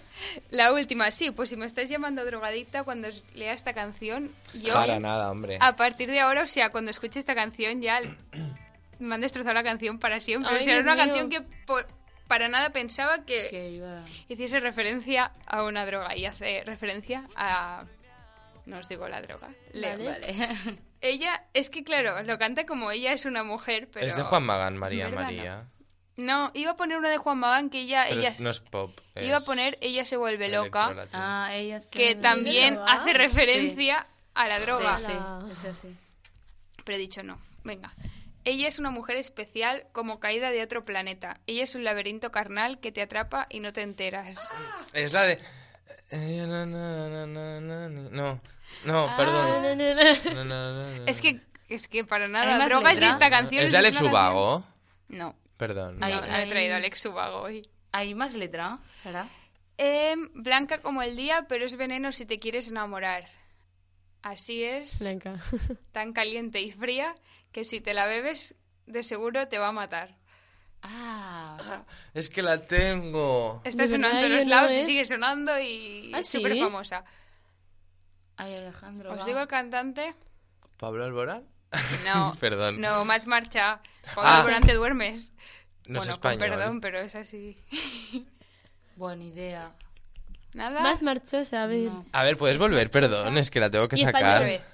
La 0.51 0.72
última, 0.72 1.11
sí, 1.11 1.33
pues 1.33 1.51
si 1.51 1.57
me 1.57 1.66
estáis 1.66 1.90
llamando 1.90 2.25
drogadicta 2.25 2.83
cuando 2.83 3.09
lea 3.35 3.53
esta 3.53 3.75
canción, 3.75 4.33
yo 4.62 4.72
Para 4.72 4.99
nada, 5.01 5.31
hombre. 5.31 5.59
a 5.61 5.77
partir 5.77 6.11
de 6.11 6.20
ahora, 6.20 6.42
o 6.44 6.46
sea, 6.46 6.70
cuando 6.70 6.90
escuche 6.90 7.18
esta 7.18 7.35
canción 7.35 7.83
ya 7.83 8.01
me 8.99 9.14
han 9.14 9.20
destrozado 9.20 9.53
la 9.53 9.62
canción 9.62 9.99
para 9.99 10.18
siempre. 10.20 10.51
Ay, 10.51 10.61
o 10.61 10.64
sea, 10.64 10.79
es 10.79 10.85
Dios 10.85 10.94
una 10.94 11.05
mío. 11.05 11.14
canción 11.14 11.29
que 11.31 11.40
por- 11.66 11.87
para 12.27 12.49
nada 12.49 12.70
pensaba 12.70 13.25
que 13.27 13.49
Que 13.51 13.70
iba... 13.72 14.01
hiciese 14.29 14.61
referencia 14.61 15.31
a 15.46 15.62
una 15.62 15.85
droga 15.85 16.16
y 16.16 16.25
hace 16.25 16.62
referencia 16.64 17.25
a... 17.37 17.85
No 18.66 18.79
os 18.79 18.88
digo 18.88 19.09
la 19.09 19.22
droga. 19.22 19.48
Leo. 19.72 19.96
Vale. 20.05 20.48
Ella, 21.00 21.44
es 21.55 21.70
que 21.70 21.85
claro, 21.85 22.22
lo 22.24 22.38
canta 22.38 22.66
como 22.66 22.90
ella 22.90 23.12
es 23.12 23.26
una 23.26 23.44
mujer, 23.44 23.88
pero... 23.92 24.07
Es 24.07 24.16
de 24.16 24.22
Juan 24.22 24.42
Magán, 24.42 24.76
María 24.76 25.09
María. 25.09 25.64
No, 26.16 26.50
iba 26.55 26.72
a 26.72 26.76
poner 26.76 26.96
una 26.96 27.11
de 27.11 27.18
Juan 27.18 27.38
Magán 27.38 27.68
que 27.70 27.81
ella... 27.83 28.07
Pero 28.09 28.20
ella 28.20 28.29
es- 28.31 28.40
no 28.40 28.50
es 28.50 28.61
pop. 28.61 28.98
Iba 29.14 29.37
a 29.37 29.40
poner 29.40 29.76
Ella 29.83 30.05
se 30.05 30.16
vuelve 30.16 30.48
loca. 30.48 31.07
Ah, 31.12 31.50
ella 31.52 31.79
se- 31.81 31.90
que 31.90 32.14
también 32.16 32.74
droga? 32.74 32.92
hace 32.92 33.12
referencia 33.12 34.07
a 34.35 34.48
la 34.48 34.59
droga. 34.59 34.96
Sí, 34.96 35.05
sí, 35.07 35.12
Ala. 35.12 35.46
es 35.52 35.64
así. 35.64 35.96
Pero 36.85 36.96
he 36.96 37.00
dicho 37.00 37.22
no. 37.22 37.38
Venga. 37.62 37.92
Ella 38.44 38.66
es 38.68 38.79
una 38.79 38.90
mujer 38.90 39.16
especial 39.16 39.87
como 39.92 40.18
caída 40.20 40.50
de 40.50 40.62
otro 40.62 40.85
planeta. 40.85 41.40
Ella 41.46 41.64
es 41.64 41.74
un 41.74 41.85
laberinto 41.85 42.31
carnal 42.33 42.81
que 42.81 42.92
te 42.92 43.02
atrapa 43.02 43.46
y 43.50 43.61
no 43.61 43.72
te 43.72 43.83
enteras. 43.83 44.48
Es 44.92 45.12
la 45.12 45.22
de... 45.22 45.38
Eh, 46.11 46.44
No, 48.12 48.40
no, 48.85 49.09
Ah, 49.09 49.14
perdón. 49.16 49.81
Es 51.09 51.20
que, 51.20 51.40
es 51.68 51.88
que 51.88 52.05
para 52.05 52.27
¿Hay 52.27 52.31
nada. 52.33 52.66
Drogas 52.66 53.01
y 53.01 53.05
esta 53.05 53.31
canción. 53.31 53.64
¿Es 53.64 53.72
de 53.72 53.79
Alex 53.79 54.01
Ubago? 54.03 54.64
No, 55.09 55.37
Perdón. 55.57 55.99
Ay, 56.03 56.12
no, 56.14 56.20
no 56.20 56.37
he 56.37 56.46
traído 56.46 56.75
a 56.75 56.77
Alex 56.79 57.05
Ubago 57.07 57.42
hoy. 57.42 57.68
¿Hay 57.92 58.14
más 58.14 58.35
letra, 58.35 58.79
Sara? 59.03 59.29
Em, 59.79 60.29
blanca 60.35 60.81
como 60.83 61.03
el 61.03 61.16
día, 61.16 61.46
pero 61.49 61.64
es 61.64 61.77
veneno 61.77 62.12
si 62.12 62.27
te 62.27 62.38
quieres 62.38 62.68
enamorar. 62.68 63.27
Así 64.22 64.64
es, 64.64 64.99
Blanca. 64.99 65.40
tan 65.92 66.12
caliente 66.12 66.61
y 66.61 66.72
fría 66.72 67.14
que 67.53 67.64
si 67.64 67.81
te 67.81 67.94
la 67.94 68.07
bebes, 68.07 68.55
de 68.87 69.03
seguro 69.03 69.49
te 69.49 69.59
va 69.59 69.68
a 69.68 69.72
matar. 69.72 70.16
Ah, 70.88 71.83
Es 72.14 72.29
que 72.31 72.42
la 72.42 72.64
tengo. 72.66 73.61
Está 73.64 73.83
De 73.83 73.88
sonando 73.88 74.20
en 74.25 74.37
los 74.37 74.44
no, 74.44 74.51
lados 74.55 74.72
y 74.72 74.77
¿eh? 74.77 74.87
sigue 74.87 75.05
sonando 75.05 75.59
y 75.61 76.12
¿Ah, 76.14 76.20
es 76.20 76.29
sí? 76.29 76.38
súper 76.38 76.59
famosa. 76.59 77.05
ay, 78.37 78.55
Alejandro. 78.55 79.12
¿Os 79.12 79.20
va. 79.20 79.25
digo 79.25 79.40
el 79.40 79.49
cantante? 79.49 80.14
¿Pablo 80.77 81.05
Alborán? 81.05 81.44
No. 82.05 82.35
Perdón. 82.40 82.81
No, 82.81 83.05
más 83.05 83.27
marcha. 83.27 83.81
Cuando 84.14 84.33
Ah. 84.33 84.42
durante 84.42 84.75
duermes. 84.75 85.33
No 85.87 85.99
es 85.99 86.05
bueno, 86.07 86.12
español. 86.12 86.38
con 86.51 86.59
perdón, 86.59 86.81
pero 86.81 87.01
es 87.01 87.14
así. 87.14 87.57
Buena 88.96 89.25
idea. 89.25 89.72
Nada. 90.53 90.81
Más 90.81 91.03
marchosa, 91.03 91.64
a 91.64 91.66
ver. 91.66 91.90
No. 91.90 92.07
A 92.12 92.22
ver, 92.25 92.37
¿puedes 92.37 92.59
volver? 92.59 92.90
Perdón, 92.90 93.37
es 93.38 93.51
que 93.51 93.61
la 93.61 93.70
tengo 93.70 93.88
que 93.88 93.96
Y 93.96 94.05
español, 94.05 94.29
sacar. 94.31 94.66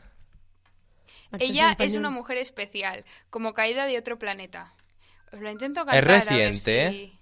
Ella 1.41 1.67
es 1.67 1.71
español. 1.73 1.99
una 1.99 2.11
mujer 2.11 2.37
especial, 2.39 3.05
como 3.31 3.53
caída 3.55 3.87
de 3.87 3.99
otro 3.99 4.19
planeta. 4.19 4.73
Lo 5.33 5.51
intento 5.51 5.81
Es 5.81 5.87
cantar. 5.87 6.05
ver 6.05 6.25
reciente, 6.29 6.91
si- 6.91 7.19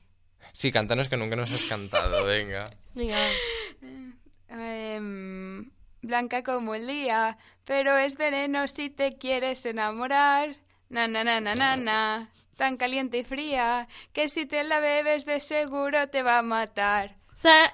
Sí, 0.53 0.73
cantanos 0.73 1.09
que 1.09 1.17
nunca 1.17 1.37
nos 1.37 1.51
has 1.53 1.65
cantado, 1.65 2.25
venga. 2.25 2.71
Venga. 2.95 3.17
Em, 4.49 5.71
blanca 6.03 6.43
como 6.43 6.75
el 6.75 6.87
día, 6.87 7.39
pero 7.65 7.97
es 7.97 8.17
veneno 8.17 8.67
si 8.69 8.91
te 8.91 9.17
quieres 9.17 9.65
enamorar. 9.67 10.57
Na 10.89 11.07
na 11.07 11.23
na 11.23 11.41
na 11.41 11.55
na 11.55 11.77
na. 11.77 12.29
Tan 12.57 12.77
caliente 12.77 13.19
y 13.19 13.25
fría 13.25 13.89
que 14.13 14.29
si 14.29 14.45
te 14.45 14.65
la 14.65 14.81
bebes 14.81 15.25
de 15.25 15.39
seguro 15.41 16.09
te 16.09 16.23
va 16.23 16.39
a 16.39 16.43
matar. 16.43 17.17
Me- 17.45 17.51
me- 17.51 17.71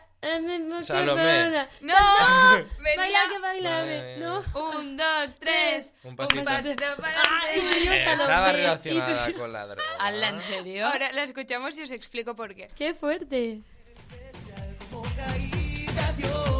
Salomé. 0.83 1.23
perdona. 1.23 1.69
¡No! 1.81 1.95
Baila 2.97 3.03
Venía. 3.03 3.19
que 3.31 3.39
bailame. 3.39 4.17
No. 4.19 4.45
Un, 4.55 4.97
dos, 4.97 5.35
tres. 5.39 5.93
Un 6.05 6.17
pasito. 6.17 6.45
pasito 6.45 6.85
para 7.01 7.21
adelante. 7.21 8.17
Salomé. 8.17 8.53
relacionada 8.53 9.33
con 9.39 9.53
la 9.53 9.67
droga. 9.67 9.83
Hazla 9.99 10.29
en 10.29 10.41
serio. 10.41 10.87
Ahora 10.87 11.13
la 11.13 11.23
escuchamos 11.23 11.77
y 11.79 11.83
os 11.83 11.91
explico 11.91 12.35
por 12.35 12.55
qué. 12.55 12.69
Qué 12.77 12.95
fuerte. 12.95 13.61
Ella 16.17 16.56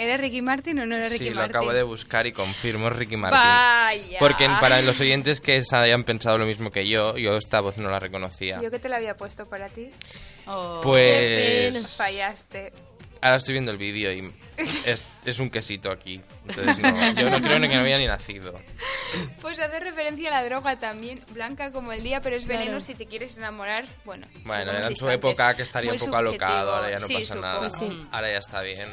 ¿Eres 0.00 0.18
Ricky 0.20 0.40
Martin 0.40 0.78
o 0.80 0.86
no 0.86 0.96
eres 0.96 1.12
Ricky 1.12 1.24
Sí, 1.24 1.30
lo 1.30 1.36
Martin? 1.36 1.56
acabo 1.56 1.72
de 1.74 1.82
buscar 1.82 2.26
y 2.26 2.32
confirmo 2.32 2.88
es 2.88 2.96
Ricky 2.96 3.16
Martin. 3.18 3.38
Vaya. 3.38 4.18
Porque 4.18 4.46
para 4.60 4.80
los 4.80 4.98
oyentes 5.00 5.40
que 5.40 5.62
se 5.62 5.76
hayan 5.76 6.04
pensado 6.04 6.38
lo 6.38 6.46
mismo 6.46 6.70
que 6.70 6.88
yo, 6.88 7.18
yo 7.18 7.36
esta 7.36 7.60
voz 7.60 7.76
no 7.76 7.90
la 7.90 8.00
reconocía. 8.00 8.60
Yo 8.62 8.70
que 8.70 8.78
te 8.78 8.88
la 8.88 8.96
había 8.96 9.16
puesto 9.16 9.46
para 9.46 9.68
ti. 9.68 9.90
Oh. 10.46 10.80
Pues 10.82 11.96
Fallaste. 11.96 12.72
ahora 13.20 13.36
estoy 13.36 13.52
viendo 13.52 13.72
el 13.72 13.78
vídeo 13.78 14.10
y 14.10 14.32
es, 14.86 15.04
es 15.24 15.38
un 15.38 15.50
quesito 15.50 15.90
aquí. 15.90 16.20
Entonces 16.48 16.78
no, 16.78 17.12
yo 17.20 17.30
no 17.30 17.40
creo 17.40 17.58
ni 17.58 17.68
que 17.68 17.74
no 17.74 17.82
había 17.82 17.98
ni 17.98 18.06
nacido. 18.06 18.58
Pues 19.40 19.58
hace 19.58 19.78
referencia 19.80 20.28
a 20.28 20.40
la 20.40 20.44
droga 20.44 20.76
también, 20.76 21.22
blanca 21.30 21.70
como 21.70 21.92
el 21.92 22.02
día, 22.02 22.20
pero 22.20 22.36
es 22.36 22.46
veneno 22.46 22.80
si 22.80 22.94
te 22.94 23.06
quieres 23.06 23.36
enamorar. 23.36 23.84
Bueno, 24.04 24.26
Bueno, 24.44 24.72
era 24.72 24.86
en 24.88 24.96
su 24.96 25.08
época 25.10 25.54
que 25.54 25.62
estaría 25.62 25.92
un 25.92 25.98
poco 25.98 26.16
alocado, 26.16 26.52
subjetivo. 26.52 26.76
ahora 26.76 26.90
ya 26.90 26.98
no 26.98 27.06
Sí, 27.06 27.14
pasa 27.14 27.34
supongo. 27.70 27.94
nada. 27.96 28.06
Ahora 28.12 28.32
ya 28.32 28.38
está 28.38 28.60
bien. 28.62 28.88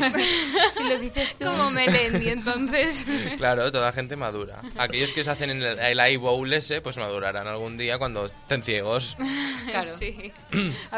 Si 0.76 0.82
lo 0.82 0.98
dices 0.98 1.34
tú. 1.36 1.44
Como 1.44 1.70
Melendi, 1.70 2.28
entonces. 2.30 3.06
Claro, 3.36 3.70
toda 3.70 3.92
gente 3.92 4.16
madura. 4.16 4.60
Aquellos 4.76 5.12
que 5.12 5.22
se 5.24 5.30
hacen 5.30 5.50
en 5.50 5.62
el, 5.62 5.78
el 5.78 6.12
iBowl 6.14 6.52
ese, 6.52 6.80
pues 6.80 6.96
madurarán 6.98 7.46
algún 7.46 7.76
día 7.76 7.98
cuando 7.98 8.26
estén 8.26 8.62
ciegos. 8.62 9.16
Claro. 9.64 9.90
Sí. 9.98 10.30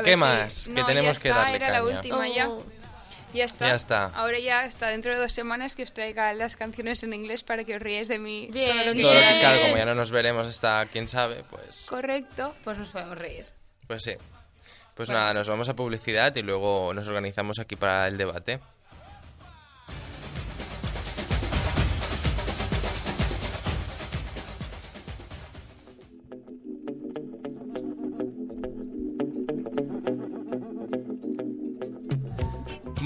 ¿Qué 0.05 0.11
si- 0.15 0.17
más? 0.17 0.65
Que 0.67 0.73
no, 0.81 0.87
tenemos 0.87 1.17
ya 1.17 1.23
que 1.23 1.29
está, 1.29 1.41
darle 1.41 1.57
era 1.57 1.71
la 1.71 1.81
caña. 1.85 1.97
última 1.97 2.29
ya. 2.29 2.49
Oh. 2.49 2.65
Ya 2.67 2.76
está. 3.45 3.67
Ya 3.69 3.75
está. 3.75 4.05
Ahora 4.07 4.39
ya 4.39 4.61
hasta 4.61 4.89
dentro 4.89 5.13
de 5.15 5.19
dos 5.21 5.33
semanas 5.33 5.77
que 5.77 5.83
os 5.83 5.93
traiga 5.93 6.33
las 6.33 6.57
canciones 6.57 7.03
en 7.05 7.13
inglés 7.13 7.45
para 7.45 7.65
que 7.65 7.77
os 7.77 7.83
ríes 7.83 8.09
de 8.09 8.19
mí. 8.19 8.49
Bien, 8.53 8.77
todo 8.79 8.87
lo 8.87 8.93
que 8.95 9.03
Todo 9.03 9.13
lo 9.15 9.19
que, 9.21 9.25
queráis. 9.27 9.41
claro, 9.41 9.63
como 9.63 9.77
ya 9.77 9.85
no 9.85 9.95
nos 9.95 10.11
veremos 10.11 10.47
hasta 10.47 10.87
quién 10.87 11.09
sabe, 11.09 11.45
pues, 11.51 11.87
Correcto. 11.89 12.55
Pues 12.65 12.79
nos 12.79 12.89
podemos 12.91 13.19
reír. 13.19 13.47
pues 13.87 14.03
sí. 14.03 14.15
Pues 14.95 15.11
nada, 15.11 15.35
nos 15.35 15.47
vamos 15.47 15.69
a 15.69 15.75
publicidad 15.77 16.35
y 16.37 16.43
luego 16.43 16.95
nos 16.95 17.07
organizamos 17.07 17.59
aquí 17.59 17.77
para 17.77 18.09
el 18.09 18.17
debate. 18.17 18.61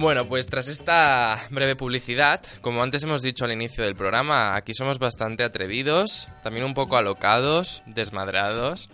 Bueno, 0.01 0.27
pues 0.27 0.47
tras 0.47 0.69
esta 0.69 1.47
breve 1.51 1.77
publicidad, 1.77 2.41
como 2.63 2.83
antes 2.83 3.03
hemos 3.03 3.21
dicho 3.21 3.45
al 3.45 3.53
inicio 3.53 3.85
del 3.85 3.95
programa, 3.95 4.57
aquí 4.57 4.73
somos 4.73 4.99
bastante 4.99 5.45
atrevidos, 5.45 6.31
también 6.43 6.65
un 6.65 6.73
poco 6.73 6.97
alocados, 6.97 7.83
desmadrados. 7.85 8.89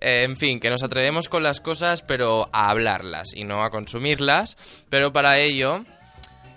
Eh, 0.00 0.24
en 0.24 0.36
fin, 0.36 0.58
que 0.58 0.68
nos 0.68 0.82
atrevemos 0.82 1.28
con 1.28 1.44
las 1.44 1.60
cosas, 1.60 2.02
pero 2.02 2.50
a 2.52 2.70
hablarlas 2.70 3.36
y 3.36 3.44
no 3.44 3.62
a 3.62 3.70
consumirlas. 3.70 4.56
Pero 4.88 5.12
para 5.12 5.38
ello, 5.38 5.84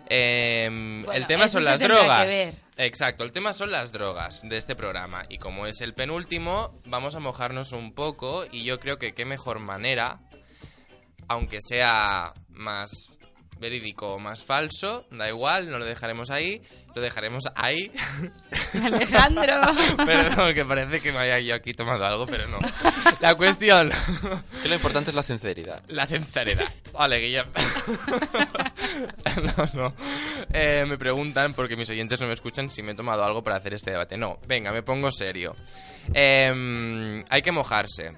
eh, 0.09 0.67
Bueno, 1.05 1.11
el 1.11 1.27
tema 1.27 1.47
son 1.47 1.63
las 1.63 1.79
drogas. 1.79 2.55
Exacto, 2.77 3.23
el 3.23 3.31
tema 3.31 3.53
son 3.53 3.69
las 3.69 3.91
drogas 3.91 4.41
de 4.41 4.57
este 4.57 4.75
programa. 4.75 5.25
Y 5.29 5.37
como 5.37 5.67
es 5.67 5.79
el 5.79 5.93
penúltimo, 5.93 6.73
vamos 6.85 7.13
a 7.13 7.19
mojarnos 7.19 7.71
un 7.71 7.93
poco. 7.93 8.45
Y 8.51 8.63
yo 8.63 8.79
creo 8.79 8.97
que 8.97 9.13
qué 9.13 9.25
mejor 9.25 9.59
manera 9.59 10.21
aunque 11.27 11.59
sea 11.61 12.33
más 12.49 13.11
verídico 13.61 14.15
o 14.15 14.19
más 14.19 14.43
falso, 14.43 15.05
da 15.11 15.29
igual, 15.29 15.69
no 15.69 15.77
lo 15.79 15.85
dejaremos 15.85 16.29
ahí, 16.31 16.61
lo 16.93 17.01
dejaremos 17.01 17.45
ahí. 17.55 17.91
Alejandro. 18.83 19.61
Perdón, 20.05 20.53
que 20.53 20.65
parece 20.65 20.99
que 21.01 21.13
me 21.13 21.19
haya 21.19 21.39
yo 21.39 21.55
aquí 21.55 21.73
tomado 21.73 22.03
algo, 22.03 22.25
pero 22.25 22.47
no. 22.47 22.59
La 23.21 23.35
cuestión, 23.35 23.89
Que 24.61 24.67
lo 24.67 24.75
importante 24.75 25.11
es 25.11 25.15
la 25.15 25.23
sinceridad. 25.23 25.79
la 25.87 26.05
sinceridad. 26.07 26.69
Vale, 26.91 27.19
Guillermo. 27.19 27.51
no, 29.57 29.69
no. 29.73 29.93
Eh, 30.53 30.85
me 30.87 30.97
preguntan, 30.97 31.53
porque 31.53 31.77
mis 31.77 31.89
oyentes 31.89 32.19
no 32.19 32.27
me 32.27 32.33
escuchan, 32.33 32.69
si 32.69 32.81
me 32.83 32.91
he 32.91 32.95
tomado 32.95 33.23
algo 33.23 33.43
para 33.43 33.57
hacer 33.57 33.73
este 33.73 33.91
debate. 33.91 34.17
No, 34.17 34.39
venga, 34.47 34.71
me 34.71 34.83
pongo 34.83 35.11
serio. 35.11 35.55
Em, 36.13 37.23
hay 37.29 37.41
que 37.41 37.51
mojarse. 37.51 38.11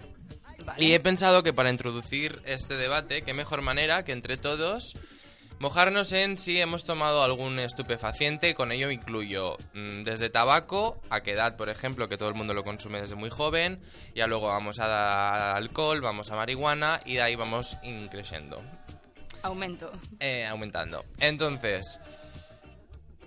Y 0.78 0.94
he 0.94 1.00
pensado 1.02 1.44
que 1.44 1.52
para 1.54 1.70
introducir 1.70 2.42
este 2.46 2.76
debate, 2.76 3.24
qué 3.24 3.34
mejor 3.34 3.62
manera 3.62 4.04
que 4.06 4.14
entre 4.14 4.38
todos 4.38 4.94
mojarnos 5.64 6.12
en 6.12 6.38
si 6.38 6.60
hemos 6.60 6.84
tomado 6.84 7.24
algún 7.24 7.58
estupefaciente, 7.58 8.50
y 8.50 8.54
con 8.54 8.74
ello 8.74 8.92
incluyo 8.92 9.58
mm, 9.74 10.04
desde 10.04 10.30
tabaco, 10.30 11.02
a 11.10 11.22
qué 11.22 11.32
edad, 11.32 11.56
por 11.56 11.70
ejemplo, 11.70 12.10
que 12.10 12.18
todo 12.18 12.28
el 12.28 12.36
mundo 12.36 12.54
lo 12.54 12.66
consume 12.66 13.00
desde 13.00 13.16
muy 13.16 13.30
joven, 13.30 13.80
ya 14.14 14.28
luego 14.28 14.48
vamos 14.50 14.80
a 14.80 15.54
alcohol, 15.54 16.02
vamos 16.02 16.32
a 16.32 16.36
marihuana 16.36 17.00
y 17.06 17.14
de 17.14 17.22
ahí 17.22 17.36
vamos 17.38 17.78
increciendo, 17.82 18.62
Aumento. 19.42 19.90
eh, 20.20 20.46
aumentando. 20.46 21.06
Entonces, 21.20 21.98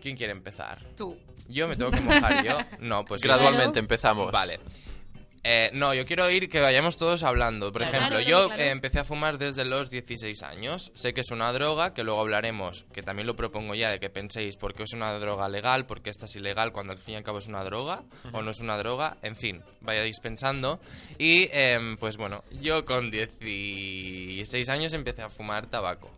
¿quién 0.03 0.15
quiere 0.19 0.33
empezar? 0.33 0.79
Tú. 0.95 1.19
¿Yo 1.49 1.67
me 1.67 1.75
tengo 1.77 1.91
que 1.91 2.03
mojar 2.03 2.45
yo? 2.45 2.59
No, 2.81 3.07
pues 3.07 3.23
Gradualmente 3.23 3.79
empezamos. 3.79 4.31
Vale. 4.31 4.61
Eh, 5.49 5.71
no, 5.75 5.95
yo 5.95 6.05
quiero 6.07 6.25
oír 6.25 6.49
que 6.49 6.61
vayamos 6.61 6.97
todos 6.97 7.23
hablando. 7.23 7.71
Por 7.71 7.83
Claro, 7.83 7.97
ejemplo, 7.99 8.19
claro, 8.19 8.29
yo 8.29 8.47
claro. 8.49 8.63
eh, 8.63 8.71
empecé 8.71 8.99
a 8.99 9.05
fumar 9.05 9.39
desde 9.39 9.65
los 9.65 9.91
16 9.91 10.43
años. 10.43 10.91
Sé 10.97 11.15
que 11.15 11.21
es 11.21 11.31
una 11.31 11.53
droga, 11.53 11.95
que 11.95 12.03
luego 12.03 12.21
hablaremos, 12.21 12.85
que 12.93 13.03
también 13.05 13.29
lo 13.29 13.37
propongo 13.37 13.77
ya, 13.77 13.91
de 13.91 14.01
que 14.01 14.11
penséis 14.11 14.57
por 14.57 14.75
qué 14.75 14.83
es 14.83 14.93
una 14.93 15.17
droga 15.21 15.49
legal, 15.49 15.87
por 15.87 16.03
qué 16.03 16.11
esta 16.11 16.25
es 16.25 16.35
ilegal, 16.35 16.73
cuando 16.73 16.93
al 16.95 16.99
fin 16.99 17.15
y 17.15 17.17
al 17.19 17.23
cabo 17.23 17.39
es 17.39 17.47
una 17.47 17.63
droga 17.63 18.03
o 18.33 18.43
no 18.43 18.51
es 18.51 18.59
una 18.61 18.77
droga. 18.77 19.19
En 19.23 19.37
fin, 19.37 19.63
vayáis 19.83 20.19
pensando. 20.19 20.81
Y 21.17 21.49
em, 21.53 21.97
pues 21.97 22.17
bueno, 22.17 22.43
yo 22.61 22.85
con 22.85 23.09
16 23.13 24.69
años 24.69 24.93
empecé 24.95 25.23
a 25.23 25.31
fumar 25.31 25.67
tabaco. 25.69 26.11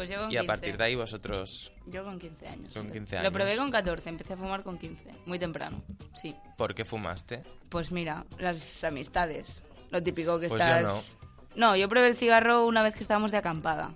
Pues 0.00 0.08
yo 0.08 0.16
con 0.18 0.32
Y 0.32 0.36
a 0.38 0.40
15. 0.40 0.46
partir 0.46 0.76
de 0.78 0.84
ahí 0.84 0.94
vosotros, 0.94 1.72
Yo 1.84 2.02
con 2.04 2.18
15 2.18 2.48
años. 2.48 2.72
Con 2.72 2.90
15 2.90 3.16
Lo 3.16 3.20
años. 3.20 3.32
probé 3.34 3.56
con 3.58 3.70
14, 3.70 4.08
empecé 4.08 4.32
a 4.32 4.36
fumar 4.38 4.62
con 4.62 4.78
15. 4.78 5.10
Muy 5.26 5.38
temprano, 5.38 5.82
sí. 6.14 6.34
¿por 6.56 6.74
qué 6.74 6.86
fumaste? 6.86 7.42
Pues 7.68 7.92
mira, 7.92 8.24
las 8.38 8.82
amistades. 8.82 9.62
Lo 9.90 10.02
típico 10.02 10.40
que 10.40 10.48
Pues 10.48 10.64
yo 10.66 10.74
estás... 10.74 11.18
no. 11.54 11.76
yo 11.76 11.86
probé 11.90 12.08
el 12.08 12.16
cigarro 12.16 12.64
una 12.64 12.82
vez 12.82 12.94
que 12.94 13.02
estábamos 13.02 13.30
de 13.30 13.36
acampada. 13.36 13.92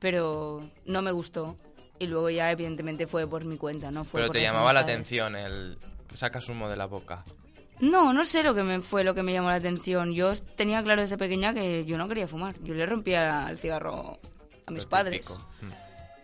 Pero 0.00 0.70
no 0.86 1.02
me 1.02 1.12
gustó. 1.12 1.58
Y 1.98 2.06
luego 2.06 2.30
ya, 2.30 2.50
evidentemente, 2.50 3.06
fue 3.06 3.28
por 3.28 3.44
mi 3.44 3.58
cuenta, 3.58 3.90
¿no? 3.90 4.04
Fue 4.06 4.20
Pero 4.20 4.28
por 4.28 4.36
te 4.36 4.42
llamaba 4.42 4.72
la 4.72 4.80
atención 4.80 5.36
el 5.36 5.76
sacas 6.14 6.48
humo 6.48 6.70
de 6.70 6.76
la 6.76 6.86
boca. 6.86 7.26
No, 7.80 8.14
no 8.14 8.24
sé 8.24 8.42
lo 8.42 8.54
que 8.54 8.62
me 8.62 8.80
fue 8.80 9.04
lo 9.04 9.14
que 9.14 9.22
me 9.22 9.34
llamó 9.34 9.50
la 9.50 9.56
atención. 9.56 10.14
Yo 10.14 10.32
tenía 10.56 10.82
claro 10.82 11.02
desde 11.02 11.18
pequeña 11.18 11.52
que 11.52 11.84
yo 11.84 11.98
no 11.98 12.08
quería 12.08 12.26
fumar. 12.26 12.54
Yo 12.62 12.72
le 12.72 12.86
rompía 12.86 13.48
el 13.50 13.58
cigarro 13.58 14.18
a 14.66 14.70
mis 14.70 14.84
Lo 14.84 14.88
padres. 14.90 15.28
Mm. 15.60 15.70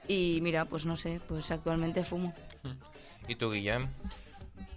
Y 0.08 0.38
mira, 0.42 0.64
pues 0.64 0.86
no 0.86 0.96
sé, 0.96 1.20
pues 1.28 1.50
actualmente 1.50 2.02
fumo. 2.04 2.34
¿Y 3.28 3.36
tú, 3.36 3.50
Guillem? 3.52 3.88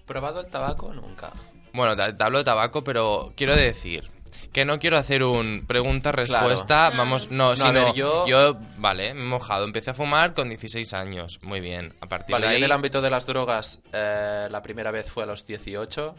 ¿Probado 0.05 0.41
el 0.41 0.47
tabaco? 0.49 0.93
Nunca. 0.93 1.31
Bueno, 1.73 1.95
te, 1.95 2.13
te 2.13 2.23
hablo 2.23 2.37
de 2.39 2.43
tabaco, 2.43 2.83
pero 2.83 3.33
quiero 3.35 3.55
decir 3.55 4.11
que 4.51 4.65
no 4.65 4.77
quiero 4.79 4.97
hacer 4.97 5.23
un 5.23 5.65
pregunta-respuesta. 5.65 6.91
Vamos, 6.91 7.31
no, 7.31 7.55
sino 7.55 7.71
ver, 7.71 7.93
yo- 7.93 8.59
vale, 8.77 9.13
me 9.13 9.21
he 9.21 9.25
mojado. 9.25 9.63
Empecé 9.65 9.91
a 9.91 9.93
fumar 9.93 10.33
con 10.35 10.49
16 10.49 10.93
años. 10.93 11.39
Muy 11.43 11.61
bien. 11.61 11.93
A 12.01 12.07
partir 12.07 12.33
Vale, 12.33 12.45
de 12.47 12.51
yo 12.51 12.55
ahí. 12.55 12.61
en 12.61 12.65
el 12.65 12.71
ámbito 12.71 13.01
de 13.01 13.09
las 13.09 13.25
drogas, 13.25 13.81
eh, 13.91 14.47
la 14.51 14.61
primera 14.61 14.91
vez 14.91 15.09
fue 15.09 15.23
a 15.23 15.25
los 15.25 15.45
18, 15.45 16.15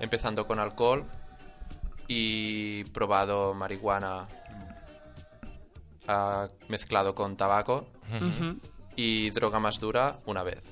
empezando 0.00 0.46
con 0.46 0.58
alcohol 0.60 1.04
y 2.08 2.84
probado 2.84 3.54
marihuana 3.54 4.28
mezclado 6.68 7.14
con 7.14 7.36
tabaco 7.36 7.86
y 8.96 9.30
droga 9.30 9.58
más 9.60 9.80
dura 9.80 10.18
una 10.26 10.42
vez. 10.42 10.62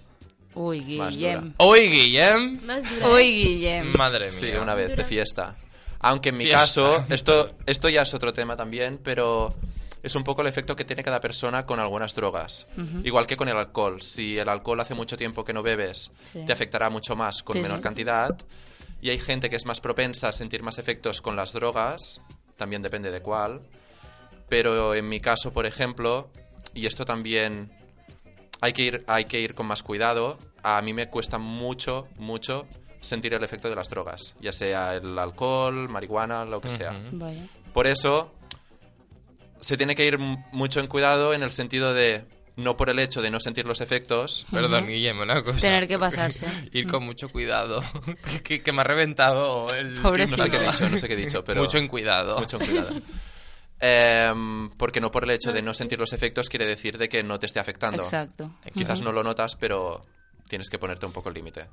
Uy, 0.54 0.98
Más 0.98 1.16
Guillem. 1.16 1.54
Hoy, 1.56 1.88
Guillem. 1.88 2.60
Más 2.66 2.82
dura. 2.88 3.08
Uy, 3.08 3.22
Guillem. 3.32 3.92
Madre 3.96 4.26
mía. 4.30 4.38
Sí, 4.38 4.50
una 4.50 4.74
vez 4.74 4.94
de 4.96 5.04
fiesta. 5.04 5.56
Aunque 6.00 6.28
en 6.28 6.36
mi 6.36 6.44
Fiesta. 6.44 6.60
caso, 6.60 7.04
esto, 7.10 7.52
esto 7.64 7.88
ya 7.88 8.02
es 8.02 8.12
otro 8.12 8.34
tema 8.34 8.54
también, 8.56 8.98
pero 9.02 9.54
es 10.02 10.14
un 10.14 10.24
poco 10.24 10.42
el 10.42 10.48
efecto 10.48 10.76
que 10.76 10.84
tiene 10.84 11.02
cada 11.02 11.20
persona 11.20 11.64
con 11.64 11.80
algunas 11.80 12.14
drogas. 12.14 12.66
Igual 13.02 13.26
que 13.26 13.36
con 13.38 13.48
el 13.48 13.56
alcohol. 13.56 14.02
Si 14.02 14.36
el 14.38 14.48
alcohol 14.50 14.80
hace 14.80 14.92
mucho 14.94 15.16
tiempo 15.16 15.42
que 15.44 15.54
no 15.54 15.62
bebes, 15.62 16.12
Sí. 16.24 16.44
te 16.44 16.52
afectará 16.52 16.90
mucho 16.90 17.16
más 17.16 17.42
con 17.42 17.54
Sí, 17.56 17.62
menor 17.62 17.78
sí. 17.78 17.82
cantidad. 17.82 18.36
Y 19.00 19.08
hay 19.10 19.18
gente 19.18 19.48
que 19.48 19.56
es 19.56 19.64
más 19.64 19.80
propensa 19.80 20.28
a 20.28 20.32
sentir 20.32 20.62
más 20.62 20.76
efectos 20.78 21.22
con 21.22 21.34
las 21.34 21.52
drogas, 21.54 22.20
también 22.56 22.82
depende 22.82 23.10
de 23.10 23.22
cuál. 23.22 23.62
Pero 24.52 24.94
en 24.94 25.08
mi 25.08 25.18
caso, 25.18 25.50
por 25.54 25.64
ejemplo, 25.64 26.28
y 26.74 26.84
esto 26.84 27.06
también 27.06 27.72
hay 28.60 28.74
que 28.74 28.82
ir, 28.82 29.04
hay 29.06 29.24
que 29.24 29.40
ir 29.40 29.54
con 29.54 29.64
más 29.64 29.82
cuidado. 29.82 30.38
A 30.62 30.82
mí 30.82 30.92
me 30.92 31.08
cuesta 31.08 31.38
mucho, 31.38 32.06
mucho 32.18 32.68
sentir 33.00 33.32
el 33.32 33.42
efecto 33.42 33.70
de 33.70 33.76
las 33.76 33.88
drogas, 33.88 34.34
ya 34.42 34.52
sea 34.52 34.94
el 34.94 35.18
alcohol, 35.18 35.88
marihuana, 35.88 36.44
lo 36.44 36.60
que 36.60 36.68
sea. 36.68 36.94
Vaya. 37.12 37.46
Por 37.72 37.86
eso 37.86 38.34
se 39.58 39.78
tiene 39.78 39.96
que 39.96 40.04
ir 40.04 40.18
mucho 40.18 40.80
en 40.80 40.86
cuidado 40.86 41.32
en 41.32 41.42
el 41.42 41.50
sentido 41.50 41.94
de 41.94 42.26
no 42.56 42.76
por 42.76 42.90
el 42.90 42.98
hecho 42.98 43.22
de 43.22 43.30
no 43.30 43.40
sentir 43.40 43.64
los 43.64 43.80
efectos. 43.80 44.44
Perdón, 44.50 44.86
una 45.18 45.42
cosa. 45.42 45.60
Tener 45.60 45.88
que 45.88 45.98
pasarse. 45.98 46.46
Ir 46.72 46.86
con 46.88 47.04
mucho 47.04 47.30
cuidado. 47.30 47.82
que, 48.44 48.62
que 48.62 48.72
me 48.72 48.82
ha 48.82 48.84
reventado 48.84 49.66
el... 49.74 49.94
Pobrecito. 50.02 50.36
No 50.36 50.44
sé 50.44 50.50
qué 50.50 50.56
he 50.58 50.60
dicho, 50.60 50.88
no 50.90 50.98
sé 50.98 51.08
qué 51.08 51.14
he 51.14 51.16
dicho, 51.16 51.42
pero 51.46 51.62
Mucho 51.62 51.78
en 51.78 51.88
cuidado. 51.88 52.38
Mucho 52.38 52.60
en 52.60 52.66
cuidado. 52.66 52.94
Em, 53.84 54.70
porque 54.76 55.00
no 55.00 55.10
por 55.10 55.24
el 55.24 55.30
hecho 55.30 55.52
de 55.52 55.60
no 55.60 55.74
sentir 55.74 55.98
los 55.98 56.12
efectos 56.12 56.48
quiere 56.48 56.66
decir 56.66 56.98
de 56.98 57.08
que 57.08 57.24
no 57.24 57.40
te 57.40 57.46
esté 57.46 57.58
afectando. 57.58 58.04
Exacto. 58.04 58.54
Quizás 58.72 59.00
Ujú. 59.00 59.06
no 59.08 59.12
lo 59.12 59.24
notas, 59.24 59.56
pero 59.56 60.06
tienes 60.48 60.70
que 60.70 60.78
ponerte 60.78 61.04
un 61.04 61.12
poco 61.12 61.30
el 61.30 61.34
límite. 61.34 61.66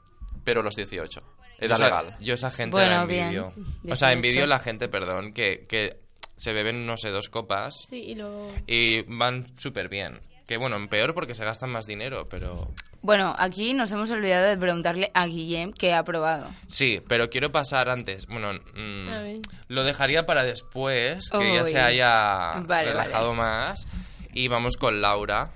Pero 0.43 0.63
los 0.63 0.75
18. 0.75 1.21
Yo 1.21 1.25
Edad 1.59 1.77
esa- 1.79 1.85
legal. 2.01 2.17
Yo 2.19 2.33
esa 2.33 2.49
gente 2.49 2.71
Bueno, 2.71 2.89
la 2.91 3.05
bien. 3.05 3.23
envidio. 3.25 3.47
O 3.47 3.53
18. 3.83 3.95
sea, 3.95 4.11
envidio 4.11 4.47
la 4.47 4.59
gente, 4.59 4.89
perdón, 4.89 5.33
que, 5.33 5.67
que 5.69 5.99
se 6.35 6.51
beben, 6.51 6.87
no 6.87 6.97
sé, 6.97 7.09
dos 7.09 7.29
copas 7.29 7.85
Sí, 7.87 7.97
y 8.01 8.15
luego... 8.15 8.51
y 8.65 9.03
van 9.03 9.45
súper 9.57 9.87
bien. 9.89 10.19
Que 10.49 10.57
bueno, 10.57 10.77
en 10.77 10.87
peor 10.87 11.13
porque 11.13 11.35
se 11.35 11.45
gastan 11.45 11.69
más 11.69 11.85
dinero, 11.85 12.27
pero... 12.27 12.71
Bueno, 13.03 13.35
aquí 13.37 13.75
nos 13.75 13.91
hemos 13.91 14.09
olvidado 14.09 14.47
de 14.47 14.57
preguntarle 14.57 15.11
a 15.13 15.27
Guillem 15.27 15.71
qué 15.71 15.93
ha 15.93 16.03
probado. 16.03 16.49
Sí, 16.65 17.03
pero 17.07 17.29
quiero 17.29 17.51
pasar 17.51 17.87
antes. 17.87 18.25
Bueno, 18.25 18.53
mm, 18.73 19.09
A 19.09 19.19
ver. 19.19 19.39
lo 19.67 19.83
dejaría 19.83 20.25
para 20.25 20.43
después, 20.43 21.29
que 21.29 21.53
ya 21.53 21.63
se 21.65 21.77
haya 21.79 22.63
Vale, 22.65 22.89
relajado 22.93 23.35
vale. 23.35 23.41
más. 23.41 23.85
Y 24.33 24.47
vamos 24.47 24.75
con 24.77 25.01
Laura. 25.01 25.51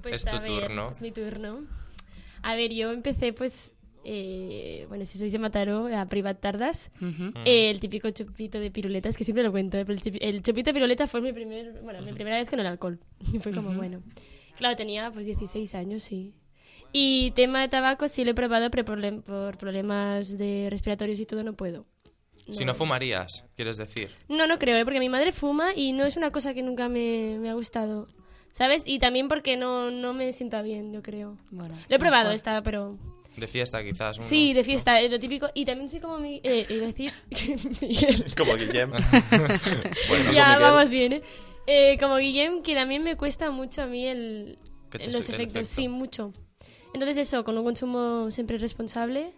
Pues, 0.00 0.14
es 0.14 0.24
tu 0.24 0.38
ver, 0.40 0.46
turno. 0.46 0.92
Es 0.92 1.02
mi 1.02 1.12
turno. 1.12 1.58
A 2.42 2.54
ver, 2.54 2.72
yo 2.72 2.90
empecé, 2.90 3.34
pues, 3.34 3.71
eh, 4.04 4.86
bueno, 4.88 5.04
si 5.04 5.18
sois 5.18 5.32
de 5.32 5.38
Mataró, 5.38 5.86
a 5.96 6.06
Privat 6.06 6.40
Tardas, 6.40 6.90
Ujú. 7.00 7.32
eh, 7.44 7.70
el 7.70 7.80
típico 7.80 8.10
chupito 8.10 8.58
de 8.60 8.70
piruletas, 8.70 9.16
que 9.16 9.24
siempre 9.24 9.42
lo 9.44 9.50
cuento, 9.52 9.78
eh, 9.78 9.84
pero 9.84 9.94
el, 9.98 10.00
chupi- 10.02 10.18
el 10.20 10.42
chupito 10.42 10.70
de 10.70 10.74
piruletas 10.74 11.10
fue 11.10 11.20
mi, 11.20 11.32
primer, 11.32 11.80
bueno, 11.82 12.02
mi 12.02 12.12
primera 12.12 12.36
vez 12.36 12.48
con 12.50 12.60
el 12.60 12.66
alcohol. 12.66 12.98
Y 13.32 13.38
fue 13.38 13.52
como, 13.52 13.72
bueno. 13.74 14.02
Claro, 14.56 14.76
tenía 14.76 15.10
pues 15.10 15.26
16 15.26 15.74
años, 15.74 16.02
sí. 16.02 16.34
Y 16.92 17.30
tema 17.32 17.60
de 17.62 17.68
tabaco 17.68 18.06
sí 18.08 18.22
lo 18.24 18.32
he 18.32 18.34
probado, 18.34 18.70
pero 18.70 18.84
por, 18.84 19.22
por 19.22 19.56
problemas 19.56 20.36
de 20.36 20.68
respiratorios 20.70 21.18
y 21.20 21.26
todo 21.26 21.42
no 21.42 21.54
puedo. 21.54 21.86
Si 22.48 22.64
no 22.64 22.74
fumarías, 22.74 23.44
quieres 23.54 23.76
decir. 23.76 24.10
No, 24.28 24.46
no 24.46 24.58
creo, 24.58 24.76
¿eh? 24.76 24.84
porque 24.84 24.98
mi 25.00 25.08
madre 25.08 25.32
fuma 25.32 25.74
y 25.74 25.92
no 25.92 26.04
es 26.04 26.16
una 26.16 26.30
cosa 26.32 26.52
que 26.54 26.62
nunca 26.62 26.88
me, 26.88 27.38
me 27.40 27.48
ha 27.48 27.54
gustado. 27.54 28.08
¿Sabes? 28.50 28.82
Y 28.84 28.98
también 28.98 29.28
porque 29.28 29.56
no, 29.56 29.90
no 29.90 30.12
me 30.12 30.30
sienta 30.32 30.60
bien, 30.60 30.92
yo 30.92 31.02
creo. 31.02 31.38
Bueno, 31.50 31.74
Lo 31.88 31.96
he 31.96 31.98
probado, 31.98 32.24
mejor. 32.24 32.34
esta, 32.34 32.62
pero... 32.62 32.98
De 33.36 33.46
fiesta, 33.46 33.82
quizás. 33.82 34.18
uno, 34.18 34.26
Sí, 34.28 34.52
de 34.52 34.60
¿no? 34.60 34.64
fiesta, 34.64 35.00
es 35.00 35.10
lo 35.10 35.18
típico. 35.18 35.48
Y 35.54 35.64
también 35.64 35.88
soy 35.88 36.00
como 36.00 36.18
mi... 36.18 36.40
Eh, 36.44 36.66
iba 36.68 36.84
a 36.84 36.86
decir... 36.88 37.12
Miguel. 37.80 38.24
Como 38.36 38.54
Guillem. 38.56 38.90
bueno, 40.08 40.32
ya, 40.32 40.58
vamos 40.58 40.90
bien, 40.90 41.14
¿eh? 41.14 41.22
Eh, 41.66 41.96
Como 41.98 42.16
Guillem, 42.16 42.62
que 42.62 42.74
también 42.74 43.02
me 43.02 43.16
cuesta 43.16 43.50
mucho 43.50 43.82
a 43.82 43.86
mí 43.86 44.06
el, 44.06 44.58
los 44.92 45.28
el 45.28 45.34
efectos, 45.34 45.36
efecto. 45.36 45.64
sí, 45.64 45.88
mucho. 45.88 46.32
Entonces 46.92 47.16
eso, 47.18 47.42
con 47.44 47.56
un 47.56 47.64
consumo 47.64 48.30
siempre 48.30 48.58
responsable 48.58 49.32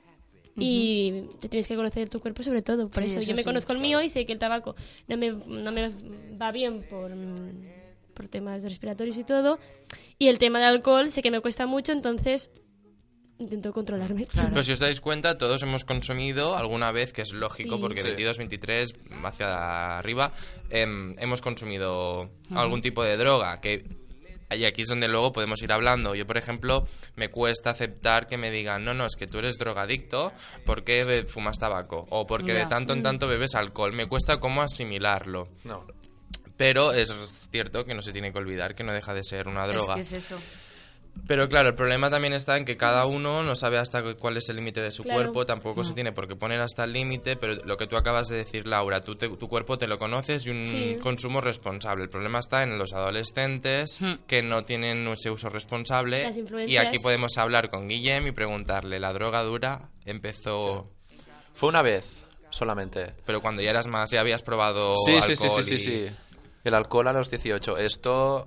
y 0.56 1.24
te 1.40 1.48
tienes 1.48 1.66
que 1.68 1.74
conocer 1.76 2.08
tu 2.08 2.20
cuerpo 2.20 2.42
sobre 2.42 2.62
todo. 2.62 2.88
Por 2.88 3.02
Sí, 3.02 3.06
eso, 3.10 3.20
eso 3.20 3.28
yo 3.30 3.34
me 3.36 3.42
sí, 3.42 3.44
conozco 3.46 3.72
el 3.72 3.78
mío 3.78 4.00
y 4.02 4.08
sé 4.08 4.24
que 4.26 4.32
el 4.32 4.38
tabaco 4.38 4.74
no 5.08 5.16
me, 5.16 5.30
no 5.30 5.70
me 5.72 5.90
va 6.40 6.50
bien 6.52 6.82
por, 6.88 7.12
por 8.14 8.28
temas 8.28 8.62
respiratorios 8.64 9.16
y 9.18 9.24
todo. 9.24 9.58
Y 10.18 10.28
el 10.28 10.38
tema 10.38 10.58
del 10.58 10.68
alcohol 10.68 11.10
sé 11.10 11.22
que 11.22 11.30
me 11.30 11.40
cuesta 11.40 11.66
mucho, 11.66 11.92
entonces 11.92 12.50
intento 13.38 13.72
controlarme. 13.72 14.26
Pero 14.32 14.62
si 14.62 14.72
os 14.72 14.78
dais 14.80 15.00
cuenta, 15.00 15.38
todos 15.38 15.62
hemos 15.62 15.84
consumido 15.84 16.56
alguna 16.56 16.92
vez, 16.92 17.12
que 17.12 17.22
es 17.22 17.32
lógico, 17.32 17.76
Sí. 17.76 17.80
porque 17.80 18.00
Sí. 18.00 18.06
22, 18.08 18.38
23, 18.38 18.94
hacia 19.24 19.98
arriba, 19.98 20.32
em, 20.70 21.14
hemos 21.18 21.40
consumido 21.42 22.30
algún 22.50 22.80
tipo 22.82 23.02
de 23.02 23.16
droga, 23.16 23.60
que 23.60 23.82
y 24.54 24.66
aquí 24.66 24.82
es 24.82 24.88
donde 24.88 25.08
luego 25.08 25.32
podemos 25.32 25.60
ir 25.62 25.72
hablando. 25.72 26.14
Yo, 26.14 26.26
por 26.26 26.36
ejemplo, 26.36 26.86
me 27.16 27.28
cuesta 27.28 27.70
aceptar 27.70 28.28
que 28.28 28.36
me 28.36 28.52
digan, 28.52 28.84
no, 28.84 28.94
no, 28.94 29.04
es 29.06 29.16
que 29.16 29.26
tú 29.26 29.38
eres 29.38 29.58
drogadicto 29.58 30.32
porque 30.64 31.24
fumas 31.26 31.58
tabaco, 31.58 32.06
o 32.10 32.24
porque 32.26 32.54
de 32.54 32.66
tanto 32.66 32.92
en 32.92 33.02
tanto 33.02 33.26
bebes 33.26 33.54
alcohol. 33.56 33.92
Me 33.94 34.06
cuesta 34.06 34.38
cómo 34.38 34.62
asimilarlo. 34.62 35.48
No. 35.64 35.84
Pero 36.56 36.92
es 36.92 37.12
cierto 37.50 37.84
que 37.84 37.94
no 37.94 38.02
se 38.02 38.12
tiene 38.12 38.32
que 38.32 38.38
olvidar 38.38 38.76
que 38.76 38.84
no 38.84 38.92
deja 38.92 39.12
de 39.12 39.24
ser 39.24 39.48
una 39.48 39.66
droga. 39.66 39.94
Es 39.98 40.10
que 40.10 40.16
es 40.18 40.24
eso. 40.24 40.38
Pero 41.26 41.48
claro, 41.48 41.70
el 41.70 41.74
problema 41.74 42.10
también 42.10 42.34
está 42.34 42.56
en 42.58 42.64
que 42.66 42.76
cada 42.76 43.06
uno 43.06 43.42
no 43.42 43.54
sabe 43.54 43.78
hasta 43.78 44.02
cu- 44.02 44.16
cuál 44.18 44.36
es 44.36 44.48
el 44.50 44.56
límite 44.56 44.82
de 44.82 44.90
su 44.90 45.02
Claro. 45.04 45.20
cuerpo, 45.22 45.46
tampoco 45.46 45.82
se 45.82 45.94
tiene 45.94 46.12
por 46.12 46.28
qué 46.28 46.36
poner 46.36 46.60
hasta 46.60 46.84
el 46.84 46.92
límite, 46.92 47.36
pero 47.36 47.54
lo 47.64 47.76
que 47.78 47.86
tú 47.86 47.96
acabas 47.96 48.28
de 48.28 48.36
decir, 48.38 48.66
Laura, 48.66 49.00
tú 49.00 49.14
te- 49.16 49.28
tu 49.30 49.48
cuerpo 49.48 49.78
te 49.78 49.86
lo 49.86 49.98
conoces 49.98 50.44
y 50.44 50.50
un 50.50 50.66
Sí. 50.66 50.96
consumo 51.02 51.40
responsable. 51.40 52.02
El 52.04 52.10
problema 52.10 52.40
está 52.40 52.62
en 52.62 52.78
los 52.78 52.92
adolescentes 52.92 54.00
que 54.26 54.42
no 54.42 54.64
tienen 54.64 55.06
ese 55.08 55.30
uso 55.30 55.48
responsable 55.48 56.24
Las 56.24 56.36
y 56.68 56.76
aquí 56.76 56.98
podemos 56.98 57.38
hablar 57.38 57.70
con 57.70 57.88
Guillem 57.88 58.26
y 58.26 58.32
preguntarle, 58.32 59.00
¿la 59.00 59.12
droga 59.14 59.42
dura 59.44 59.88
empezó, 60.04 60.90
Fue 61.54 61.70
una 61.70 61.80
vez 61.80 62.22
solamente. 62.50 63.14
pero 63.24 63.40
cuando 63.40 63.62
ya 63.62 63.70
eras 63.70 63.86
más, 63.86 64.10
ya 64.10 64.20
habías 64.20 64.42
probado 64.42 64.94
Sí, 65.06 65.22
sí, 65.22 65.36
sí, 65.36 65.48
sí, 65.48 65.62
sí, 65.62 65.74
y- 65.74 65.78
sí. 65.78 66.06
El 66.64 66.74
alcohol 66.74 67.08
a 67.08 67.12
los 67.14 67.30
18. 67.30 67.78
Esto 67.78 68.46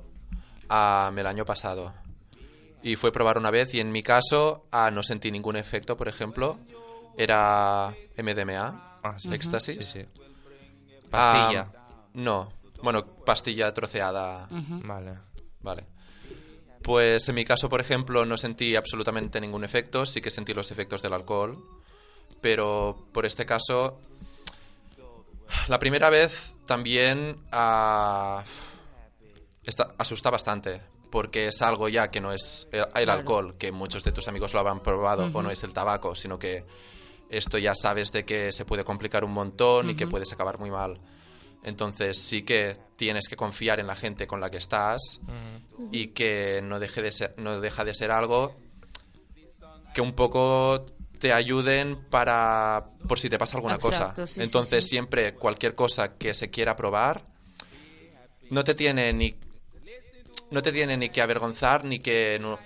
ah, 0.69 1.11
el 1.15 1.25
año 1.25 1.43
pasado. 1.45 1.93
Y 2.83 2.95
fue 2.95 3.11
probar 3.11 3.37
una 3.37 3.51
vez 3.51 3.73
y 3.73 3.79
en 3.79 3.91
mi 3.91 4.03
caso 4.03 4.67
ah, 4.71 4.91
no 4.91 5.03
sentí 5.03 5.31
ningún 5.31 5.55
efecto, 5.55 5.97
por 5.97 6.07
ejemplo. 6.07 6.57
Era 7.17 7.95
MDMA. 8.17 8.99
Ah, 9.03 9.15
sí. 9.17 9.33
¿Éxtasis? 9.33 9.75
Sí, 9.77 9.83
sí. 9.83 10.05
Pastilla. 11.09 11.71
Ah, 11.75 12.07
no. 12.13 12.51
Bueno, 12.81 13.05
pastilla 13.05 13.73
troceada. 13.73 14.47
Vale. 14.49 15.17
Vale. 15.61 15.85
Pues 16.83 17.27
en 17.27 17.35
mi 17.35 17.43
caso, 17.43 17.67
por 17.69 17.81
ejemplo, 17.81 18.25
no 18.25 18.37
sentí 18.37 18.75
absolutamente 18.75 19.41
ningún 19.41 19.63
efecto, 19.63 20.05
sí 20.05 20.21
que 20.21 20.29
sentí 20.29 20.53
los 20.53 20.71
efectos 20.71 21.01
del 21.01 21.13
alcohol, 21.13 21.61
pero 22.39 23.07
por 23.11 23.25
este 23.25 23.45
caso, 23.45 23.99
la 25.67 25.79
primera 25.79 26.09
vez 26.09 26.55
también 26.65 27.37
ah, 27.51 28.43
asusta 29.97 30.29
bastante, 30.29 30.81
porque 31.09 31.47
es 31.47 31.61
algo 31.61 31.89
ya 31.89 32.09
que 32.09 32.21
no 32.21 32.31
es 32.31 32.67
el, 32.71 32.85
el 32.95 33.09
alcohol, 33.09 33.55
que 33.57 33.71
muchos 33.71 34.03
de 34.03 34.11
tus 34.11 34.27
amigos 34.27 34.53
lo 34.53 34.59
habrán 34.59 34.79
probado, 34.81 35.29
o 35.33 35.41
no 35.41 35.51
es 35.51 35.63
el 35.63 35.73
tabaco, 35.73 36.15
sino 36.15 36.37
que 36.37 36.65
esto 37.29 37.57
ya 37.57 37.75
sabes 37.75 38.11
de 38.11 38.25
que 38.25 38.51
se 38.51 38.65
puede 38.65 38.83
complicar 38.83 39.23
un 39.23 39.31
montón 39.31 39.89
y 39.89 39.95
que 39.95 40.07
puedes 40.07 40.31
acabar 40.31 40.59
muy 40.59 40.71
mal. 40.71 40.99
Entonces 41.63 42.19
sí 42.19 42.43
que 42.43 42.77
tienes 42.95 43.27
que 43.27 43.35
confiar 43.35 43.79
en 43.79 43.87
la 43.87 43.95
gente 43.95 44.27
con 44.27 44.39
la 44.39 44.49
que 44.49 44.57
estás 44.57 45.19
y 45.91 46.07
que 46.07 46.61
no 46.63 46.79
deje 46.79 47.01
de 47.01 47.11
ser, 47.11 47.33
no 47.37 47.59
deja 47.59 47.83
de 47.83 47.93
ser 47.93 48.11
algo 48.11 48.55
que 49.93 50.01
un 50.01 50.13
poco 50.13 50.85
te 51.19 51.33
ayuden 51.33 52.05
para 52.09 52.91
por 53.07 53.19
si 53.19 53.27
te 53.27 53.37
pasa 53.37 53.57
alguna 53.57 53.75
Exacto, 53.75 54.21
cosa. 54.21 54.27
sí, 54.27 54.35
sí, 54.35 54.41
Entonces 54.43 54.83
sí. 54.83 54.91
siempre 54.91 55.33
cualquier 55.33 55.73
cosa 55.75 56.17
que 56.17 56.33
se 56.33 56.49
quiera 56.49 56.75
probar 56.75 57.25
no 58.51 58.63
te 58.63 58.75
tiene 58.75 59.11
ni 59.13 59.35
no 60.51 60.61
te 60.61 60.71
tiene 60.71 60.97
ni 60.97 61.09
que 61.09 61.21
avergonzar 61.21 61.83
ni 61.85 61.99
que 61.99 62.35
eno- 62.35 62.59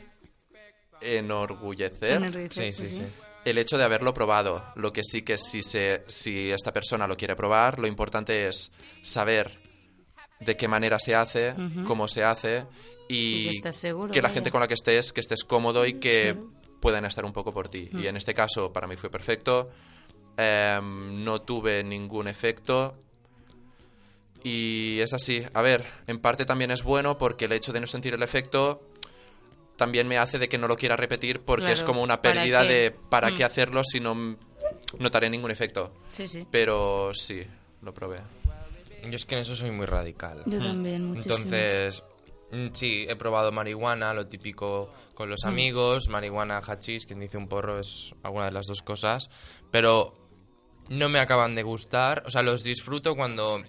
enorgullecer 1.01 2.17
Enorgullecer, 2.17 2.71
Sí, 2.71 2.85
sí, 2.87 2.95
sí. 2.97 3.03
el 3.45 3.57
hecho 3.57 3.77
de 3.77 3.83
haberlo 3.83 4.13
probado. 4.13 4.63
Lo 4.75 4.93
que 4.93 5.03
sí 5.03 5.23
que 5.23 5.37
si, 5.37 5.63
se, 5.63 6.03
si 6.07 6.51
esta 6.51 6.71
persona 6.71 7.07
lo 7.07 7.17
quiere 7.17 7.35
probar, 7.35 7.79
lo 7.79 7.87
importante 7.87 8.47
es 8.47 8.71
saber 9.01 9.51
de 10.39 10.57
qué 10.57 10.67
manera 10.67 10.99
se 10.99 11.15
hace, 11.15 11.55
cómo 11.85 12.07
se 12.07 12.23
hace 12.23 12.65
y, 13.07 13.15
Y 13.15 13.43
que 13.45 13.49
estés 13.51 13.75
seguro, 13.75 14.11
que 14.13 14.21
la 14.21 14.27
vaya. 14.29 14.33
gente 14.35 14.51
con 14.51 14.61
la 14.61 14.67
que 14.67 14.73
estés, 14.75 15.11
que 15.13 15.21
estés 15.21 15.43
cómodo 15.43 15.85
y 15.85 15.95
que 15.95 16.35
puedan 16.79 17.05
estar 17.05 17.25
un 17.25 17.33
poco 17.33 17.51
por 17.51 17.69
ti. 17.69 17.89
Y 17.93 18.07
en 18.07 18.17
este 18.17 18.33
caso 18.33 18.71
para 18.73 18.87
mí 18.87 18.95
fue 18.95 19.09
perfecto. 19.09 19.69
Em, 20.37 21.23
no 21.23 21.41
tuve 21.41 21.83
ningún 21.83 22.27
efecto. 22.27 22.97
Y 24.43 24.99
es 25.01 25.13
así. 25.13 25.43
A 25.53 25.61
ver, 25.61 25.83
en 26.07 26.19
parte 26.19 26.45
también 26.45 26.71
es 26.71 26.83
bueno 26.83 27.17
porque 27.17 27.45
el 27.45 27.51
hecho 27.51 27.71
de 27.73 27.79
no 27.79 27.87
sentir 27.87 28.13
el 28.13 28.23
efecto 28.23 28.81
también 29.75 30.07
me 30.07 30.17
hace 30.17 30.37
de 30.39 30.47
que 30.49 30.57
no 30.57 30.67
lo 30.67 30.77
quiera 30.77 30.95
repetir 30.95 31.41
porque 31.41 31.71
es 31.71 31.83
como 31.83 32.01
una 32.03 32.21
¿para 32.21 32.35
pérdida 32.35 32.63
de 32.63 32.91
para 33.09 33.29
Mm. 33.31 33.35
qué 33.37 33.43
hacerlo 33.43 33.83
si 33.83 33.99
no 33.99 34.37
notaré 34.99 35.29
ningún 35.29 35.51
efecto. 35.51 35.93
Sí, 36.11 36.27
sí. 36.27 36.45
Pero 36.51 37.11
sí, 37.13 37.41
lo 37.81 37.93
probé. 37.93 38.19
Yo 39.03 39.15
es 39.15 39.25
que 39.25 39.35
en 39.35 39.41
eso 39.41 39.55
soy 39.55 39.71
muy 39.71 39.85
radical. 39.87 40.43
Yo 40.45 40.59
también, 40.59 41.05
muchísimo. 41.05 41.35
Entonces, 41.35 42.03
mm, 42.51 42.67
sí, 42.73 43.05
he 43.09 43.15
probado 43.15 43.51
marihuana, 43.51 44.13
lo 44.13 44.27
típico 44.27 44.91
con 45.15 45.29
los 45.29 45.43
amigos, 45.45 46.07
marihuana, 46.09 46.57
hachís, 46.59 47.07
quien 47.07 47.19
dice 47.19 47.37
un 47.37 47.47
porro 47.47 47.79
es 47.79 48.13
alguna 48.21 48.45
de 48.45 48.51
las 48.51 48.67
dos 48.67 48.83
cosas, 48.83 49.29
pero 49.71 50.13
no 50.89 51.09
me 51.09 51.19
acaban 51.19 51.55
de 51.55 51.63
gustar, 51.63 52.21
o 52.27 52.29
sea, 52.29 52.43
los 52.43 52.63
disfruto 52.63 53.15
cuando 53.15 53.63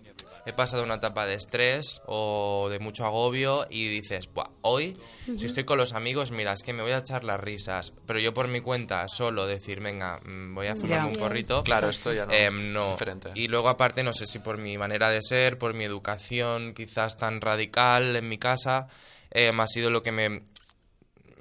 he 0.45 0.53
pasado 0.53 0.82
una 0.82 0.95
etapa 0.95 1.26
de 1.26 1.34
estrés 1.34 2.01
o 2.07 2.68
de 2.70 2.78
mucho 2.78 3.05
agobio 3.07 3.66
y 3.70 3.88
dices, 3.88 4.28
Buah, 4.32 4.51
hoy, 4.62 4.97
si 5.36 5.47
estoy 5.47 5.64
con 5.64 5.78
los 5.78 5.93
amigos, 5.93 6.30
mira, 6.32 6.53
es 6.53 6.62
que 6.62 6.72
me 6.72 6.82
voy 6.82 6.93
a 6.93 6.99
echar 6.99 7.24
las 7.24 7.38
risas, 7.40 7.93
pero 8.07 8.18
yo 8.18 8.34
por 8.34 8.49
mi 8.49 8.61
cuenta, 8.61 9.07
solo 9.09 9.47
decir, 9.47 9.80
venga, 9.80 10.18
mm, 10.24 10.55
voy 10.55 10.66
a 10.66 10.74
fumarme 10.76 11.09
un 11.09 11.14
Ya. 11.14 11.20
porrito, 11.20 11.62
Claro, 11.62 11.88
esto 11.88 12.12
ya 12.12 12.26
no. 12.26 12.32
Em, 12.32 12.72
no. 12.72 12.93
Diferente. 12.93 13.30
Y 13.34 13.49
luego 13.49 13.68
aparte, 13.68 14.03
no 14.03 14.12
sé 14.12 14.26
si 14.26 14.40
por 14.40 14.59
mi 14.59 14.76
manera 14.78 15.11
de 15.11 15.22
ser, 15.22 15.59
por 15.59 15.74
mi 15.74 15.84
educación 15.84 16.74
quizás 16.74 17.16
tan 17.16 17.40
radical 17.40 18.16
en 18.16 18.28
mi 18.28 18.38
casa, 18.38 18.88
em, 19.30 19.59
ha 19.61 19.68
sido 19.68 19.90
lo 19.90 20.03
que 20.03 20.12
me, 20.12 20.43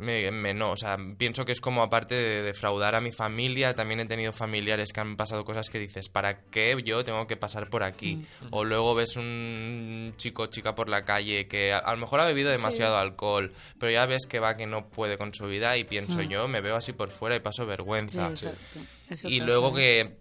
me, 0.02 0.30
me- 0.32 0.54
no, 0.54 0.72
o 0.72 0.76
sea, 0.78 0.98
pienso 1.18 1.46
que 1.46 1.52
es 1.54 1.62
como 1.62 1.82
aparte 1.84 2.16
de 2.16 2.42
defraudar 2.42 2.96
a 2.96 3.02
mi 3.02 3.12
familia, 3.12 3.74
también 3.74 4.00
he 4.02 4.06
tenido 4.06 4.34
familiares 4.34 4.92
que 4.92 5.00
han 5.00 5.16
pasado 5.16 5.46
cosas 5.46 5.70
que 5.70 5.80
dices, 5.80 6.10
¿para 6.10 6.42
qué 6.52 6.76
yo 6.84 7.04
tengo 7.06 7.28
que 7.28 7.38
pasar 7.38 7.70
por 7.70 7.84
aquí? 7.84 8.16
Mm. 8.16 8.48
O 8.52 8.64
luego 8.66 8.96
ves 8.96 9.16
un 9.16 10.14
chico 10.18 10.44
o 10.44 10.48
chica 10.48 10.76
por 10.76 10.90
la 10.90 11.04
calle 11.06 11.48
que 11.48 11.72
a, 11.72 11.78
a 11.78 11.92
lo 11.94 11.98
mejor 12.00 12.20
ha 12.20 12.26
bebido 12.26 12.50
demasiado 12.52 12.98
alcohol, 12.98 13.54
pero 13.80 13.92
ya 13.92 14.06
ves 14.06 14.26
que 14.28 14.40
va 14.40 14.58
que 14.58 14.68
no 14.68 14.90
puede 14.90 15.18
con 15.18 15.34
su 15.34 15.46
vida 15.48 15.78
y 15.78 15.84
pienso 15.84 16.22
yo, 16.22 16.48
me 16.48 16.62
veo 16.62 16.76
así 16.76 16.92
por 16.94 17.10
fuera 17.10 17.36
y 17.36 17.40
paso 17.40 17.62
Mm. 17.64 17.66
Sí, 17.66 17.70
vergüenza. 17.70 18.32
Y 19.24 19.40
luego 19.40 19.74
que 19.74 20.18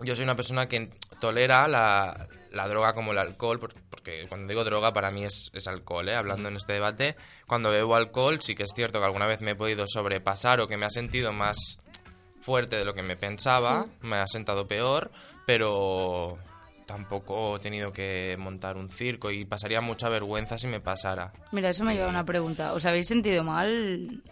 yo 0.00 0.16
soy 0.16 0.24
una 0.24 0.34
persona 0.36 0.68
que 0.68 0.90
tolera 1.20 1.68
la, 1.68 2.26
la 2.54 2.68
droga 2.68 2.92
como 2.92 3.12
el 3.12 3.18
alcohol, 3.18 3.58
por- 3.58 3.74
porque 3.90 4.26
cuando 4.28 4.48
digo 4.48 4.64
droga 4.64 4.92
para 4.92 5.10
mí 5.10 5.24
es, 5.24 5.50
es 5.54 5.66
alcohol, 5.66 6.08
¿eh? 6.08 6.14
hablando 6.14 6.48
en 6.48 6.56
este 6.56 6.72
debate. 6.74 7.16
Cuando 7.46 7.70
bebo 7.70 7.96
alcohol 7.96 8.40
sí 8.40 8.54
que 8.54 8.62
es 8.62 8.70
cierto 8.74 8.98
que 9.00 9.04
alguna 9.06 9.26
vez 9.26 9.40
me 9.40 9.52
he 9.52 9.54
podido 9.56 9.86
sobrepasar 9.86 10.60
o 10.60 10.66
que 10.68 10.76
me 10.76 10.86
ha 10.86 10.90
sentido 10.90 11.32
más 11.32 11.56
fuerte 12.40 12.76
de 12.76 12.84
lo 12.84 12.94
que 12.94 13.02
me 13.02 13.16
pensaba, 13.16 13.86
me 14.02 14.16
ha 14.16 14.26
sentado 14.26 14.66
peor, 14.68 15.10
pero 15.46 16.36
tampoco 16.86 17.56
he 17.56 17.60
tenido 17.60 17.92
que 17.92 18.36
montar 18.38 18.76
un 18.76 18.90
circo 18.90 19.30
y 19.30 19.44
pasaría 19.46 19.80
mucha 19.80 20.08
vergüenza 20.08 20.58
si 20.58 20.66
me 20.66 20.80
pasara. 20.80 21.32
Mira, 21.52 21.70
eso 21.70 21.84
me 21.84 21.94
lleva 21.94 22.06
a 22.06 22.10
una 22.10 22.24
pregunta. 22.26 22.74
¿Os 22.74 22.84
habéis 22.84 23.06
sentido 23.08 23.42
mal 23.42 24.22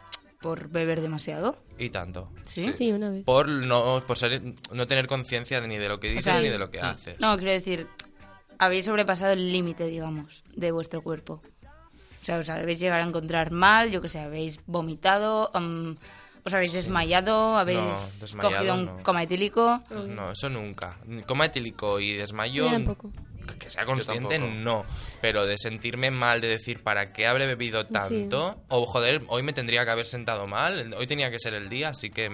por 0.42 0.68
beber 0.68 1.00
demasiado? 1.00 1.56
Y 1.78 1.88
tanto. 1.90 2.30
¿Sí? 2.44 2.72
Sí, 2.74 2.92
una 2.92 3.08
vez. 3.10 3.24
Por 3.24 3.48
no, 3.48 4.02
por 4.06 4.18
ser- 4.18 4.42
no 4.72 4.86
tener 4.86 5.06
conciencia 5.06 5.60
ni 5.62 5.78
de 5.78 5.88
lo 5.88 5.98
que 5.98 6.08
dices 6.08 6.24
sea, 6.26 6.40
ni 6.40 6.48
de 6.50 6.58
lo 6.58 6.70
que 6.70 6.80
haces. 6.80 7.18
No, 7.20 7.36
quiero 7.38 7.52
decir, 7.52 7.86
habéis 8.58 8.84
sobrepasado 8.86 9.32
el 9.32 9.52
límite, 9.52 9.86
digamos, 9.86 10.44
de 10.54 10.70
vuestro 10.72 11.02
cuerpo. 11.02 11.40
O 12.22 12.24
sea, 12.24 12.38
os 12.38 12.48
habéis 12.48 12.78
llegado 12.78 13.02
a 13.02 13.06
encontrar 13.06 13.50
mal, 13.50 13.90
yo 13.90 14.00
que 14.00 14.08
sé, 14.08 14.20
habéis 14.20 14.60
vomitado, 14.66 15.50
os 16.44 16.54
habéis 16.54 16.72
desmayado, 16.72 17.56
habéis 17.56 18.20
desmayado 18.20 18.56
cogido 18.56 18.74
un 18.74 18.84
no. 18.84 19.02
coma 19.02 19.22
etílico. 19.24 19.80
No, 19.90 20.30
eso 20.30 20.48
nunca. 20.48 20.98
Coma 21.26 21.46
etílico 21.46 21.98
y 21.98 22.14
desmayo. 22.14 22.66
Que- 23.58 23.70
sea 23.70 23.84
consciente, 23.84 24.38
no. 24.38 24.84
Pero 25.20 25.46
de 25.46 25.58
sentirme 25.58 26.12
mal, 26.12 26.40
de 26.40 26.46
decir, 26.46 26.82
¿para 26.84 27.12
qué 27.12 27.26
habré 27.26 27.46
bebido 27.46 27.86
tanto? 27.86 28.62
O, 28.68 28.86
joder, 28.86 29.22
hoy 29.26 29.42
me 29.42 29.52
tendría 29.52 29.84
que 29.84 29.90
haber 29.90 30.06
sentado 30.06 30.46
mal. 30.46 30.94
Hoy 30.94 31.08
tenía 31.08 31.28
que 31.28 31.40
ser 31.40 31.54
el 31.54 31.68
día, 31.68 31.88
así 31.88 32.10
que 32.10 32.30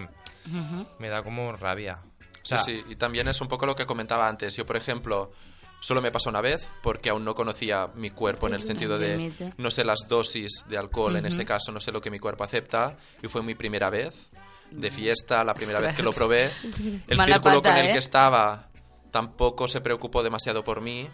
me 0.99 1.09
da 1.09 1.23
como 1.23 1.53
rabia. 1.53 2.01
O 2.43 2.47
sea, 2.49 2.59
sí, 2.59 2.83
sí, 2.87 2.93
y 2.93 2.97
también 2.97 3.29
es 3.29 3.41
un 3.41 3.49
poco 3.49 3.65
lo 3.67 3.75
que 3.75 3.85
comentaba 3.87 4.29
antes. 4.29 4.55
Yo, 4.57 4.65
por 4.67 4.77
ejemplo, 4.77 5.33
solo 5.81 6.03
me 6.03 6.11
pasó 6.11 6.29
una 6.31 6.41
vez 6.41 6.73
porque 6.83 7.11
aún 7.11 7.25
no 7.25 7.35
conocía 7.35 7.89
mi 7.95 8.11
cuerpo 8.11 8.47
en 8.47 8.55
el 8.55 8.63
sentido 8.65 8.99
de 8.99 9.33
no 9.57 9.71
sé 9.71 9.85
las 9.85 10.09
dosis 10.09 10.65
de 10.69 10.77
alcohol, 10.79 11.17
en 11.17 11.27
este 11.27 11.45
caso 11.45 11.73
no 11.73 11.81
sé 11.81 11.93
lo 11.93 12.01
que 12.01 12.11
mi 12.11 12.19
cuerpo 12.19 12.45
acepta 12.45 12.97
y 13.23 13.29
fue 13.29 13.43
mi 13.43 13.55
primera 13.55 13.91
vez 13.91 14.31
de 14.71 14.91
fiesta, 14.91 15.45
la 15.45 15.55
primera 15.55 15.81
vez 15.81 15.95
que 15.95 16.03
lo 16.03 16.13
probé. 16.13 16.51
El 17.09 17.17
Mala 17.17 17.37
círculo 17.37 17.63
pata, 17.63 17.71
con 17.75 17.79
el 17.85 17.87
¿eh? 17.91 17.93
que 17.93 17.99
estaba 17.99 18.69
tampoco 19.11 19.69
se 19.69 19.81
preocupó 19.81 20.23
demasiado 20.23 20.63
por 20.65 20.81
mí. 20.81 21.09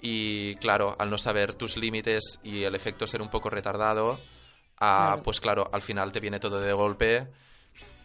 Y 0.00 0.56
claro, 0.56 0.96
al 0.98 1.10
no 1.10 1.18
saber 1.18 1.54
tus 1.54 1.76
límites 1.76 2.40
y 2.42 2.64
el 2.64 2.74
efecto 2.74 3.06
ser 3.06 3.22
un 3.22 3.30
poco 3.30 3.50
retardado, 3.50 4.18
ah, 4.80 5.06
Claro. 5.10 5.22
pues 5.22 5.40
claro, 5.40 5.70
al 5.72 5.80
final 5.82 6.10
te 6.10 6.18
viene 6.18 6.40
todo 6.40 6.60
de 6.60 6.72
golpe 6.72 7.28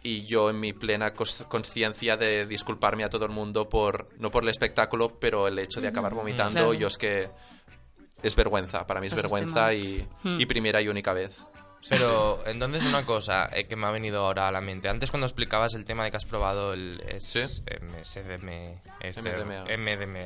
y 0.02 0.24
yo 0.24 0.50
en 0.50 0.60
mi 0.60 0.72
plena 0.72 1.12
conciencia 1.14 2.16
de 2.16 2.46
disculparme 2.46 3.04
a 3.04 3.10
todo 3.10 3.24
el 3.24 3.32
mundo 3.32 3.68
por 3.68 4.06
no 4.18 4.30
por 4.30 4.42
el 4.44 4.48
espectáculo 4.48 5.18
pero 5.18 5.48
el 5.48 5.58
hecho 5.58 5.80
de 5.80 5.88
acabar 5.88 6.14
vomitando 6.14 6.52
Claro. 6.54 6.74
yo 6.74 6.86
es 6.88 6.96
que 6.98 7.28
es 8.22 8.34
vergüenza 8.36 8.86
para 8.86 9.00
mí 9.00 9.08
es 9.08 9.14
Pasaste 9.14 9.28
vergüenza 9.34 9.60
mal. 9.66 9.74
y, 9.76 10.06
Hmm. 10.22 10.40
y 10.40 10.46
primera 10.46 10.80
y 10.80 10.88
única 10.88 11.12
vez 11.12 11.38
Pero 11.88 12.42
entonces 12.46 12.84
una 12.84 13.06
cosa 13.06 13.48
eh, 13.52 13.66
que 13.68 13.76
me 13.76 13.86
ha 13.86 13.90
venido 13.92 14.24
ahora 14.26 14.48
a 14.48 14.52
la 14.52 14.60
mente. 14.60 14.88
Antes 14.88 15.10
cuando 15.12 15.26
explicabas 15.26 15.74
el 15.74 15.84
tema 15.84 16.02
de 16.02 16.10
que 16.10 16.16
has 16.16 16.24
probado 16.26 16.72
el 16.74 17.00
es- 17.08 17.22
Sí. 17.24 17.40
MSDM, 17.40 18.80
este, 19.00 19.22
MDMA. 19.22 19.64
MDMA. 19.76 20.24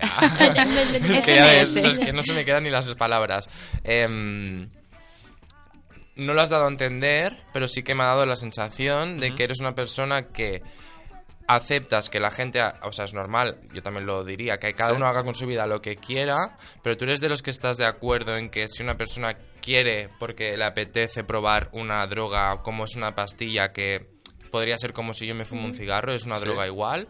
Es 1.16 1.24
que 1.26 1.34
ya 1.34 1.44
ves, 1.44 1.68
SMS. 1.68 1.84
es 1.92 1.98
que 1.98 2.12
no 2.14 2.22
se 2.22 2.32
me 2.32 2.46
quedan 2.46 2.64
ni 2.64 2.70
las 2.70 2.86
palabras. 2.94 3.50
Em, 3.84 4.70
no 6.16 6.34
lo 6.34 6.40
has 6.42 6.50
dado 6.50 6.64
a 6.66 6.68
entender, 6.68 7.36
pero 7.52 7.66
sí 7.68 7.82
que 7.82 7.94
me 7.94 8.02
ha 8.02 8.06
dado 8.08 8.26
la 8.26 8.36
sensación 8.36 9.18
de 9.20 9.34
que 9.34 9.44
eres 9.44 9.60
una 9.60 9.74
persona 9.74 10.28
que 10.28 10.62
aceptas 11.48 12.08
que 12.08 12.20
la 12.20 12.30
gente, 12.30 12.60
ha- 12.60 12.78
o 12.84 12.92
sea, 12.92 13.04
es 13.04 13.14
normal, 13.14 13.58
yo 13.74 13.82
también 13.82 14.06
lo 14.06 14.24
diría, 14.24 14.58
que 14.58 14.72
cada 14.74 14.94
uno 14.94 15.06
haga 15.06 15.24
con 15.24 15.34
su 15.34 15.46
vida 15.46 15.66
lo 15.66 15.80
que 15.80 15.96
quiera, 15.96 16.56
pero 16.82 16.96
tú 16.96 17.04
eres 17.04 17.20
de 17.20 17.28
los 17.28 17.42
que 17.42 17.50
estás 17.50 17.76
de 17.76 17.84
acuerdo 17.84 18.36
en 18.36 18.48
que 18.48 18.68
si 18.68 18.82
una 18.82 18.96
persona 18.96 19.36
quiere, 19.60 20.08
porque 20.18 20.56
le 20.56 20.64
apetece 20.64 21.24
probar 21.24 21.68
una 21.72 22.06
droga 22.06 22.62
como 22.62 22.84
es 22.84 22.94
una 22.94 23.14
pastilla 23.14 23.72
que 23.72 24.06
podría 24.50 24.78
ser 24.78 24.92
como 24.92 25.14
si 25.14 25.26
yo 25.26 25.34
me 25.34 25.44
fumo 25.44 25.64
un 25.64 25.74
cigarro, 25.74 26.12
es 26.14 26.24
una 26.24 26.36
Sí. 26.38 26.44
droga 26.44 26.66
igual, 26.66 27.08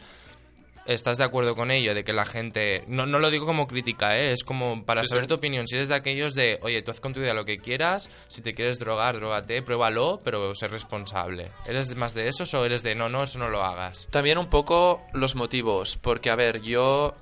estás 0.86 1.18
de 1.18 1.24
acuerdo 1.24 1.54
con 1.54 1.70
ello, 1.70 1.94
de 1.94 2.04
que 2.04 2.12
la 2.12 2.24
gente... 2.24 2.84
No, 2.86 3.06
no 3.06 3.18
lo 3.18 3.30
digo 3.30 3.46
como 3.46 3.66
crítica, 3.68 4.18
¿eh? 4.18 4.32
es 4.32 4.42
como 4.44 4.84
para 4.84 5.02
Sí, 5.02 5.08
saber 5.08 5.24
sí. 5.24 5.28
tu 5.28 5.34
opinión. 5.34 5.66
Si 5.68 5.76
eres 5.76 5.88
de 5.88 5.94
aquellos 5.94 6.34
de, 6.34 6.58
oye, 6.62 6.82
tú 6.82 6.90
haz 6.90 7.00
con 7.00 7.12
tu 7.14 7.20
vida 7.20 7.34
lo 7.34 7.44
que 7.44 7.58
quieras, 7.58 8.10
si 8.28 8.42
te 8.42 8.54
quieres 8.54 8.78
drogar, 8.78 9.16
drogate, 9.16 9.62
pruébalo, 9.62 10.20
pero 10.24 10.54
sé 10.54 10.68
responsable. 10.68 11.50
¿Eres 11.66 11.96
más 11.96 12.14
de 12.14 12.28
esos 12.28 12.52
o 12.54 12.64
eres 12.64 12.82
de, 12.82 12.94
no, 12.94 13.08
no, 13.08 13.22
eso 13.22 13.38
no 13.38 13.48
lo 13.48 13.62
hagas? 13.62 14.08
También 14.10 14.38
un 14.38 14.48
poco 14.50 15.02
los 15.12 15.34
motivos, 15.34 15.96
porque 15.96 16.30
a 16.30 16.36
ver, 16.36 16.60
yo 16.62 17.14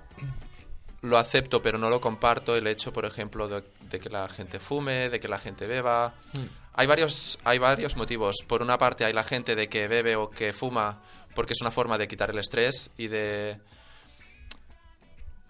lo 1.02 1.16
acepto 1.16 1.62
pero 1.62 1.78
no 1.78 1.88
lo 1.88 2.00
comparto 2.00 2.56
el 2.56 2.66
hecho, 2.66 2.92
por 2.92 3.04
ejemplo, 3.06 3.48
de, 3.48 3.62
de 3.90 4.00
que 4.00 4.11
la 4.11 4.28
gente 4.28 4.58
fume, 4.61 5.08
de 5.08 5.18
que 5.20 5.28
la 5.28 5.38
gente 5.38 5.66
beba. 5.66 6.14
Hay 6.74 6.86
varios, 6.86 7.38
hay 7.44 7.58
varios 7.58 7.96
motivos. 7.96 8.36
Por 8.46 8.62
una 8.62 8.78
parte 8.78 9.04
hay 9.04 9.12
la 9.12 9.24
gente 9.24 9.54
de 9.56 9.68
que 9.68 9.88
bebe 9.88 10.16
o 10.16 10.30
que 10.30 10.52
fuma 10.52 11.02
porque 11.35 11.53
es 11.55 11.61
una 11.61 11.70
forma 11.70 11.99
de 11.99 12.09
quitar 12.09 12.31
el 12.31 12.39
estrés 12.39 12.91
y 12.97 13.09
de... 13.09 13.59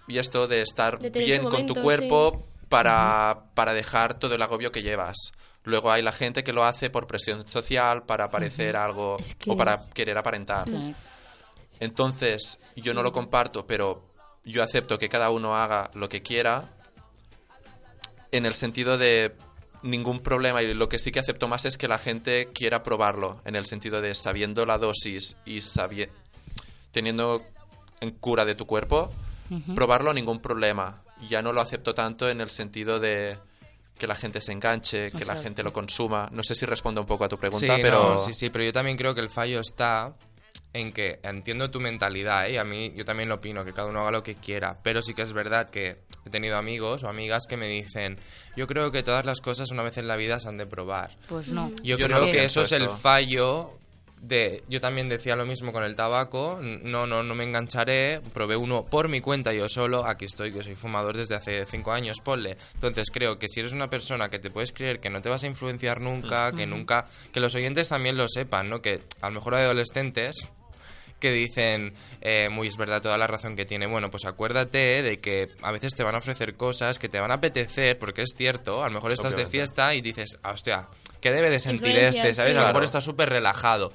Y 0.07 0.19
esto 0.19 0.49
de 0.49 0.63
estar 0.63 0.99
De 0.99 1.11
bien 1.11 1.45
con 1.45 1.67
tu 1.67 1.75
cuerpo 1.75 2.47
para, 2.69 3.45
para 3.55 3.73
dejar 3.75 4.15
todo 4.15 4.35
el 4.35 4.43
agobio 4.43 4.73
que 4.73 4.83
llevas. 4.83 5.17
Luego 5.63 5.93
hay 5.93 6.03
la 6.03 6.13
gente 6.13 6.43
que 6.43 6.53
lo 6.53 6.65
hace 6.65 6.91
por 6.91 7.07
presión 7.07 7.47
social, 7.47 8.05
para 8.05 8.31
parecer 8.31 8.77
algo 8.77 9.19
Es 9.21 9.35
que- 9.37 9.51
o 9.51 9.57
para 9.57 9.79
querer 9.91 10.17
aparentar. 10.19 10.65
Entonces, 11.79 12.59
yo 12.77 12.93
no 12.95 13.03
lo 13.03 13.13
comparto, 13.13 13.67
pero 13.67 14.05
yo 14.45 14.63
acepto 14.63 14.99
que 14.99 15.09
cada 15.09 15.31
uno 15.31 15.57
haga 15.57 15.91
lo 15.95 16.09
que 16.09 16.23
quiera 16.23 16.69
en 18.33 18.47
el 18.47 18.55
sentido 18.55 18.99
de 18.99 19.35
ningún 19.83 20.21
problema 20.21 20.63
y 20.63 20.75
lo 20.75 20.89
que 20.89 20.99
sí 20.99 21.11
que 21.13 21.21
acepto 21.21 21.49
más 21.49 21.65
es 21.65 21.77
que 21.79 21.89
la 21.89 21.99
gente 21.99 22.49
quiera 22.53 22.83
probarlo, 22.83 23.41
en 23.45 23.57
el 23.57 23.67
sentido 23.67 24.01
de 24.03 24.15
sabiendo 24.15 24.67
la 24.67 24.79
dosis 24.79 25.37
y 25.47 25.61
sabi- 25.63 26.09
teniendo 26.93 27.43
en 28.01 28.11
cura 28.13 28.45
de 28.45 28.55
tu 28.55 28.67
cuerpo, 28.67 29.11
probarlo 29.75 30.13
ningún 30.15 30.41
problema. 30.41 31.03
Ya 31.29 31.43
no 31.43 31.53
lo 31.53 31.61
acepto 31.61 31.95
tanto 31.95 32.29
en 32.31 32.41
el 32.41 32.51
sentido 32.51 32.99
de 33.01 33.37
que 33.99 34.07
la 34.07 34.15
gente 34.17 34.41
se 34.41 34.53
enganche, 34.53 35.11
que 35.11 35.25
la 35.27 35.35
gente 35.43 35.63
lo 35.63 35.73
consuma. 35.73 36.29
No 36.33 36.43
sé 36.43 36.55
si 36.55 36.65
respondo 36.65 37.03
un 37.03 37.07
poco 37.07 37.25
a 37.25 37.29
tu 37.29 37.37
pregunta, 37.39 37.77
sí, 37.77 37.83
pero 37.83 38.15
no, 38.15 38.19
sí, 38.19 38.33
sí, 38.33 38.49
pero 38.49 38.65
yo 38.65 38.73
también 38.73 38.97
creo 38.97 39.15
que 39.15 39.21
el 39.21 39.29
fallo 39.29 39.61
está 39.61 40.15
en 40.73 40.93
que 40.93 41.19
entiendo 41.23 41.71
tu 41.71 41.81
mentalidad, 41.81 42.47
¿eh? 42.47 42.53
y 42.53 42.57
a 42.57 42.65
mí 42.65 42.93
yo 42.95 43.05
también 43.05 43.29
lo 43.29 43.37
opino, 43.37 43.65
que 43.65 43.73
cada 43.73 43.89
uno 43.89 44.03
haga 44.03 44.11
lo 44.13 44.23
que 44.23 44.37
quiera, 44.37 44.79
pero 44.83 45.03
sí 45.03 45.15
que 45.15 45.23
es 45.23 45.33
verdad 45.33 45.69
que 45.69 45.99
he 46.25 46.31
tenido 46.31 46.57
amigos 46.57 47.03
o 47.03 47.09
amigas 47.09 47.47
que 47.49 47.57
me 47.57 47.67
dicen, 47.67 48.19
yo 48.57 48.67
creo 48.67 48.93
que 48.93 49.03
todas 49.03 49.25
las 49.25 49.41
cosas 49.41 49.71
una 49.71 49.83
vez 49.83 49.99
en 49.99 50.07
la 50.07 50.17
vida 50.17 50.39
se 50.39 50.49
han 50.49 50.59
de 50.59 50.67
probar. 50.67 51.17
Pues 51.29 51.53
no. 51.53 51.71
Yo, 51.83 51.97
Yo 51.97 52.07
creo 52.07 52.21
no 52.21 52.27
que 52.27 52.45
eso 52.45 52.63
es 52.63 52.73
el 52.73 52.89
fallo 52.89 53.79
de... 54.21 54.63
Yo 54.69 54.81
también 54.81 55.09
decía 55.09 55.35
lo 55.35 55.45
mismo 55.45 55.73
con 55.73 55.83
el 55.83 55.97
tabaco, 55.97 56.61
no, 56.61 57.07
no, 57.07 57.25
no 57.25 57.35
me 57.35 57.43
engancharé, 57.43 58.21
probé 58.33 58.57
uno 58.57 58.85
por 58.85 59.09
mi 59.09 59.21
cuenta 59.21 59.53
yo 59.53 59.69
solo, 59.69 60.07
aquí 60.07 60.27
estoy, 60.27 60.53
que 60.53 60.63
soy 60.63 60.77
fumador 60.77 61.17
desde 61.17 61.35
hace 61.35 61.67
cinco 61.67 61.91
años, 61.91 62.21
ponle. 62.21 62.57
Entonces 62.75 63.11
creo 63.11 63.39
que 63.39 63.49
si 63.49 63.59
eres 63.59 63.73
una 63.73 63.91
persona 63.91 64.29
que 64.29 64.39
te 64.39 64.51
puedes 64.51 64.73
creer 64.73 65.01
que 65.01 65.11
no 65.11 65.21
te 65.21 65.29
vas 65.29 65.43
a 65.43 65.47
influenciar 65.47 66.01
nunca, 66.01 66.53
que 66.53 66.67
nunca... 66.67 67.07
Que 67.33 67.41
los 67.41 67.55
oyentes 67.57 67.89
también 67.89 68.17
lo 68.17 68.29
sepan, 68.29 68.69
¿no? 68.69 68.81
Que 68.81 69.01
a 69.21 69.29
lo 69.29 69.35
mejor 69.35 69.57
hay 69.57 69.65
adolescentes 69.65 70.49
que 71.21 71.31
dicen, 71.31 71.93
eh, 72.21 72.49
muy 72.51 72.67
es 72.67 72.77
verdad 72.77 73.01
toda 73.01 73.17
la 73.19 73.27
razón 73.27 73.55
que 73.55 73.65
tiene. 73.65 73.87
Bueno, 73.87 74.11
pues 74.11 74.25
acuérdate 74.25 75.03
de 75.03 75.19
que 75.21 75.49
a 75.63 75.71
veces 75.71 75.95
te 75.95 76.03
van 76.03 76.15
a 76.15 76.19
ofrecer 76.19 76.57
cosas 76.57 76.99
que 76.99 77.09
te 77.09 77.21
van 77.21 77.31
a 77.31 77.35
apetecer, 77.35 77.99
porque 77.99 78.23
es 78.23 78.35
cierto, 78.37 78.83
a 78.83 78.89
lo 78.89 78.95
mejor 78.95 79.13
estás 79.13 79.37
de 79.37 79.47
fiesta 79.47 79.95
y 79.95 80.01
dices, 80.01 80.39
ah, 80.43 80.51
hostia, 80.51 80.89
¿qué 81.21 81.31
debe 81.31 81.51
de 81.51 81.61
sentir 81.61 81.97
este? 81.97 82.35
¿Sabes? 82.35 82.55
sí. 82.55 82.59
A 82.59 82.63
lo 82.63 82.67
mejor 82.69 82.85
está 82.85 83.01
súper 83.01 83.29
relajado. 83.29 83.93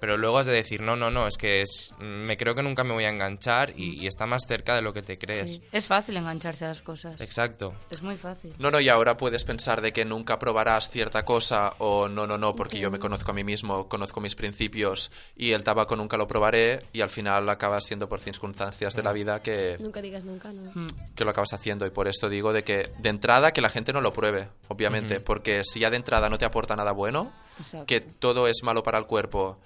Pero 0.00 0.16
luego 0.16 0.38
has 0.38 0.46
de 0.46 0.52
decir, 0.52 0.80
no, 0.80 0.96
no, 0.96 1.10
no, 1.10 1.26
es 1.26 1.36
que 1.36 1.62
es, 1.62 1.94
me 1.98 2.36
creo 2.36 2.54
que 2.54 2.62
nunca 2.62 2.84
me 2.84 2.92
voy 2.92 3.04
a 3.04 3.08
enganchar 3.08 3.72
y, 3.76 4.00
y 4.00 4.06
está 4.06 4.26
más 4.26 4.44
cerca 4.46 4.74
de 4.74 4.82
lo 4.82 4.92
que 4.92 5.02
te 5.02 5.18
crees. 5.18 5.52
Sí. 5.52 5.62
Es 5.72 5.86
fácil 5.86 6.16
engancharse 6.16 6.64
a 6.64 6.68
las 6.68 6.82
cosas. 6.82 7.20
Exacto. 7.20 7.74
Es 7.90 8.02
muy 8.02 8.16
fácil. 8.16 8.54
No, 8.58 8.70
no, 8.70 8.80
y 8.80 8.88
ahora 8.88 9.16
puedes 9.16 9.44
pensar 9.44 9.80
de 9.80 9.92
que 9.92 10.04
nunca 10.04 10.38
probarás 10.38 10.90
cierta 10.90 11.24
cosa 11.24 11.74
o 11.78 12.08
no, 12.08 12.26
no, 12.26 12.38
no, 12.38 12.54
porque 12.54 12.78
yo 12.78 12.90
me 12.90 12.98
conozco 12.98 13.30
a 13.30 13.34
mí 13.34 13.44
mismo, 13.44 13.88
conozco 13.88 14.20
mis 14.20 14.34
principios 14.34 15.10
y 15.36 15.52
el 15.52 15.64
tabaco 15.64 15.96
nunca 15.96 16.16
lo 16.16 16.26
probaré 16.28 16.80
y 16.92 17.00
al 17.00 17.10
final 17.10 17.48
acabas 17.48 17.84
siendo 17.84 18.08
por 18.08 18.20
circunstancias 18.20 18.94
de 18.94 19.02
la 19.02 19.12
vida 19.12 19.42
que, 19.42 19.76
Nunca 19.80 20.00
digas 20.00 20.24
nunca, 20.24 20.52
¿no? 20.52 20.70
Mm. 20.74 20.86
que 21.14 21.24
lo 21.24 21.30
acabas 21.30 21.52
haciendo 21.52 21.86
y 21.86 21.90
por 21.90 22.08
esto 22.08 22.28
digo 22.28 22.52
de 22.52 22.64
que 22.64 22.90
de 22.98 23.08
entrada 23.08 23.52
que 23.52 23.60
la 23.60 23.70
gente 23.70 23.92
no 23.92 24.00
lo 24.00 24.12
pruebe, 24.12 24.48
obviamente, 24.68 25.20
porque 25.20 25.62
si 25.64 25.80
ya 25.80 25.90
de 25.90 25.96
entrada 25.96 26.28
no 26.28 26.38
te 26.38 26.44
aporta 26.44 26.76
nada 26.76 26.92
bueno, 26.92 27.32
Exacto. 27.58 27.86
que 27.86 28.00
todo 28.00 28.48
es 28.48 28.62
malo 28.62 28.82
para 28.82 28.98
el 28.98 29.06
cuerpo 29.06 29.58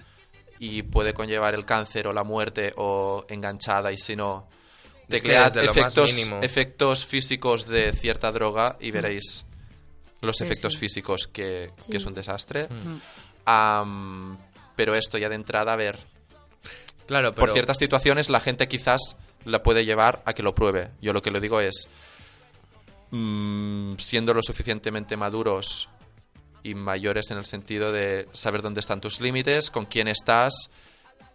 y 0.64 0.84
puede 0.84 1.12
conllevar 1.12 1.54
el 1.54 1.64
cáncer 1.64 2.06
o 2.06 2.12
la 2.12 2.22
muerte 2.22 2.72
o 2.76 3.26
enganchada 3.28 3.90
y 3.90 3.98
si 3.98 4.14
no 4.14 4.46
te 5.08 5.16
Es 5.16 5.22
que 5.22 5.28
crea 5.30 5.50
desde 5.50 5.64
lo 5.66 5.74
más 5.74 5.92
efectos, 5.98 6.30
efectos 6.42 7.04
físicos 7.04 7.66
de 7.66 7.90
cierta 7.90 8.30
droga 8.30 8.76
y 8.80 8.92
veréis 8.92 9.44
los 10.20 10.36
Sí, 10.36 10.44
efectos 10.44 10.74
sí. 10.74 10.78
físicos 10.78 11.26
que, 11.26 11.72
Sí. 11.78 11.90
que 11.90 11.96
es 11.96 12.04
un 12.04 12.14
desastre. 12.14 12.68
Mm. 12.68 12.96
Am, 13.44 14.38
pero 14.76 14.94
esto 14.94 15.18
ya 15.18 15.28
de 15.28 15.34
entrada, 15.34 15.72
a 15.72 15.76
ver, 15.76 15.98
Claro, 17.08 17.32
pero... 17.32 17.40
por 17.46 17.52
ciertas 17.52 17.78
situaciones 17.78 18.30
la 18.30 18.38
gente 18.38 18.68
quizás 18.68 19.16
la 19.44 19.64
puede 19.64 19.84
llevar 19.84 20.22
a 20.26 20.32
que 20.32 20.44
lo 20.44 20.54
pruebe. 20.54 20.90
Yo 21.00 21.12
lo 21.12 21.22
que 21.22 21.32
le 21.32 21.40
digo 21.40 21.60
es, 21.60 21.88
mm, 23.10 23.96
siendo 23.98 24.32
lo 24.32 24.42
suficientemente 24.44 25.16
maduros 25.16 25.88
y 26.62 26.74
mayores 26.74 27.30
en 27.30 27.38
el 27.38 27.46
sentido 27.46 27.92
de 27.92 28.28
saber 28.32 28.62
dónde 28.62 28.80
están 28.80 29.00
tus 29.00 29.20
límites, 29.20 29.70
con 29.70 29.86
quién 29.86 30.08
estás 30.08 30.70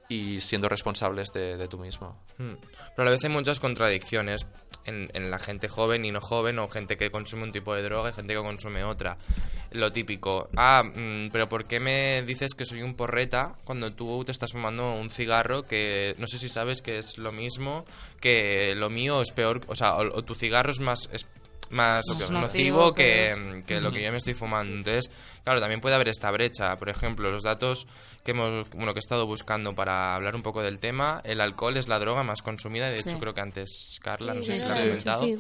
y 0.09 0.39
siendo 0.41 0.69
responsables 0.69 1.30
de, 1.34 1.57
de 1.57 1.67
tú 1.67 1.78
mismo. 1.78 2.17
Mm. 2.38 2.53
Pero 2.95 3.01
a 3.01 3.05
la 3.05 3.11
vez 3.11 3.23
hay 3.23 3.30
muchas 3.30 3.59
contradicciones 3.59 4.45
en, 4.88 5.32
la 5.32 5.39
gente 5.39 5.67
joven 5.67 6.05
y 6.05 6.11
no 6.11 6.21
joven, 6.21 6.59
o 6.59 6.69
gente 6.69 6.97
que 6.97 7.11
consume 7.11 7.43
un 7.43 7.51
tipo 7.51 7.75
de 7.75 7.84
droga 7.84 8.09
y 8.09 8.13
gente 8.13 8.34
que 8.34 8.39
consume 8.39 8.84
otra. 8.84 9.17
Lo 9.71 9.91
típico, 9.91 10.49
ah, 10.55 10.84
mm, 10.84 11.30
pero 11.32 11.49
¿por 11.49 11.65
qué 11.65 11.80
me 11.80 12.23
dices 12.23 12.53
que 12.55 12.65
soy 12.65 12.82
un 12.82 12.95
porreta 12.95 13.55
cuando 13.65 13.91
tú 13.91 14.23
te 14.23 14.32
estás 14.32 14.53
fumando 14.53 14.93
un 14.93 15.09
cigarro 15.09 15.63
que 15.63 16.15
no 16.17 16.28
sé 16.28 16.39
si 16.39 16.47
sabes 16.47 16.82
que 16.82 16.97
es 16.97 17.17
lo 17.17 17.32
mismo, 17.32 17.86
que 18.21 18.73
lo 18.78 18.89
mío 18.89 19.21
es 19.21 19.32
peor, 19.32 19.61
o 19.67 19.75
sea, 19.75 19.95
o, 19.97 20.23
tu 20.23 20.36
cigarro 20.36 20.71
es 20.71 20.80
más... 20.80 21.09
más 21.72 22.03
Más 22.07 22.20
nocivo, 22.20 22.39
nocivo 22.39 22.93
que, 22.93 23.36
que- 23.61 23.68
que 23.76 23.82
lo 23.82 23.91
que 23.91 24.01
yo 24.03 24.11
me 24.11 24.18
estoy 24.18 24.34
fumando. 24.34 24.74
Entonces, 24.76 25.11
claro, 25.43 25.59
también 25.59 25.82
puede 25.82 25.95
haber 25.95 26.09
esta 26.09 26.30
brecha. 26.32 26.76
Por 26.78 26.89
ejemplo, 26.89 27.32
los 27.32 27.43
datos 27.43 27.88
que 28.24 28.32
hemos, 28.32 28.70
bueno, 28.72 28.93
que 28.93 28.99
he 28.99 29.01
estado 29.01 29.26
buscando 29.26 29.74
para 29.76 30.15
hablar 30.15 30.36
un 30.36 30.43
poco 30.43 30.61
del 30.61 30.80
tema, 30.80 31.22
el 31.24 31.41
alcohol 31.41 31.78
es 31.78 31.88
la 31.88 31.99
droga 31.99 32.24
más 32.24 32.41
consumida. 32.41 32.89
De 32.89 33.01
Sí. 33.01 33.09
hecho, 33.09 33.20
creo 33.20 33.34
que 33.34 33.41
antes 33.41 33.97
Carla, 34.01 34.34
no 34.34 34.41
Sí, 34.41 34.53
sé 34.53 34.59
si 34.63 34.70
ha 34.70 34.74
has 34.74 34.82
comentado. 34.82 35.24
sí. 35.24 35.38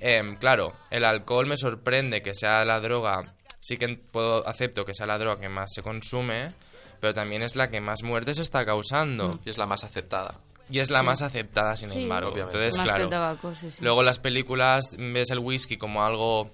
Em, 0.00 0.36
claro, 0.36 0.72
el 0.90 1.04
alcohol 1.04 1.46
me 1.46 1.56
sorprende 1.56 2.22
que 2.22 2.34
sea 2.34 2.64
la 2.64 2.80
droga. 2.80 3.34
Sí 3.60 3.76
que 3.78 3.88
puedo 3.96 4.46
acepto 4.48 4.84
que 4.84 4.94
sea 4.94 5.06
la 5.06 5.18
droga 5.18 5.40
que 5.40 5.48
más 5.48 5.72
se 5.74 5.82
consume, 5.82 6.52
pero 7.00 7.12
también 7.14 7.42
es 7.42 7.56
la 7.56 7.68
que 7.68 7.80
más 7.80 8.02
muertes 8.02 8.38
está 8.38 8.64
causando. 8.64 9.40
Y 9.44 9.50
es 9.50 9.58
la 9.58 9.66
más 9.66 9.82
aceptada. 9.84 10.38
Y 10.68 10.80
es 10.80 10.90
la 10.90 11.02
más 11.02 11.22
aceptada, 11.22 11.76
sin 11.76 11.88
Sí. 11.88 12.02
embargo. 12.02 12.30
Obviamente. 12.32 12.56
Entonces, 12.58 12.76
Más 12.78 12.86
que 12.86 12.90
claro. 12.90 13.04
el 13.04 13.10
tabaco, 13.10 13.54
sí, 13.54 13.70
sí. 13.70 13.78
Luego 13.82 14.02
las 14.02 14.18
películas 14.18 14.84
ves 14.98 15.30
el 15.30 15.38
whisky 15.38 15.76
como 15.76 16.04
algo 16.04 16.50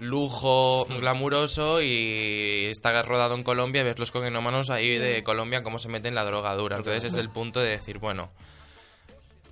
lujo 0.00 0.84
glamuroso 0.84 1.80
y 1.82 2.66
está 2.70 3.02
rodado 3.02 3.34
en 3.34 3.42
Colombia 3.42 3.80
y 3.80 3.84
ves 3.84 3.98
los 3.98 4.10
coquenómanos 4.10 4.70
ahí 4.70 4.96
de 4.98 5.22
Colombia 5.24 5.62
cómo 5.62 5.78
se 5.78 5.88
meten 5.88 6.14
la 6.14 6.24
droga 6.24 6.54
dura. 6.54 6.76
Entonces 6.76 7.04
es 7.04 7.12
del 7.14 7.30
punto 7.30 7.60
de 7.60 7.70
decir, 7.70 7.98
bueno, 7.98 8.30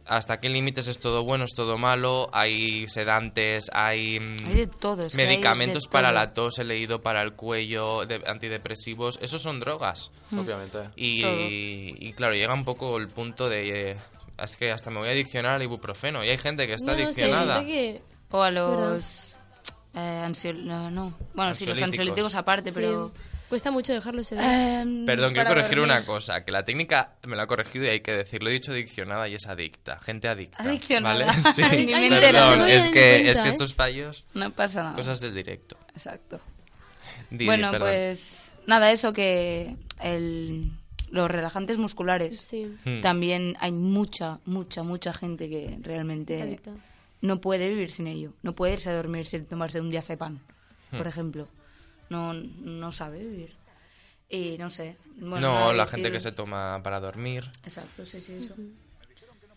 hasta 0.09 0.39
qué 0.41 0.49
límites 0.49 0.87
es 0.89 0.99
todo 1.01 1.25
bueno, 1.25 1.45
es 1.45 1.53
todo 1.55 1.79
malo, 1.79 2.29
hay 2.33 2.89
sedantes, 2.89 3.67
hay, 3.73 4.21
mm, 4.21 4.47
Hay 4.47 4.55
de 4.55 4.67
todo. 4.67 5.03
hay 5.03 5.09
de 5.09 5.17
medicamentos 5.27 5.89
para 5.89 6.09
todo. 6.09 6.15
la 6.15 6.33
tos, 6.33 6.59
he 6.59 6.65
leído 6.65 7.03
para 7.03 7.23
el 7.23 7.33
cuello, 7.35 8.07
de- 8.07 8.23
antidepresivos, 8.27 9.19
esos 9.23 9.43
son 9.43 9.61
drogas. 9.61 10.11
Obviamente. 10.37 10.79
Y, 10.97 12.13
claro, 12.13 12.35
llega 12.35 12.55
un 12.55 12.65
poco 12.65 12.97
el 12.99 13.09
punto 13.09 13.49
de... 13.49 13.91
eh, 13.93 13.97
es 14.43 14.57
que 14.57 14.71
hasta 14.71 14.91
me 14.91 14.99
voy 14.99 15.09
a 15.09 15.13
adiccionar 15.13 15.53
al 15.55 15.63
ibuprofeno 15.63 16.23
y 16.25 16.29
hay 16.29 16.39
gente 16.39 16.67
que 16.67 16.75
está 16.75 16.93
No, 16.93 16.99
sí, 16.99 17.05
adiccionada. 17.05 17.65
que- 17.65 18.03
O 18.31 18.43
a 18.43 18.51
los... 18.51 19.39
Eh, 19.95 20.23
ansiol- 20.27 20.63
no, 20.65 20.91
no. 20.91 21.15
Bueno, 21.35 21.55
sí, 21.55 21.65
los 21.65 21.73
Ansiolíticos. 21.75 21.83
ansiolíticos 21.85 22.35
aparte, 22.35 22.73
pero... 22.73 23.13
Cuesta 23.49 23.71
mucho 23.71 23.93
dejarlo 23.93 24.25
se. 24.25 24.35
Em, 24.35 25.07
Perdón, 25.07 25.33
quiero 25.33 25.49
corregir 25.49 25.79
dormir. 25.79 25.95
una 25.97 26.05
cosa, 26.05 26.45
que 26.45 26.51
la 26.51 26.65
técnica 26.65 27.15
me 27.27 27.37
la 27.37 27.45
ha 27.45 27.47
corregido 27.47 27.85
y 27.85 27.89
hay 27.89 28.01
que 28.01 28.13
decirlo, 28.13 28.51
he 28.51 28.55
dicho 28.55 28.73
adiccionada 28.73 29.29
y 29.29 29.35
es 29.35 29.47
adicta, 29.47 30.01
gente 30.01 30.27
adicta. 30.29 30.63
Adiccionada. 30.63 31.27
¿vale? 31.27 31.41
Sí, 31.55 31.63
me 31.87 32.21
perdón, 32.21 32.63
me 32.63 32.75
es 32.75 32.89
que, 32.89 32.91
cuenta, 32.91 33.31
es 33.31 33.39
que 33.41 33.49
¿eh? 33.49 33.53
estos 33.53 33.75
fallos, 33.75 34.25
No 34.35 34.51
pasa 34.51 34.83
nada. 34.83 34.97
cosas 34.97 35.21
del 35.21 35.35
directo. 35.35 35.77
Exacto. 35.93 36.41
Bueno, 37.31 37.71
perdón. 37.71 37.89
pues 37.89 38.53
nada, 38.67 38.91
eso 38.91 39.13
que 39.13 39.77
el, 40.01 40.71
los 41.11 41.31
relajantes 41.31 41.79
musculares 41.79 42.41
Sí. 42.41 42.67
Hmm. 42.85 43.01
también 43.01 43.57
hay 43.61 43.73
mucha, 43.73 44.41
mucha, 44.45 44.83
mucha 44.83 45.13
gente 45.13 45.49
que 45.49 45.79
realmente 45.83 46.41
adicta. 46.43 46.73
no 47.21 47.41
puede 47.41 47.69
vivir 47.69 47.91
sin 47.91 48.07
ello. 48.09 48.33
No 48.43 48.55
puede 48.55 48.75
irse 48.75 48.91
a 48.91 48.95
dormir 48.95 49.27
sin 49.27 49.47
tomarse 49.47 49.81
un 49.81 49.91
diazepam, 49.91 50.41
Hmm. 50.91 50.99
por 50.99 51.07
ejemplo. 51.07 51.49
No, 52.11 52.33
no 52.35 52.93
sabe 52.93 53.19
vivir. 53.25 53.55
Y 54.29 54.57
no 54.59 54.71
sé. 54.71 54.97
bueno, 55.19 55.41
no, 55.67 55.73
la 55.73 55.85
decir- 55.85 55.97
gente 55.97 56.13
que 56.13 56.21
se 56.21 56.33
toma 56.33 56.81
para 56.83 57.01
dormir. 57.01 57.51
Exacto, 57.63 58.05
sí, 58.05 58.21
sí, 58.21 58.35
eso. 58.35 58.55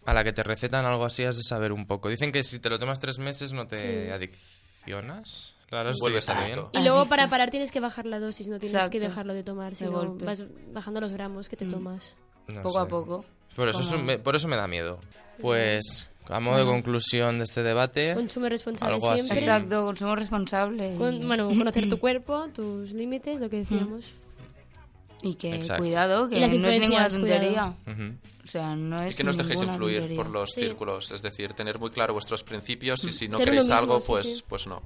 a 0.05 0.13
la 0.13 0.23
que 0.23 0.33
te 0.33 0.41
recetan 0.43 0.85
algo 0.85 1.05
así 1.05 1.23
has 1.25 1.37
de 1.37 1.43
saber 1.43 1.71
un 1.71 1.85
poco. 1.85 2.09
Dicen 2.09 2.31
que 2.31 2.43
si 2.43 2.57
te 2.59 2.69
lo 2.69 2.79
tomas 2.79 2.99
tres 2.99 3.19
meses 3.19 3.53
no 3.53 3.67
te 3.67 4.05
Sí. 4.05 4.09
adiccionas. 4.11 5.55
Claro, 5.67 5.93
Sí. 5.93 5.99
Vuelves 6.01 6.25
bien. 6.45 6.59
Y 6.73 6.81
luego 6.81 7.05
para 7.07 7.29
parar 7.29 7.51
tienes 7.51 7.71
que 7.71 7.79
bajar 7.79 8.05
la 8.07 8.19
dosis, 8.19 8.47
no 8.47 8.57
tienes 8.57 8.73
Exacto. 8.73 8.91
que 8.91 8.99
dejarlo 8.99 9.33
de 9.33 9.43
tomar, 9.43 9.71
De 9.71 9.75
sino 9.75 9.91
golpe. 9.91 10.25
vas 10.25 10.43
bajando 10.73 10.99
los 11.01 11.11
gramos 11.13 11.47
que 11.49 11.55
te 11.57 11.65
Mm. 11.65 11.71
tomas. 11.71 12.15
No 12.47 12.63
poco 12.63 12.79
a 12.79 12.87
poco. 12.87 13.25
Por 13.55 13.69
eso, 13.69 13.97
me, 13.99 14.17
por 14.17 14.35
eso 14.35 14.47
me 14.47 14.55
da 14.55 14.67
miedo. 14.67 14.99
Pues, 15.41 16.09
a 16.29 16.39
modo 16.39 16.57
de 16.59 16.65
conclusión 16.65 17.39
de 17.39 17.43
este 17.43 17.63
debate, 17.63 18.13
Consume 18.15 18.49
responsable 18.49 18.95
Algo 18.95 19.09
así. 19.11 19.23
siempre. 19.25 19.39
Exacto, 19.39 19.85
consumo 19.85 20.15
responsable. 20.15 20.93
y- 20.93 20.97
Con- 20.97 21.27
bueno, 21.27 21.47
conocer 21.49 21.89
tu 21.89 21.99
cuerpo, 21.99 22.47
tus 22.53 22.91
límites, 22.91 23.39
lo 23.39 23.49
que 23.49 23.57
decíamos. 23.57 24.05
Y 25.21 25.35
que 25.35 25.53
Exacto. 25.55 25.83
cuidado, 25.83 26.29
que 26.29 26.39
no 26.39 26.67
es 26.69 26.79
ninguna 26.79 27.09
tontería. 27.09 27.73
O 28.43 28.47
sea, 28.47 28.75
no 28.75 29.01
es 29.03 29.13
Y 29.13 29.17
que 29.17 29.23
no 29.25 29.31
os 29.31 29.37
dejéis 29.37 29.61
influir 29.61 29.97
tontería. 29.99 30.15
por 30.23 30.29
los 30.31 30.51
Sí. 30.51 30.61
círculos, 30.61 31.11
es 31.11 31.21
decir, 31.21 31.53
tener 31.53 31.77
muy 31.77 31.89
claro 31.89 32.13
vuestros 32.13 32.43
principios 32.43 33.03
y 33.03 33.11
si 33.11 33.27
no 33.27 33.37
Ser 33.37 33.45
queréis 33.47 33.65
mismo, 33.65 33.77
algo, 33.79 33.99
sí, 34.01 34.07
pues, 34.07 34.37
sí. 34.37 34.43
pues 34.47 34.65
no. 34.67 34.81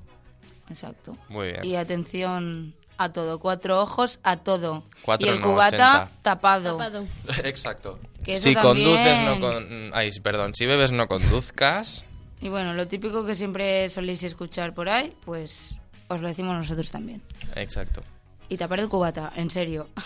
Exacto. 0.70 1.16
muy 1.30 1.48
bien. 1.48 1.64
Y 1.64 1.76
atención 1.76 2.74
a 2.98 3.12
todo, 3.12 3.40
cuatro 3.40 3.82
ojos 3.82 4.20
a 4.24 4.38
todo. 4.38 4.84
Cuatro 5.04 5.28
y 5.28 5.30
el 5.32 5.40
no, 5.40 5.48
cubata 5.48 6.04
80. 6.04 6.12
tapado. 6.22 6.78
Tapado. 6.78 7.06
Exacto. 7.44 8.00
Que 8.24 8.38
si 8.38 8.54
también- 8.54 8.88
conduces, 8.90 9.22
no 9.22 9.40
con... 9.40 9.92
Ay, 9.94 10.12
perdón, 10.22 10.54
si 10.56 10.66
bebes, 10.66 10.92
no 10.92 11.08
conduzcas. 11.08 12.06
Y 12.42 12.50
bueno, 12.50 12.74
lo 12.74 12.88
típico 12.88 13.26
que 13.26 13.36
siempre 13.36 13.88
soléis 13.90 14.24
escuchar 14.24 14.74
por 14.74 14.90
ahí, 14.90 15.14
pues 15.26 15.78
os 16.08 16.22
lo 16.22 16.28
decimos 16.28 16.56
nosotros 16.58 16.92
también. 16.92 17.22
Exacto. 17.56 18.04
Y 18.50 18.58
tapar 18.58 18.80
el 18.80 18.90
cubata, 18.90 19.32
en 19.36 19.50
serio. 19.50 19.90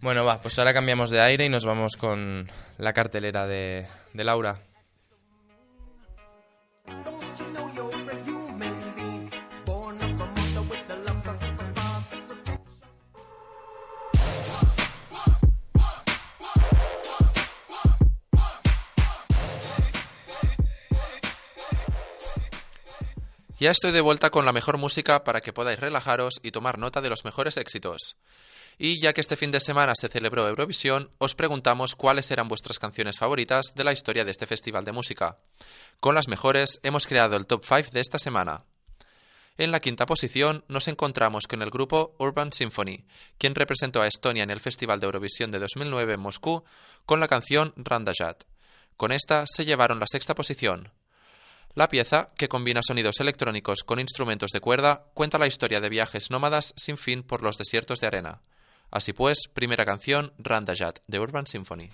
Bueno, 0.00 0.22
va, 0.26 0.42
pues 0.42 0.58
ahora 0.58 0.74
cambiamos 0.74 1.08
de 1.08 1.22
aire 1.22 1.46
y 1.46 1.48
nos 1.48 1.64
vamos 1.64 1.96
con 1.96 2.50
la 2.76 2.92
cartelera 2.92 3.46
de, 3.46 3.86
de 4.12 4.24
Laura. 4.24 4.58
Ya 23.60 23.70
estoy 23.70 23.92
de 23.92 24.00
vuelta 24.00 24.30
con 24.30 24.44
la 24.44 24.52
mejor 24.52 24.78
música 24.78 25.22
para 25.22 25.40
que 25.40 25.52
podáis 25.52 25.78
relajaros 25.78 26.40
y 26.42 26.50
tomar 26.50 26.76
nota 26.76 27.00
de 27.00 27.08
los 27.08 27.24
mejores 27.24 27.56
éxitos. 27.56 28.16
Y 28.78 28.98
ya 28.98 29.12
que 29.12 29.20
este 29.20 29.36
fin 29.36 29.52
de 29.52 29.60
semana 29.60 29.92
se 29.94 30.08
celebró 30.08 30.48
Eurovisión, 30.48 31.12
os 31.18 31.36
preguntamos 31.36 31.94
cuáles 31.94 32.32
eran 32.32 32.48
vuestras 32.48 32.80
canciones 32.80 33.18
favoritas 33.18 33.74
de 33.76 33.84
la 33.84 33.92
historia 33.92 34.24
de 34.24 34.32
este 34.32 34.48
festival 34.48 34.84
de 34.84 34.90
música. 34.90 35.38
Con 36.00 36.16
las 36.16 36.26
mejores 36.26 36.80
hemos 36.82 37.06
creado 37.06 37.36
el 37.36 37.46
top 37.46 37.64
5 37.64 37.90
de 37.92 38.00
esta 38.00 38.18
semana. 38.18 38.64
En 39.56 39.70
la 39.70 39.78
quinta 39.78 40.04
posición 40.04 40.64
nos 40.66 40.88
encontramos 40.88 41.46
con 41.46 41.62
el 41.62 41.70
grupo 41.70 42.16
Urban 42.18 42.52
Symphony, 42.52 43.04
quien 43.38 43.54
representó 43.54 44.02
a 44.02 44.08
Estonia 44.08 44.42
en 44.42 44.50
el 44.50 44.58
Festival 44.58 44.98
de 44.98 45.06
Eurovisión 45.06 45.52
de 45.52 45.60
2009 45.60 46.14
en 46.14 46.20
Moscú 46.20 46.64
con 47.06 47.20
la 47.20 47.28
canción 47.28 47.72
Randajat. 47.76 48.42
Con 48.96 49.12
esta 49.12 49.44
se 49.46 49.64
llevaron 49.64 50.00
la 50.00 50.08
sexta 50.08 50.34
posición. 50.34 50.90
La 51.74 51.88
pieza, 51.88 52.28
que 52.36 52.48
combina 52.48 52.82
sonidos 52.86 53.18
electrónicos 53.18 53.82
con 53.82 53.98
instrumentos 53.98 54.52
de 54.52 54.60
cuerda, 54.60 55.06
cuenta 55.12 55.38
la 55.38 55.48
historia 55.48 55.80
de 55.80 55.88
viajes 55.88 56.30
nómadas 56.30 56.72
sin 56.76 56.96
fin 56.96 57.24
por 57.24 57.42
los 57.42 57.58
desiertos 57.58 58.00
de 58.00 58.06
arena. 58.06 58.42
Así 58.92 59.12
pues, 59.12 59.48
primera 59.52 59.84
canción, 59.84 60.32
Randajat, 60.38 61.00
de 61.08 61.18
Urban 61.18 61.48
Symphony. 61.48 61.90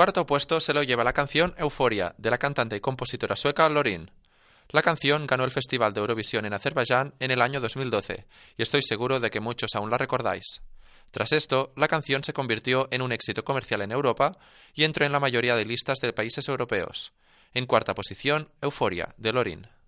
Cuarto 0.00 0.24
puesto 0.24 0.60
se 0.60 0.72
lo 0.72 0.82
lleva 0.82 1.04
la 1.04 1.12
canción 1.12 1.54
Euforia, 1.58 2.14
de 2.16 2.30
la 2.30 2.38
cantante 2.38 2.74
y 2.74 2.80
compositora 2.80 3.36
sueca 3.36 3.68
Lorin. 3.68 4.10
La 4.70 4.80
canción 4.80 5.26
ganó 5.26 5.44
el 5.44 5.50
Festival 5.50 5.92
de 5.92 6.00
Eurovisión 6.00 6.46
en 6.46 6.54
Azerbaiyán 6.54 7.12
en 7.20 7.30
el 7.30 7.42
año 7.42 7.60
2012, 7.60 8.24
y 8.56 8.62
estoy 8.62 8.80
seguro 8.82 9.20
de 9.20 9.30
que 9.30 9.40
muchos 9.40 9.74
aún 9.74 9.90
la 9.90 9.98
recordáis. 9.98 10.62
Tras 11.10 11.32
esto, 11.32 11.74
la 11.76 11.86
canción 11.86 12.24
se 12.24 12.32
convirtió 12.32 12.88
en 12.90 13.02
un 13.02 13.12
éxito 13.12 13.44
comercial 13.44 13.82
en 13.82 13.92
Europa 13.92 14.38
y 14.72 14.84
entró 14.84 15.04
en 15.04 15.12
la 15.12 15.20
mayoría 15.20 15.54
de 15.54 15.66
listas 15.66 15.98
de 15.98 16.14
países 16.14 16.48
europeos. 16.48 17.12
En 17.52 17.66
cuarta 17.66 17.94
posición, 17.94 18.48
Euforia, 18.62 19.14
de 19.18 19.34
Lorin. 19.34 19.79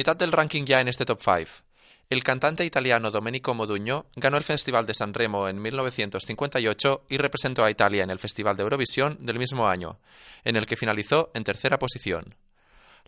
Mitad 0.00 0.16
del 0.16 0.32
ranking 0.32 0.64
ya 0.64 0.80
en 0.80 0.88
este 0.88 1.04
top 1.04 1.20
5. 1.22 1.62
El 2.08 2.22
cantante 2.22 2.64
italiano 2.64 3.10
Domenico 3.10 3.52
Modugno 3.52 4.06
ganó 4.16 4.38
el 4.38 4.44
Festival 4.44 4.86
de 4.86 4.94
San 4.94 5.12
Remo 5.12 5.46
en 5.46 5.60
1958 5.60 7.04
y 7.10 7.18
representó 7.18 7.64
a 7.64 7.70
Italia 7.70 8.02
en 8.02 8.08
el 8.08 8.18
Festival 8.18 8.56
de 8.56 8.62
Eurovisión 8.62 9.18
del 9.20 9.38
mismo 9.38 9.68
año, 9.68 10.00
en 10.42 10.56
el 10.56 10.64
que 10.64 10.78
finalizó 10.78 11.30
en 11.34 11.44
tercera 11.44 11.78
posición. 11.78 12.34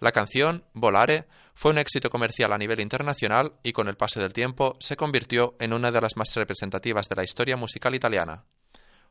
La 0.01 0.12
canción, 0.12 0.64
Volare, 0.74 1.24
fue 1.55 1.70
un 1.70 1.78
éxito 1.78 2.11
comercial 2.11 2.53
a 2.53 2.59
nivel 2.59 2.80
internacional 2.80 3.55
y 3.62 3.72
con 3.72 3.88
el 3.88 3.97
paso 3.97 4.20
del 4.20 4.34
tiempo 4.34 4.74
se 4.78 4.95
convirtió 4.95 5.57
en 5.61 5.72
una 5.72 5.90
de 5.90 6.01
las 6.03 6.18
más 6.18 6.34
representativas 6.34 7.09
de 7.09 7.16
la 7.16 7.24
historia 7.24 7.57
musical 7.57 7.95
italiana. 7.95 8.45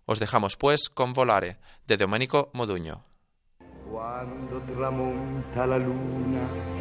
Os 0.06 0.20
dejamos 0.20 0.56
pues 0.56 0.88
con 0.88 1.14
Volare, 1.14 1.58
de 1.88 1.98
Domenico 1.98 2.52
Modugno. 2.54 3.06
Quando 3.90 4.62
tramonta 4.72 5.66
la 5.66 5.80
luna, 5.80 6.81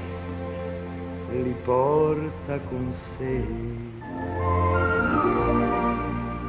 li 1.30 1.54
porta 1.64 2.58
con 2.68 2.94
sé. 3.16 3.44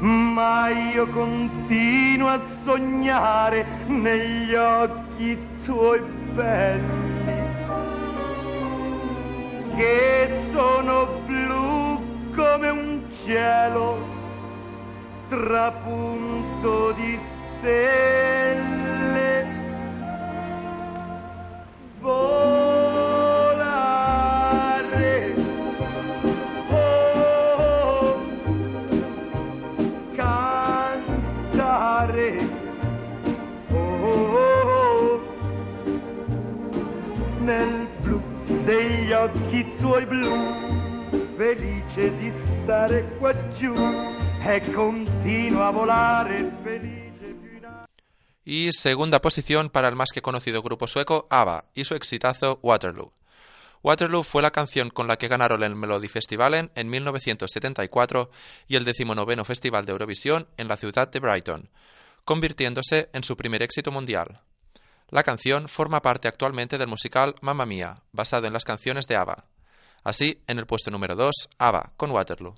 Ma 0.02 0.70
io 0.70 1.08
continuo 1.08 2.28
a 2.28 2.42
sognare 2.66 3.66
negli 3.88 4.54
occhi 4.56 5.38
tuoi 5.64 6.02
belli, 6.34 7.40
che 9.76 10.50
sono 10.54 11.08
blu 11.28 12.02
come 12.36 12.70
un 12.70 13.04
cielo 13.24 13.98
trapunto 15.30 16.92
di 16.94 17.20
stelle. 17.60 18.80
Volare 22.00 22.71
e. 46.30 47.12
Y 48.44 48.72
segunda 48.72 49.22
posición 49.22 49.70
para 49.70 49.88
el 49.88 49.96
más 49.96 50.10
que 50.14 50.22
conocido 50.22 50.62
grupo 50.62 50.88
sueco 50.88 51.28
ABBA 51.30 51.66
y 51.76 51.84
su 51.84 51.96
exitazo 51.96 52.60
Waterloo. 52.64 53.14
Waterloo 53.84 54.24
fue 54.24 54.42
la 54.42 54.52
canción 54.52 54.90
con 54.90 55.08
la 55.08 55.18
que 55.18 55.28
ganaron 55.28 55.64
el 55.64 55.76
Melodifestivalen 55.76 56.72
en 56.76 56.90
1974 56.90 58.30
y 58.68 58.76
el 58.76 58.86
decimonoveno 58.86 59.44
Festival 59.44 59.86
de 59.86 59.92
Eurovisión 59.92 60.48
en 60.58 60.68
la 60.68 60.78
ciudad 60.78 61.10
de 61.10 61.20
Brighton, 61.20 61.70
convirtiéndose 62.24 63.10
en 63.14 63.24
su 63.24 63.36
primer 63.36 63.64
éxito 63.64 63.92
mundial. 63.92 64.42
La 65.12 65.24
canción 65.24 65.68
forma 65.68 66.02
parte 66.02 66.30
actualmente 66.30 66.78
del 66.78 66.88
musical 66.88 67.36
Mamma 67.42 67.66
Mia, 67.66 68.02
basado 68.14 68.48
en 68.48 68.54
las 68.54 68.64
canciones 68.64 69.08
de 69.08 69.18
ABBA. 69.18 69.44
Así, 70.06 70.42
en 70.48 70.58
el 70.58 70.66
puesto 70.66 70.90
número 70.90 71.18
2, 71.18 71.50
ABBA 71.58 71.92
con 71.98 72.12
Waterloo. 72.12 72.56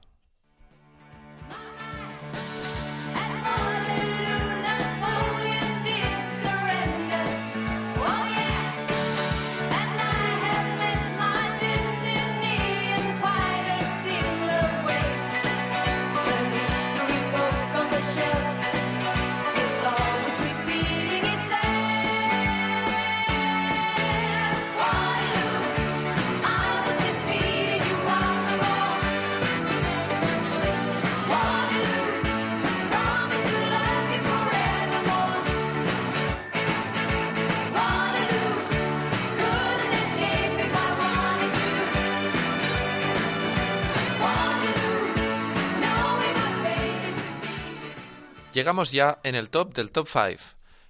Llegamos 48.64 48.94
ya 48.94 49.20
en 49.24 49.36
el 49.36 49.50
top 49.50 49.74
del 49.74 49.92
top 49.92 50.08
5. 50.08 50.42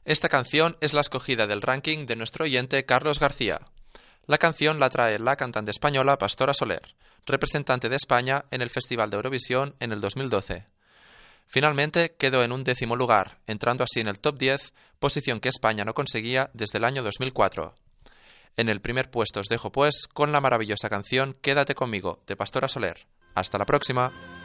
Esta 0.06 0.30
canción 0.30 0.78
es 0.80 0.94
la 0.94 1.02
escogida 1.02 1.48
del 1.48 1.64
ranking 1.64 2.06
de 2.06 2.16
nuestro 2.16 2.44
oyente 2.44 2.86
Carlos 2.86 3.20
García. 3.20 3.62
La 4.28 4.38
canción 4.38 4.80
la 4.80 4.92
trae 4.92 5.18
la 5.18 5.38
cantante 5.38 5.72
española 5.72 6.20
Pastora 6.20 6.54
Soler, 6.54 6.94
representante 7.26 7.90
de 7.90 7.96
España 7.96 8.46
en 8.52 8.62
el 8.62 8.70
Festival 8.70 9.10
de 9.10 9.16
Eurovisión 9.16 9.74
en 9.80 9.92
el 9.92 10.02
2012. 10.02 10.68
Finalmente 11.48 12.16
quedó 12.16 12.44
en 12.44 12.52
un 12.52 12.64
décimo 12.64 12.96
lugar, 12.96 13.40
entrando 13.48 13.84
así 13.84 14.02
en 14.02 14.08
el 14.08 14.20
top 14.20 14.38
10, 14.38 14.72
posición 15.00 15.40
que 15.40 15.50
España 15.50 15.84
no 15.84 15.96
conseguía 15.96 16.52
desde 16.54 16.78
el 16.78 16.84
año 16.84 17.02
2004. 17.02 17.74
En 18.56 18.70
el 18.70 18.82
primer 18.82 19.10
puesto 19.10 19.40
os 19.40 19.48
dejo 19.48 19.72
pues 19.72 20.08
con 20.14 20.32
la 20.32 20.42
maravillosa 20.42 20.90
canción 20.90 21.36
Quédate 21.42 21.74
conmigo 21.74 22.22
de 22.28 22.36
Pastora 22.36 22.68
Soler. 22.68 23.08
Hasta 23.34 23.58
la 23.58 23.66
próxima. 23.66 24.43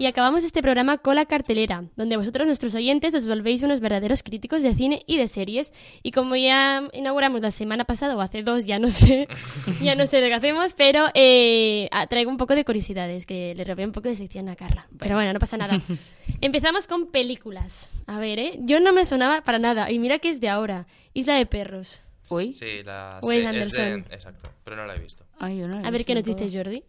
Y 0.00 0.06
acabamos 0.06 0.44
este 0.44 0.62
programa 0.62 0.98
con 0.98 1.16
la 1.16 1.26
cartelera, 1.26 1.82
donde 1.96 2.16
vosotros, 2.16 2.46
nuestros 2.46 2.72
oyentes, 2.76 3.16
os 3.16 3.26
volvéis 3.26 3.64
unos 3.64 3.80
verdaderos 3.80 4.22
críticos 4.22 4.62
de 4.62 4.72
cine 4.72 5.02
y 5.08 5.16
de 5.16 5.26
series. 5.26 5.72
Y 6.04 6.12
como 6.12 6.36
ya 6.36 6.88
inauguramos 6.92 7.40
la 7.40 7.50
semana 7.50 7.84
pasada, 7.84 8.16
o 8.16 8.20
hace 8.20 8.44
dos, 8.44 8.64
ya 8.64 8.78
no 8.78 8.90
sé, 8.90 9.26
ya 9.82 9.96
no 9.96 10.06
sé 10.06 10.20
lo 10.20 10.28
que 10.28 10.34
hacemos, 10.34 10.74
pero 10.74 11.06
eh, 11.14 11.88
traigo 12.08 12.30
un 12.30 12.36
poco 12.36 12.54
de 12.54 12.64
curiosidades, 12.64 13.26
que 13.26 13.56
le 13.56 13.64
robé 13.64 13.84
un 13.86 13.90
poco 13.92 14.08
de 14.08 14.14
sección 14.14 14.48
a 14.48 14.54
Carla. 14.54 14.86
Pero 15.00 15.16
bueno, 15.16 15.32
no 15.32 15.40
pasa 15.40 15.56
nada. 15.56 15.80
Empezamos 16.40 16.86
con 16.86 17.08
películas. 17.10 17.90
A 18.06 18.20
ver, 18.20 18.38
¿eh? 18.38 18.52
Yo 18.60 18.78
no 18.78 18.92
me 18.92 19.04
sonaba 19.04 19.42
para 19.42 19.58
nada, 19.58 19.90
y 19.90 19.98
mira 19.98 20.20
que 20.20 20.28
es 20.28 20.40
de 20.40 20.48
ahora. 20.48 20.86
Isla 21.12 21.34
de 21.34 21.46
Perros. 21.46 22.02
Uy. 22.28 22.54
Sí, 22.54 22.84
la 22.84 23.18
Wes 23.22 23.34
sí, 23.34 23.38
es 23.38 23.42
de- 23.42 23.48
Anderson. 23.82 24.12
exacto, 24.12 24.48
pero 24.62 24.76
no 24.76 24.86
la 24.86 24.94
he 24.94 25.00
visto. 25.00 25.24
Ai, 25.40 25.60
jo 25.60 25.66
no 25.66 25.84
A 25.84 25.90
ver 25.90 26.04
qué 26.04 26.14
nos 26.14 26.22
dices, 26.22 26.54
Jordi. 26.54 26.84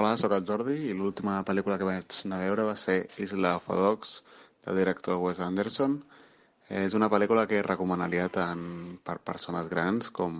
Hola, 0.00 0.14
sóc 0.16 0.32
el 0.32 0.46
Jordi 0.48 0.74
i 0.88 0.92
l'última 0.96 1.34
pel·lícula 1.44 1.76
que 1.76 1.84
vaig 1.84 2.14
anar 2.24 2.38
a 2.38 2.44
veure 2.46 2.64
va 2.64 2.74
ser 2.82 2.94
Isla 3.20 3.50
of 3.58 3.66
Dogs, 3.68 4.12
del 4.64 4.78
director 4.80 5.18
Wes 5.20 5.42
Anderson. 5.44 5.98
És 6.82 6.96
una 6.96 7.10
pel·lícula 7.12 7.42
que 7.50 7.58
recomanaria 7.66 8.30
tant 8.32 8.62
per 9.04 9.18
persones 9.30 9.68
grans 9.68 10.08
com, 10.18 10.38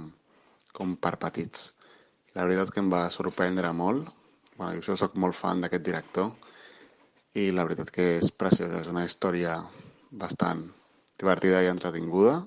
com 0.79 0.95
per 0.97 1.13
petits. 1.25 1.67
La 2.39 2.47
veritat 2.49 2.73
que 2.73 2.81
em 2.81 2.89
va 2.95 3.03
sorprendre 3.13 3.75
molt. 3.83 4.09
Bueno, 4.55 4.81
jo 4.87 4.97
sóc 4.97 5.21
molt 5.27 5.37
fan 5.37 5.61
d'aquest 5.61 5.85
director 5.91 6.33
i 7.37 7.51
la 7.53 7.69
veritat 7.69 7.93
que 7.99 8.09
és 8.15 8.33
preciosa. 8.45 8.81
És 8.81 8.89
una 8.95 9.05
història 9.05 9.59
bastant 10.25 10.65
divertida 11.21 11.61
i 11.61 11.69
entretinguda 11.75 12.39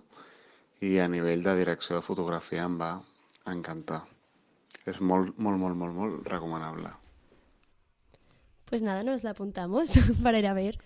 i 0.89 0.97
a 0.97 1.05
nivell 1.19 1.45
de 1.45 1.55
direcció 1.61 1.99
de 2.01 2.07
fotografia 2.09 2.65
em 2.65 2.81
va 2.81 2.91
encantar. 3.53 4.01
És 4.89 4.97
molt, 5.13 5.37
molt, 5.37 5.61
molt, 5.61 5.77
molt, 5.77 5.99
molt 6.01 6.33
recomanable. 6.33 7.02
Pues 8.73 8.81
nada, 8.81 9.03
nos 9.03 9.23
la 9.23 9.29
apuntamos 9.29 9.91
para 10.23 10.39
ir 10.39 10.47
a 10.47 10.53
ver. 10.55 10.79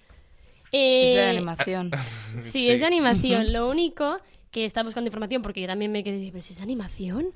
Es 0.73 1.13
de 1.15 1.23
Eh, 1.23 1.29
animación. 1.29 1.89
Sí, 2.43 2.51
Sí. 2.51 2.69
es 2.69 2.81
de 2.81 2.85
animación. 2.85 3.53
Lo 3.53 3.69
único 3.69 4.17
que 4.51 4.65
está 4.65 4.83
buscando 4.83 5.07
información, 5.07 5.41
porque 5.41 5.61
yo 5.61 5.67
también 5.67 5.93
me 5.93 6.03
quedé, 6.03 6.29
pero 6.33 6.41
si 6.41 6.51
es 6.51 6.59
animación. 6.61 7.27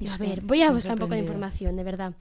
Digo, 0.00 0.12
a 0.12 0.16
ver, 0.18 0.40
voy 0.40 0.62
a 0.62 0.72
buscar 0.72 0.94
un 0.94 0.98
poco 0.98 1.12
de 1.14 1.20
información, 1.20 1.76
de 1.76 1.84
verdad. 1.84 2.14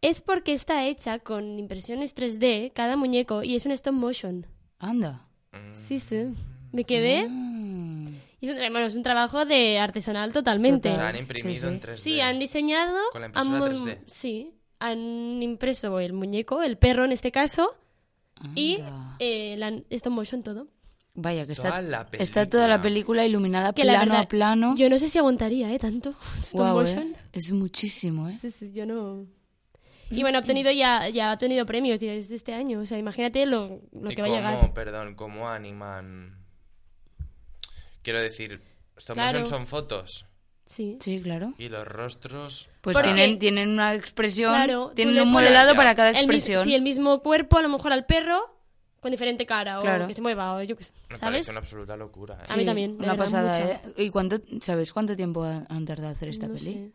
Es 0.00 0.22
porque 0.22 0.54
está 0.54 0.86
hecha 0.86 1.18
con 1.18 1.58
impresiones 1.58 2.16
3D, 2.16 2.72
cada 2.72 2.96
muñeco, 2.96 3.42
y 3.42 3.54
es 3.54 3.66
un 3.66 3.72
stop 3.72 3.92
motion. 3.92 4.46
Anda. 4.78 5.26
Sí, 5.74 5.98
sí. 5.98 6.28
Me 6.72 6.84
quedé. 6.84 7.26
Ah. 7.28 8.08
Y 8.40 8.46
es 8.48 8.50
un, 8.50 8.56
bueno, 8.72 8.86
es 8.86 8.94
un 8.94 9.02
trabajo 9.02 9.44
de 9.44 9.78
artesanal 9.78 10.32
totalmente. 10.32 10.88
O 10.88 10.94
sea, 10.94 11.08
han 11.08 11.16
imprimido 11.16 11.68
en 11.68 11.80
3D. 11.82 11.96
Sí, 11.96 12.18
han 12.22 12.38
diseñado. 12.38 12.96
Con 13.12 13.20
la 13.20 13.26
impresora 13.26 13.58
mon- 13.58 13.68
3D. 13.88 13.98
Sí, 14.06 14.54
han 14.88 15.42
impreso 15.42 16.00
el 16.00 16.12
muñeco, 16.12 16.62
el 16.62 16.76
perro 16.78 17.04
en 17.04 17.12
este 17.12 17.30
caso, 17.32 17.76
y 18.54 18.78
eh, 19.18 19.56
la 19.58 19.68
stop 19.90 20.12
motion 20.12 20.42
todo. 20.42 20.68
Vaya, 21.18 21.46
que 21.46 21.54
Toda 21.54 21.80
está, 21.80 22.08
está 22.18 22.46
toda 22.46 22.68
la 22.68 22.82
película 22.82 23.24
iluminada 23.24 23.72
Que 23.72 23.84
la 23.86 23.94
plano 23.94 24.10
verdad, 24.10 24.24
a 24.24 24.28
plano. 24.28 24.74
Yo 24.76 24.90
no 24.90 24.98
sé 24.98 25.08
si 25.08 25.16
aguantaría, 25.16 25.72
¿eh? 25.72 25.78
Tanto 25.78 26.10
stop 26.40 26.60
Guau, 26.60 26.80
motion. 26.80 27.04
¿eh? 27.12 27.16
Es 27.32 27.50
muchísimo, 27.52 28.28
¿eh? 28.28 28.36
Sí, 28.40 28.50
sí, 28.50 28.72
yo 28.72 28.84
no... 28.84 29.24
Y 30.10 30.20
bueno, 30.20 30.36
ha 30.38 30.40
obtenido 30.42 30.70
ya, 30.70 31.08
ya 31.08 31.30
ha 31.30 31.34
obtenido 31.34 31.64
premios 31.66 32.02
y 32.02 32.08
es 32.08 32.28
de 32.28 32.36
este 32.36 32.52
año. 32.52 32.80
O 32.80 32.86
sea, 32.86 32.98
imagínate 32.98 33.44
lo, 33.46 33.80
lo 33.92 34.10
¿Y 34.12 34.14
que 34.14 34.22
va 34.22 34.28
a 34.28 34.30
llegar. 34.30 34.74
perdón, 34.74 35.14
cómo 35.14 35.48
animan? 35.48 36.44
Quiero 38.02 38.20
decir, 38.20 38.60
stop 38.98 39.14
Claro. 39.16 39.40
motion 39.40 39.58
son 39.58 39.66
fotos. 39.66 40.26
Sí. 40.66 40.98
Sí, 41.00 41.22
claro. 41.22 41.54
Y 41.58 41.68
los 41.70 41.86
rostros... 41.88 42.68
Pues 42.82 42.94
Porque- 42.94 43.14
tienen, 43.14 43.38
tienen 43.38 43.70
una 43.70 43.94
expresión, 43.94 44.52
Claro, 44.52 44.90
tienen 44.94 45.18
un 45.22 45.30
modelado 45.32 45.72
Ya. 45.72 45.76
para 45.76 45.94
cada 45.94 46.10
expresión. 46.10 46.62
sí, 46.64 46.74
el 46.74 46.82
mismo 46.82 47.20
cuerpo, 47.20 47.56
a 47.58 47.62
lo 47.62 47.68
mejor 47.68 47.92
al 47.92 48.04
perro, 48.04 48.52
con 49.00 49.10
diferente 49.12 49.46
cara 49.46 49.80
o 49.80 50.06
que 50.08 50.14
se 50.14 50.20
mueva 50.22 50.56
o 50.56 50.62
yo 50.62 50.76
qué 50.76 50.82
sé, 50.84 50.92
Me 51.08 51.16
¿sabes? 51.16 51.20
parece 51.46 51.50
una 51.52 51.60
absoluta 51.60 51.96
locura. 51.96 52.34
¿eh? 52.42 52.52
A 52.52 52.56
mí 52.56 52.64
también, 52.64 52.96
Una 52.98 53.16
pasada. 53.16 53.58
¿eh? 53.60 53.80
¿Y 53.96 54.10
cuánto, 54.10 54.40
sabes 54.60 54.92
cuánto 54.92 55.14
tiempo 55.14 55.44
ha- 55.44 55.64
han 55.68 55.84
tardado 55.84 56.10
en 56.10 56.16
hacer 56.16 56.28
esta 56.28 56.48
No 56.48 56.54
peli? 56.54 56.72
sé. 56.74 56.90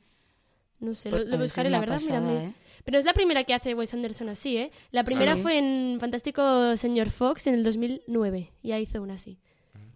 No 0.82 0.94
sé, 0.94 1.10
Pues 1.10 1.22
lo, 1.22 1.26
lo 1.28 1.32
parece 1.38 1.44
buscaré, 1.46 1.70
la 1.70 1.80
verdad, 1.80 1.96
pasada, 1.96 2.20
mírame. 2.20 2.46
¿eh? 2.48 2.54
Pero 2.84 2.98
es 2.98 3.06
la 3.06 3.14
primera 3.14 3.44
que 3.46 3.54
hace 3.54 3.74
Wes 3.76 3.94
Anderson 3.94 4.28
así, 4.30 4.58
¿eh? 4.58 4.72
La 4.92 5.04
primera 5.06 5.36
Sí. 5.36 5.42
fue 5.44 5.58
en 5.60 5.98
Fantástico 6.00 6.76
Señor 6.76 7.10
Fox 7.12 7.48
en 7.48 7.54
el 7.54 7.64
2009. 7.64 8.52
Ya 8.64 8.80
hizo 8.80 9.02
una 9.02 9.14
así. 9.14 9.38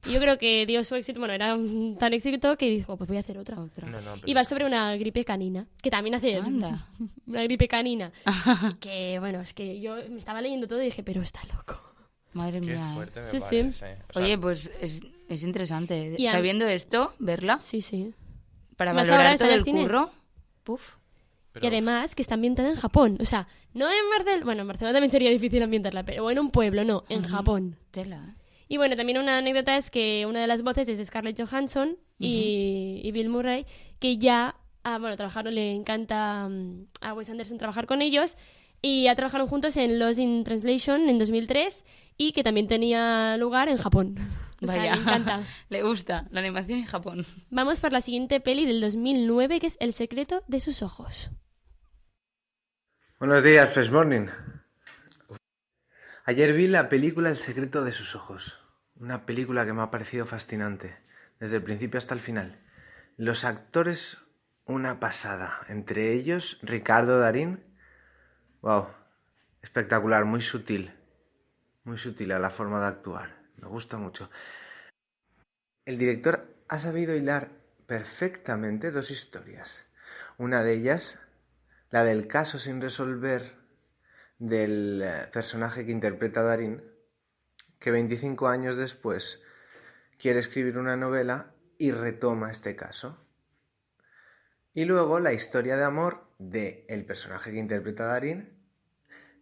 Y 0.07 0.13
yo 0.13 0.19
creo 0.19 0.37
que 0.37 0.65
dio 0.65 0.83
su 0.83 0.95
éxito, 0.95 1.19
bueno, 1.19 1.33
era 1.33 1.57
tan 1.99 2.13
éxito 2.13 2.57
que 2.57 2.69
dijo, 2.69 2.95
pues 2.97 3.07
voy 3.07 3.17
a 3.17 3.21
hacer 3.21 3.37
otra. 3.37 3.55
No, 3.55 4.01
no, 4.01 4.15
y 4.25 4.33
va 4.33 4.45
sobre 4.45 4.65
una 4.65 4.95
gripe 4.97 5.23
canina, 5.25 5.67
que 5.81 5.89
también 5.89 6.15
hace 6.15 6.35
Anda. 6.35 6.89
una 7.27 7.43
gripe 7.43 7.67
canina. 7.67 8.11
que, 8.79 9.17
bueno, 9.19 9.41
es 9.41 9.53
que 9.53 9.79
yo 9.79 9.95
me 10.09 10.19
estaba 10.19 10.41
leyendo 10.41 10.67
todo 10.67 10.81
y 10.81 10.85
dije, 10.85 11.03
pero 11.03 11.21
está 11.21 11.41
loco. 11.53 11.81
Madre 12.33 12.59
Qué 12.59 12.67
mía. 12.67 12.91
¿eh? 12.91 12.93
fuerte 12.93 13.21
me 13.21 13.31
Sí, 13.31 13.39
sí. 13.49 13.59
O 13.61 13.71
sea, 13.71 14.23
Oye, 14.23 14.37
pues 14.37 14.69
es, 14.81 15.01
es 15.29 15.43
interesante. 15.43 16.15
Y 16.17 16.27
Sabiendo 16.27 16.65
esto, 16.67 17.13
verla, 17.17 17.59
Sí, 17.59 17.81
sí. 17.81 18.13
para 18.75 18.91
valorar 18.93 19.37
todo 19.37 19.49
el 19.49 19.63
cine. 19.63 19.81
curro. 19.83 20.11
Puf. 20.63 20.95
Y 21.61 21.67
además 21.67 22.15
que 22.15 22.21
está 22.21 22.33
ambientada 22.35 22.69
en 22.69 22.75
Japón. 22.75 23.17
O 23.21 23.25
sea, 23.25 23.47
no 23.73 23.89
en 23.89 24.09
Barcelona. 24.09 24.43
Bueno, 24.43 24.61
en 24.63 24.67
Barcelona 24.67 24.93
también 24.93 25.11
sería 25.11 25.29
difícil 25.29 25.63
ambientarla, 25.63 26.03
pero 26.03 26.29
en 26.29 26.37
un 26.39 26.51
pueblo, 26.51 26.83
no, 26.83 27.05
en 27.07 27.23
Japón. 27.23 27.77
Tela. 27.91 28.35
Y 28.67 28.77
bueno, 28.77 28.95
también 28.95 29.17
una 29.17 29.37
anécdota 29.37 29.77
es 29.77 29.91
que 29.91 30.25
una 30.27 30.41
de 30.41 30.47
las 30.47 30.63
voces 30.63 30.89
es 30.89 30.97
de 30.97 31.05
Scarlett 31.05 31.39
Johansson 31.39 31.97
y, 32.17 33.01
y 33.03 33.11
Bill 33.11 33.29
Murray, 33.29 33.65
que 33.99 34.17
ya, 34.17 34.55
ah, 34.83 34.97
bueno, 34.97 35.15
trabajaron, 35.17 35.53
le 35.53 35.73
encanta 35.73 36.47
mm, 36.49 36.87
a 37.01 37.13
Wes 37.13 37.29
Anderson 37.29 37.57
trabajar 37.57 37.85
con 37.85 38.01
ellos, 38.01 38.37
y 38.81 39.03
ya 39.03 39.15
trabajaron 39.15 39.47
juntos 39.47 39.77
en 39.77 39.99
Lost 39.99 40.19
in 40.19 40.43
Translation 40.43 41.09
en 41.09 41.19
2003, 41.19 41.85
y 42.17 42.31
que 42.31 42.43
también 42.43 42.67
tenía 42.67 43.37
lugar 43.37 43.69
en 43.69 43.77
Japón. 43.77 44.17
O 44.61 44.67
sea, 44.67 44.77
Vaya. 44.77 44.95
le 44.95 45.01
encanta. 45.01 45.43
Le 45.69 45.83
gusta 45.83 46.27
la 46.31 46.39
animación 46.39 46.79
en 46.79 46.85
Japón. 46.85 47.25
Vamos 47.49 47.81
por 47.81 47.91
la 47.91 47.99
siguiente 47.99 48.39
peli 48.39 48.65
del 48.65 48.79
2009, 48.79 49.59
que 49.59 49.67
es 49.67 49.77
El 49.81 49.91
secreto 49.91 50.43
de 50.47 50.61
sus 50.61 50.81
ojos. 50.81 51.29
Buenos 53.19 53.43
días, 53.43 53.69
Fresh 53.73 53.91
Morning. 53.91 54.27
Ayer 56.27 56.53
vi 56.53 56.65
la 56.65 56.89
película 56.89 57.29
El 57.29 57.37
secreto 57.37 57.83
de 57.83 57.91
sus 57.91 58.15
ojos. 58.15 58.59
Una 58.95 59.27
película 59.27 59.63
que 59.63 59.73
me 59.73 59.83
ha 59.83 59.91
parecido 59.91 60.25
fascinante, 60.25 60.97
desde 61.39 61.57
el 61.57 61.63
principio 61.63 61.99
hasta 61.99 62.15
el 62.15 62.19
final. 62.19 62.59
Los 63.15 63.45
actores, 63.45 64.17
una 64.65 64.99
pasada. 64.99 65.59
Entre 65.69 66.13
ellos, 66.13 66.57
Ricardo 66.63 67.19
Darín. 67.19 67.63
Wow, 68.61 68.87
espectacular, 69.61 70.25
muy 70.25 70.41
sutil. 70.41 70.95
Muy 71.83 71.99
sutil 71.99 72.31
a 72.31 72.39
la 72.39 72.49
forma 72.49 72.79
de 72.79 72.87
actuar. 72.87 73.35
Me 73.57 73.67
gusta 73.67 73.97
mucho. 73.97 74.31
El 75.85 75.99
director 75.99 76.55
ha 76.67 76.79
sabido 76.79 77.15
hilar 77.15 77.51
perfectamente 77.85 78.89
dos 78.89 79.11
historias. 79.11 79.85
Una 80.39 80.63
de 80.63 80.73
ellas, 80.73 81.19
la 81.91 82.03
del 82.03 82.25
caso 82.25 82.57
sin 82.57 82.81
resolver 82.81 83.63
del 84.39 85.01
eh, 85.03 85.27
personaje 85.31 85.85
que 85.85 85.91
interpreta 85.91 86.43
Darín, 86.43 86.83
que 87.79 87.91
25 87.91 88.47
años 88.47 88.75
después 88.75 89.39
quiere 90.17 90.39
escribir 90.39 90.77
una 90.77 90.95
novela 90.95 91.53
y 91.77 91.91
retoma 91.91 92.51
este 92.51 92.75
caso. 92.75 93.17
Y 94.73 94.85
luego 94.85 95.19
la 95.19 95.33
historia 95.33 95.77
de 95.77 95.83
amor 95.83 96.27
de 96.37 96.85
el 96.89 97.05
personaje 97.05 97.51
que 97.51 97.57
interpreta 97.57 98.05
Darín 98.05 98.55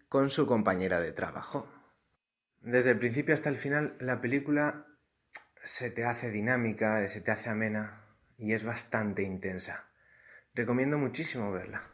con 0.10 0.30
su 0.30 0.46
compañera 0.46 1.00
de 1.00 1.12
trabajo. 1.12 1.68
Desde 2.62 2.92
el 2.92 3.00
principio 3.00 3.34
hasta 3.34 3.50
el 3.50 3.58
final 3.58 3.96
la 4.00 4.22
película 4.22 4.86
se 5.64 5.90
te 5.90 6.06
hace 6.06 6.30
dinámica, 6.30 7.08
se 7.08 7.22
te 7.22 7.32
hace 7.32 7.50
amena 7.50 8.06
y 8.38 8.54
es 8.54 8.64
bastante 8.64 9.24
intensa. 9.24 9.86
Recomiendo 10.54 10.98
muchísimo 10.98 11.52
verla. 11.52 11.93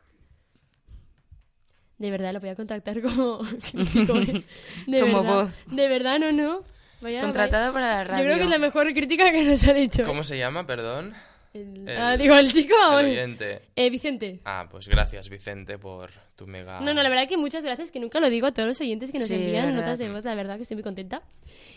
De 2.00 2.10
verdad, 2.12 2.34
lo 2.34 2.40
voy 2.40 2.50
a 2.50 2.56
contactar 2.56 3.02
como. 3.04 3.40
De 4.88 5.00
Como 5.00 5.22
verdad. 5.24 5.44
voz. 5.44 5.54
De 5.68 5.88
verdad, 5.88 6.20
no, 6.20 6.32
no. 6.32 6.64
Vaya- 7.02 7.22
Contratada 7.22 7.72
vaya- 7.72 7.74
para 7.74 8.04
la 8.04 8.18
Yo 8.20 8.24
creo 8.24 8.36
que 8.38 8.42
radio. 8.42 8.44
es 8.46 8.50
la 8.50 8.58
mejor 8.58 8.94
crítica 8.94 9.32
que 9.32 9.44
nos 9.44 9.68
ha 9.68 9.74
dicho. 9.74 10.04
¿Cómo 10.04 10.24
se 10.24 10.38
llama, 10.38 10.66
perdón? 10.66 11.14
El- 11.54 11.88
El- 11.90 11.98
Ah, 11.98 12.16
digo, 12.18 12.36
el 12.36 12.52
chico. 12.52 12.76
el 13.00 13.06
oyente. 13.08 13.62
Eh, 13.76 13.90
Vicente. 13.90 14.40
Ah, 14.46 14.68
pues 14.70 14.88
gracias, 14.88 15.30
Vicente, 15.30 15.78
por 15.80 16.12
tu 16.36 16.46
mega... 16.46 16.80
No, 16.80 16.94
no, 16.94 17.02
la 17.02 17.10
verdad 17.10 17.28
que 17.28 17.38
muchas 17.38 17.64
gracias, 17.64 17.92
que 17.92 18.00
nunca 18.00 18.20
lo 18.20 18.30
digo 18.30 18.48
a 18.48 18.54
todos 18.54 18.68
los 18.68 18.80
oyentes 18.82 19.12
que 19.12 19.18
nos 19.20 19.28
Sí, 19.28 19.34
envían 19.36 19.66
verdad. 19.68 19.82
notas 19.82 19.98
de 20.00 20.10
voz, 20.10 20.24
la 20.24 20.36
verdad 20.36 20.56
que 20.58 20.62
estoy 20.64 20.76
muy 20.76 20.84
contenta. 20.84 21.22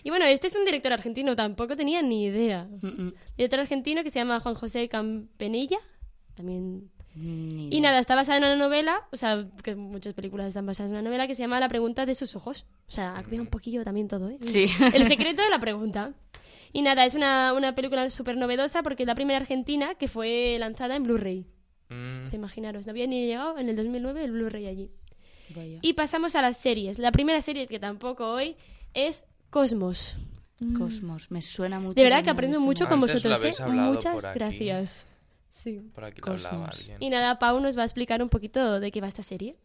Y 0.05 0.11
bueno, 0.11 0.25
este 0.27 0.47
es 0.49 0.55
un 0.57 0.65
director 0.65 0.93
argentino, 0.93 1.35
tampoco 1.37 1.75
tenía 1.77 2.03
ni 2.03 2.25
idea. 2.27 2.69
Director 3.37 3.61
argentino 3.61 4.03
que 4.05 4.11
se 4.11 4.19
llama 4.19 4.41
Juan 4.41 4.55
José 4.55 4.89
Campenella, 4.89 5.79
también... 6.37 6.91
Y 7.15 7.81
nada, 7.81 7.99
está 7.99 8.15
basada 8.15 8.39
en 8.39 8.45
una 8.45 8.57
novela, 8.57 9.07
o 9.13 9.17
sea, 9.17 9.47
que 9.63 9.75
muchas 9.75 10.15
películas 10.15 10.49
están 10.49 10.65
basadas 10.65 10.89
en 10.89 10.97
una 10.97 11.03
novela 11.03 11.27
que 11.27 11.35
se 11.35 11.43
llama 11.43 11.61
La 11.61 11.69
pregunta 11.69 12.07
de 12.07 12.15
sus 12.15 12.35
ojos. 12.37 12.65
O 12.89 12.91
sea, 12.91 13.17
ha 13.17 13.23
cambiado 13.23 13.45
un 13.45 13.51
poquillo 13.51 13.85
también 13.85 14.09
todo, 14.09 14.31
¿eh? 14.31 14.39
Sí. 14.41 14.67
El 14.95 15.07
secreto 15.07 15.43
de 15.43 15.51
la 15.51 15.59
pregunta. 15.59 16.15
Y 16.73 16.81
nada, 16.81 17.05
es 17.05 17.15
una, 17.15 17.53
una 17.53 17.75
película 17.75 18.09
súper 18.11 18.37
novedosa 18.37 18.83
porque 18.83 19.03
es 19.03 19.07
la 19.07 19.15
primera 19.15 19.39
argentina 19.39 19.95
que 19.95 20.09
fue 20.09 20.57
lanzada 20.59 20.97
en 20.97 21.03
Blu-ray. 21.03 21.47
Mm. 21.91 22.25
O 22.25 22.27
sea, 22.29 22.37
imaginaros, 22.37 22.87
no 22.87 22.91
había 22.91 23.07
ni 23.07 23.27
llegado 23.27 23.59
en 23.59 23.69
el 23.69 23.77
2009 23.77 24.25
el 24.25 24.33
Blu-ray 24.33 24.67
allí. 24.67 24.91
Vaya. 25.55 25.79
Y 25.83 25.93
pasamos 25.93 26.35
a 26.35 26.41
las 26.41 26.57
series. 26.57 26.99
La 26.99 27.13
primera 27.13 27.43
serie 27.43 27.67
que 27.67 27.79
tampoco 27.79 28.33
hoy 28.33 28.57
es 28.95 29.27
Cosmos. 29.51 30.17
Cosmos, 30.79 31.31
me 31.31 31.43
suena 31.43 31.81
mucho. 31.81 31.95
De 31.95 32.05
verdad 32.05 32.23
que 32.23 32.31
aprendo 32.31 32.61
mucho 32.61 32.89
con 32.89 33.01
vosotros, 33.01 33.43
¿eh? 33.45 33.53
Muchas 33.69 34.33
gracias. 34.33 35.07
Sí. 35.53 35.79
Por 35.95 36.05
aquí 36.05 36.21
lo 36.25 36.33
hablaba 36.33 36.69
alguien. 36.69 36.97
Y 36.99 37.11
nada, 37.11 37.39
Pau 37.39 37.61
nos 37.61 37.77
va 37.77 37.83
a 37.83 37.85
explicar 37.85 38.23
un 38.23 38.31
poquito 38.31 38.81
de 38.81 38.91
qué 38.91 39.01
va 39.03 39.07
esta 39.07 39.23
serie. 39.23 39.57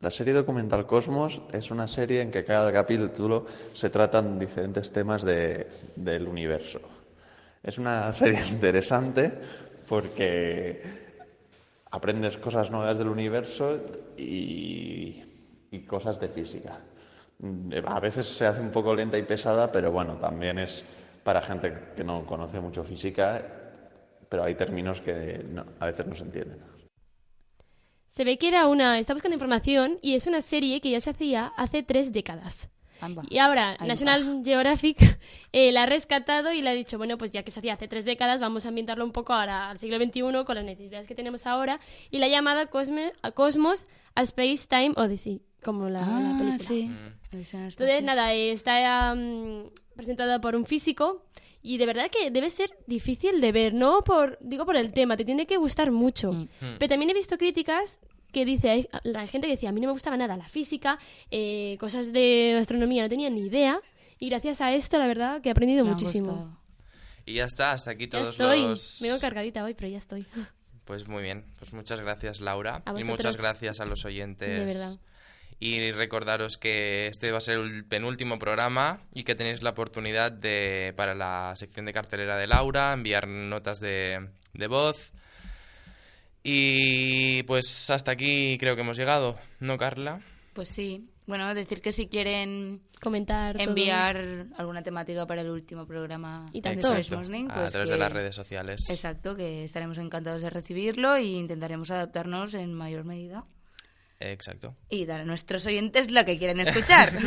La 0.00 0.10
serie 0.10 0.32
documental 0.32 0.86
Cosmos 0.86 1.40
es 1.52 1.70
una 1.70 1.86
serie 1.86 2.22
en 2.22 2.30
que 2.30 2.44
cada 2.44 2.72
capítulo 2.72 3.46
se 3.74 3.90
tratan 3.90 4.38
diferentes 4.38 4.90
temas 4.90 5.22
de- 5.22 5.68
del 5.96 6.26
universo. 6.26 6.80
Es 7.62 7.76
una 7.78 8.10
serie 8.20 8.40
interesante 8.48 9.32
porque 9.86 10.82
aprendes 11.90 12.36
cosas 12.38 12.70
nuevas 12.70 12.96
del 12.98 13.08
universo 13.08 13.80
y, 14.16 15.22
y 15.70 15.80
cosas 15.86 16.18
de 16.20 16.28
física. 16.28 16.78
Mm, 17.38 17.72
A 17.86 18.00
veces 18.00 18.26
se 18.26 18.46
hace 18.46 18.60
un 18.60 18.70
poco 18.70 18.94
lenta 18.94 19.18
y 19.18 19.22
pesada, 19.22 19.70
pero 19.70 19.92
bueno, 19.92 20.16
también 20.16 20.58
es 20.58 20.84
para 21.22 21.42
gente 21.42 21.72
que 21.96 22.04
no 22.04 22.24
conoce 22.24 22.60
mucho 22.60 22.82
física, 22.84 23.44
pero 24.28 24.44
hay 24.44 24.54
términos 24.54 25.00
que 25.00 25.44
no- 25.48 25.64
a 25.80 25.86
veces 25.86 26.06
no 26.06 26.14
se 26.14 26.24
entienden. 26.24 26.58
Se 28.08 28.24
ve 28.24 28.38
que 28.38 28.48
era 28.48 28.66
una... 28.66 28.98
Está 28.98 29.12
buscando 29.12 29.34
información 29.34 29.98
y 30.00 30.14
es 30.14 30.26
una 30.26 30.40
serie 30.40 30.80
que 30.80 30.90
ya 30.90 31.00
se 31.00 31.10
hacía 31.10 31.52
hace 31.56 31.82
tres 31.82 32.12
décadas. 32.12 32.70
Amba. 33.02 33.24
Y 33.28 33.36
ahora 33.38 33.76
Ahí 33.78 33.86
National 33.88 34.40
Geographic 34.42 35.18
eh, 35.52 35.70
la 35.70 35.82
ha 35.82 35.86
rescatado 35.86 36.50
y 36.54 36.62
le 36.62 36.70
ha 36.70 36.72
dicho, 36.72 36.96
bueno, 36.96 37.18
pues 37.18 37.30
ya 37.30 37.42
que 37.42 37.50
se 37.50 37.58
hacía 37.60 37.74
hace 37.74 37.88
tres 37.88 38.06
décadas, 38.06 38.40
vamos 38.40 38.64
a 38.64 38.68
ambientarlo 38.70 39.04
un 39.04 39.12
poco 39.12 39.34
ahora 39.34 39.68
al 39.68 39.78
siglo 39.78 39.98
XXI 39.98 40.44
con 40.46 40.54
las 40.54 40.64
necesidades 40.64 41.06
que 41.06 41.14
tenemos 41.14 41.46
ahora. 41.46 41.78
Y 42.10 42.18
la 42.20 42.24
ha 42.26 42.28
llamado 42.30 42.62
Cosme- 42.70 43.12
a 43.20 43.32
Cosmos 43.32 43.86
a 44.14 44.22
Space 44.22 44.66
Time 44.66 44.94
Odyssey, 44.96 45.42
como 45.62 45.90
la, 45.90 46.00
la 46.00 46.06
Ah, 46.06 46.36
película. 46.38 46.58
sí. 46.58 46.84
Mm. 46.88 47.16
Entonces, 47.32 48.02
nada, 48.02 48.32
está 48.32 49.14
mm, 49.14 49.64
presentada 49.94 50.40
por 50.40 50.56
un 50.56 50.64
físico 50.64 51.26
y 51.66 51.78
de 51.78 51.86
verdad 51.86 52.08
que 52.12 52.30
debe 52.30 52.48
ser 52.48 52.70
difícil 52.86 53.40
de 53.40 53.50
ver, 53.50 53.74
no 53.74 54.02
por, 54.02 54.38
digo 54.40 54.64
por 54.64 54.76
el 54.76 54.92
tema, 54.92 55.16
te 55.16 55.24
tiene 55.24 55.48
que 55.48 55.56
gustar 55.56 55.90
mucho. 55.90 56.32
Mm. 56.32 56.48
Pero 56.78 56.88
también 56.88 57.10
he 57.10 57.14
visto 57.14 57.36
críticas 57.38 57.98
que 58.32 58.44
dice, 58.44 58.70
hay, 58.70 58.88
la 59.02 59.26
gente 59.26 59.48
que 59.48 59.54
decía, 59.54 59.70
a 59.70 59.72
mí 59.72 59.80
no 59.80 59.88
me 59.88 59.92
gustaba 59.92 60.16
nada 60.16 60.36
la 60.36 60.48
física, 60.48 61.00
eh, 61.32 61.76
cosas 61.80 62.12
de 62.12 62.56
astronomía 62.56 63.02
no 63.02 63.08
tenía 63.08 63.30
ni 63.30 63.40
idea 63.40 63.80
y 64.20 64.28
gracias 64.28 64.60
a 64.60 64.72
esto 64.74 64.96
la 64.98 65.08
verdad 65.08 65.40
que 65.40 65.48
he 65.48 65.52
aprendido 65.52 65.84
Me 65.84 65.90
muchísimo. 65.90 66.56
Y 67.24 67.34
ya 67.34 67.46
está, 67.46 67.72
hasta 67.72 67.90
aquí 67.90 68.04
Ya 68.04 68.10
todos 68.10 68.28
estoy, 68.28 68.62
los... 68.62 69.00
vengo 69.02 69.18
cargadita 69.18 69.64
hoy, 69.64 69.74
pero 69.74 69.88
ya 69.88 69.98
estoy. 69.98 70.24
Pues 70.84 71.08
muy 71.08 71.24
bien, 71.24 71.46
pues 71.58 71.72
muchas 71.72 71.98
gracias 71.98 72.40
Laura 72.40 72.84
A 72.86 73.00
y 73.00 73.02
muchas 73.02 73.36
gracias 73.36 73.80
a 73.80 73.86
los 73.86 74.04
oyentes. 74.04 75.00
Y 75.58 75.90
recordaros 75.92 76.58
que 76.58 77.06
este 77.06 77.32
va 77.32 77.38
a 77.38 77.40
ser 77.40 77.58
el 77.58 77.84
penúltimo 77.86 78.38
programa 78.38 79.00
y 79.14 79.24
que 79.24 79.34
tenéis 79.34 79.62
la 79.62 79.70
oportunidad 79.70 80.30
de, 80.30 80.92
para 80.96 81.14
la 81.14 81.54
sección 81.56 81.86
de 81.86 81.94
cartelera 81.94 82.36
de 82.36 82.46
Laura, 82.46 82.92
enviar 82.92 83.26
notas 83.26 83.80
de, 83.80 84.28
de 84.52 84.66
voz. 84.66 85.12
Y 86.42 87.42
pues 87.44 87.90
hasta 87.90 88.12
aquí 88.12 88.56
creo 88.58 88.76
que 88.76 88.82
hemos 88.82 88.96
llegado, 88.96 89.36
¿no, 89.60 89.76
Carla? 89.78 90.20
Pues 90.52 90.68
sí. 90.68 91.08
Bueno, 91.26 91.52
decir 91.54 91.80
que 91.80 91.90
si 91.90 92.06
quieren 92.06 92.82
comentar, 93.00 93.56
todo. 93.56 93.64
enviar 93.68 94.46
alguna 94.56 94.82
temática 94.84 95.26
para 95.26 95.40
el 95.40 95.50
último 95.50 95.84
programa 95.86 96.46
Y 96.52 96.60
tanto. 96.62 96.86
A 96.88 96.92
pues 96.94 97.08
través 97.08 97.30
que- 97.72 97.92
de 97.92 97.96
las 97.98 98.12
redes 98.12 98.36
sociales. 98.36 98.88
Exacto, 98.88 99.34
que 99.34 99.64
estaremos 99.64 99.98
encantados 99.98 100.42
de 100.42 100.50
recibirlo 100.50 101.16
e 101.16 101.24
intentaremos 101.24 101.90
adaptarnos 101.90 102.54
en 102.54 102.74
mayor 102.74 103.04
medida. 103.04 103.44
Exacto. 104.20 104.76
Y 104.88 105.04
dar 105.04 105.20
a 105.20 105.24
nuestros 105.24 105.66
oyentes 105.66 106.10
lo 106.10 106.24
que 106.24 106.38
quieren 106.38 106.60
escuchar. 106.60 107.10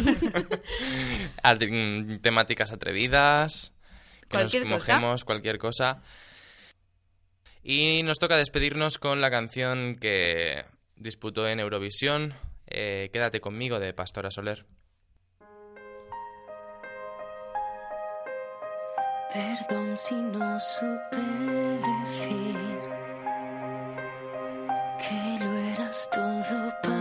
Mm, 1.44 2.18
temáticas 2.18 2.72
atrevidas, 2.72 3.74
que 4.22 4.28
Cualquier 4.30 4.64
nos 4.66 4.80
cosa. 4.84 4.96
mojemos, 4.96 5.26
cualquier 5.26 5.58
cosa. 5.58 6.02
Y 7.64 8.04
nos 8.04 8.20
toca 8.20 8.38
despedirnos 8.38 8.98
con 8.98 9.20
la 9.22 9.32
canción 9.32 9.96
que 9.96 10.66
disputó 10.96 11.48
en 11.48 11.60
Eurovisión, 11.60 12.34
eh, 12.68 13.10
Quédate 13.12 13.42
conmigo, 13.42 13.80
de 13.80 13.94
Pastora 13.94 14.32
Soler. 14.32 14.66
Perdón 19.34 19.96
si 19.96 20.16
no 20.16 20.60
supe 20.60 21.22
decir 21.88 22.69
todo 25.92 26.72
para 26.84 26.99